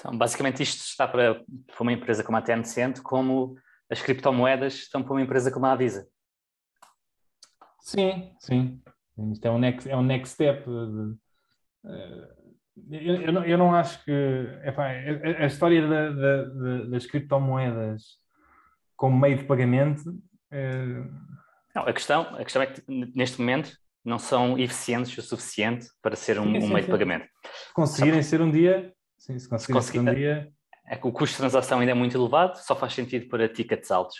[0.00, 3.54] Então, basicamente isto está para, para uma empresa como a Tencent, como
[3.90, 6.08] as criptomoedas estão para uma empresa como a Avisa.
[7.80, 8.80] Sim, sim.
[9.32, 10.64] Isto é um next, é um next step.
[10.64, 10.70] De,
[11.84, 12.40] uh,
[12.90, 14.10] eu, eu, não, eu não acho que
[14.64, 18.18] epá, a, a, história da, da, das criptomoedas
[18.96, 20.08] como meio de pagamento.
[20.50, 21.10] Uh...
[21.74, 22.82] Não, a, questão, a questão é que
[23.14, 23.70] neste momento
[24.02, 26.86] não são eficientes o suficiente para ser um, sim, sim, um meio sim.
[26.86, 27.26] de pagamento.
[27.44, 30.52] Se conseguirem ser um dia, sim, se conseguirem se dia.
[30.86, 33.90] É que o custo de transação ainda é muito elevado, só faz sentido para tickets
[33.92, 34.16] altos.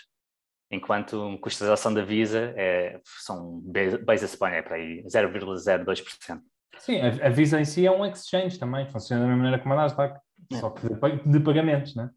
[0.71, 3.61] Enquanto o custo de transação da Visa é, são
[4.05, 6.39] basis point, é para aí 0,02%.
[6.77, 9.77] Sim, a, Visa em si é um exchange também, funciona da mesma maneira como a
[9.77, 10.17] Nasdaq,
[10.51, 10.55] é.
[10.55, 10.87] só que
[11.27, 12.09] de, pagamentos, né?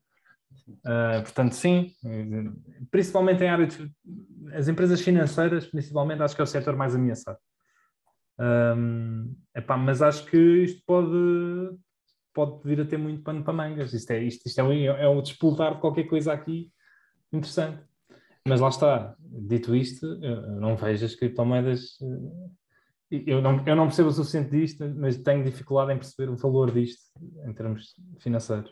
[0.69, 1.91] Uh, portanto, sim,
[2.91, 3.79] principalmente em áreas.
[4.55, 7.39] As empresas financeiras, principalmente, acho que é o setor mais ameaçado.
[8.39, 11.09] Um, epá, mas acho que isto pode,
[12.35, 13.95] pode vir a ter muito pano para mangas.
[13.95, 16.71] Isto é, isto, isto é, um, é um despoltar de qualquer coisa aqui
[17.33, 17.83] interessante.
[18.47, 21.97] Mas lá está, dito isto, eu não vejo as criptomoedas.
[23.11, 26.37] Eh, eu não, eu não percebo o suficiente disto, mas tenho dificuldade em perceber o
[26.37, 27.03] valor disto
[27.47, 28.71] em termos financeiros.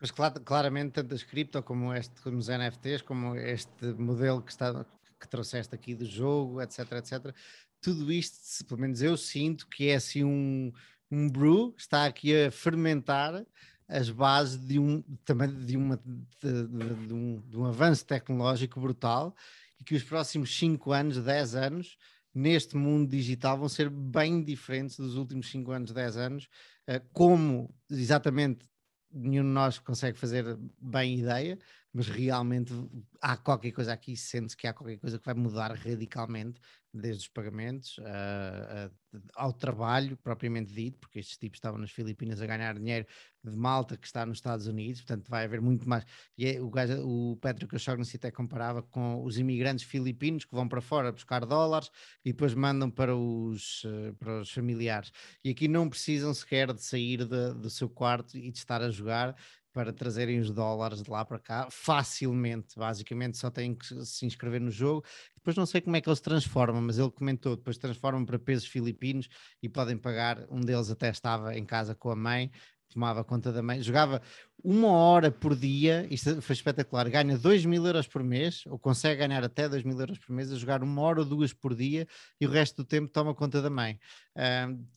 [0.00, 4.86] Mas claramente, tanto as cripto como, este, como os NFTs, como este modelo que, está,
[5.20, 7.34] que trouxeste aqui do jogo, etc, etc,
[7.82, 10.72] tudo isto, pelo menos eu sinto que é assim um,
[11.10, 13.44] um brew, está aqui a fermentar
[13.88, 18.80] as bases de um, também de, uma, de, de, de, um, de um avanço tecnológico
[18.80, 19.34] brutal
[19.80, 21.96] e que os próximos 5 anos, 10 anos,
[22.32, 26.48] neste mundo digital vão ser bem diferentes dos últimos 5 anos, 10 anos,
[26.86, 28.64] eh, como exatamente
[29.12, 31.58] nenhum de nós consegue fazer bem ideia,
[31.92, 32.72] mas realmente
[33.20, 36.60] há qualquer coisa aqui, sente-se que há qualquer coisa que vai mudar radicalmente,
[36.92, 42.40] desde os pagamentos uh, uh, ao trabalho propriamente dito, porque estes tipos estavam nas Filipinas
[42.40, 43.06] a ganhar dinheiro
[43.44, 46.04] de malta que está nos Estados Unidos, portanto vai haver muito mais.
[46.36, 47.38] E é, o, gajo, o
[47.72, 51.90] O'Shaughnessy até comparava com os imigrantes filipinos que vão para fora buscar dólares
[52.24, 55.12] e depois mandam para os, uh, para os familiares.
[55.44, 58.90] E aqui não precisam sequer de sair de, do seu quarto e de estar a
[58.90, 59.36] jogar,
[59.72, 62.76] para trazerem os dólares de lá para cá facilmente.
[62.76, 65.04] Basicamente, só têm que se inscrever no jogo.
[65.36, 68.66] Depois não sei como é que eles transformam, mas ele comentou: depois transformam para pesos
[68.66, 69.28] filipinos
[69.62, 70.46] e podem pagar.
[70.50, 72.50] Um deles até estava em casa com a mãe,
[72.88, 74.20] tomava conta da mãe, jogava
[74.62, 76.06] uma hora por dia.
[76.10, 77.08] Isto foi espetacular.
[77.08, 80.52] Ganha 2 mil euros por mês, ou consegue ganhar até 2 mil euros por mês,
[80.52, 82.06] a jogar uma hora ou duas por dia
[82.40, 83.98] e o resto do tempo toma conta da mãe.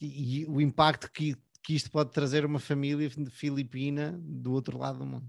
[0.02, 5.00] E, e o impacto que que isto pode trazer uma família filipina do outro lado
[5.00, 5.28] do mundo.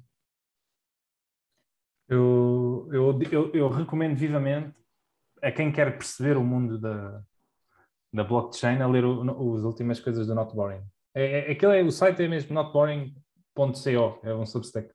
[2.09, 4.75] Eu, eu, eu, eu recomendo vivamente
[5.41, 7.23] a quem quer perceber o mundo da,
[8.13, 10.83] da blockchain a ler as últimas coisas do Not Boring.
[11.15, 14.91] É, é, aquele é, o site é mesmo notboring.co, é um substack.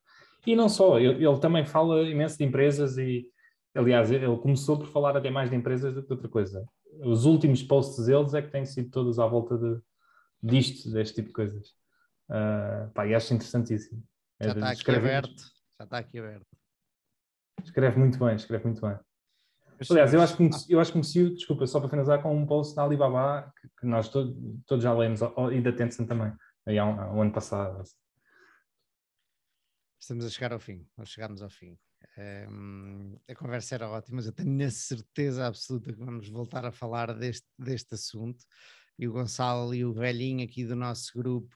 [0.46, 3.28] E não só, ele, ele, também fala imenso de empresas e,
[3.74, 6.66] aliás, ele começou por falar até mais de empresas do que outra coisa.
[7.04, 9.80] Os últimos posts deles é que têm sido todos à volta de,
[10.42, 11.70] disto, deste tipo de coisas.
[12.30, 14.04] Uh, pá, e acho interessantíssimo.
[14.40, 15.44] É já está aqui aberto.
[15.78, 16.48] Já está aqui aberto.
[17.64, 18.98] Escreve muito bem, escreve muito bem.
[19.90, 22.76] Aliás, eu acho, que, eu acho que comecei, desculpa, só para finalizar, com um post
[22.76, 24.36] da Alibaba que, que nós todos,
[24.66, 25.22] todos já lemos,
[25.54, 26.34] e da Tencent também,
[26.66, 27.80] aí há um, há um ano passado.
[27.80, 27.96] Assim.
[30.00, 31.78] Estamos a chegar ao fim, nós chegamos ao fim.
[32.18, 36.72] Um, a conversa era ótima, mas eu tenho a certeza absoluta que vamos voltar a
[36.72, 38.44] falar deste, deste assunto
[39.00, 41.48] e o Gonçalo e o velhinho aqui do nosso grupo,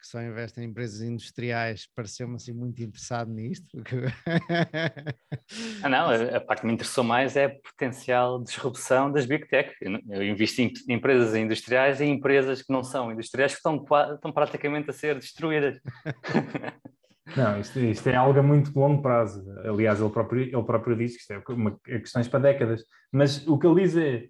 [0.00, 3.76] que só investe em empresas industriais, pareceu-me assim muito interessado nisto.
[5.82, 9.46] ah, não, a, a, parte que me interessou mais é a potencial disrupção das Big
[9.46, 9.74] Tech.
[9.80, 13.58] Eu, eu invisto em, em empresas industriais e em empresas que não são industriais que
[13.58, 15.78] estão, estão praticamente a ser destruídas.
[17.34, 19.44] Não, isto, isto, é algo a muito longo prazo.
[19.64, 22.84] Aliás, ele próprio, ele próprio diz que isto é uma, é questões para décadas.
[23.10, 24.28] Mas o que ele diz é,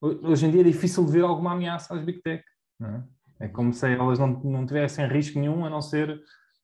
[0.00, 2.42] hoje em dia é difícil de ver alguma ameaça às Big Tech.
[2.82, 3.46] É?
[3.46, 3.48] é?
[3.48, 6.20] como se elas não, não tivessem risco nenhum, a não ser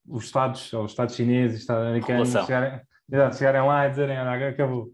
[0.07, 2.81] os Estados, ou os Estados chineses, os Estados americanos, chegarem,
[3.33, 4.91] chegarem lá e dizerem, ah, acabou.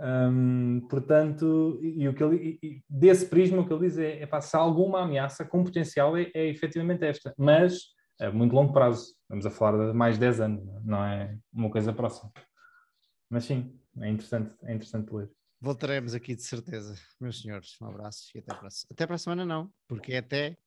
[0.00, 4.40] Hum, portanto, e, o que ele, e, desse prisma, o que ele diz é, é
[4.40, 7.32] se há alguma ameaça com potencial é, é efetivamente esta.
[7.38, 9.14] Mas é muito longo prazo.
[9.22, 12.32] Estamos a falar de mais de 10 anos, não é uma coisa próxima.
[13.30, 15.30] Mas sim, é interessante, é interessante ler.
[15.62, 17.80] Voltaremos aqui de certeza, meus senhores.
[17.80, 20.58] Um abraço e até para a, até para a semana, não, porque é até.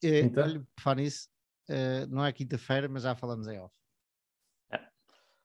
[0.00, 0.44] É, então?
[0.44, 1.28] Olha, falar nisso,
[1.68, 3.74] uh, não é quinta-feira, mas já falamos em off.
[4.70, 4.78] É.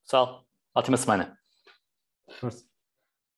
[0.03, 1.35] Pessoal, ótima semana.
[2.39, 2.70] Força.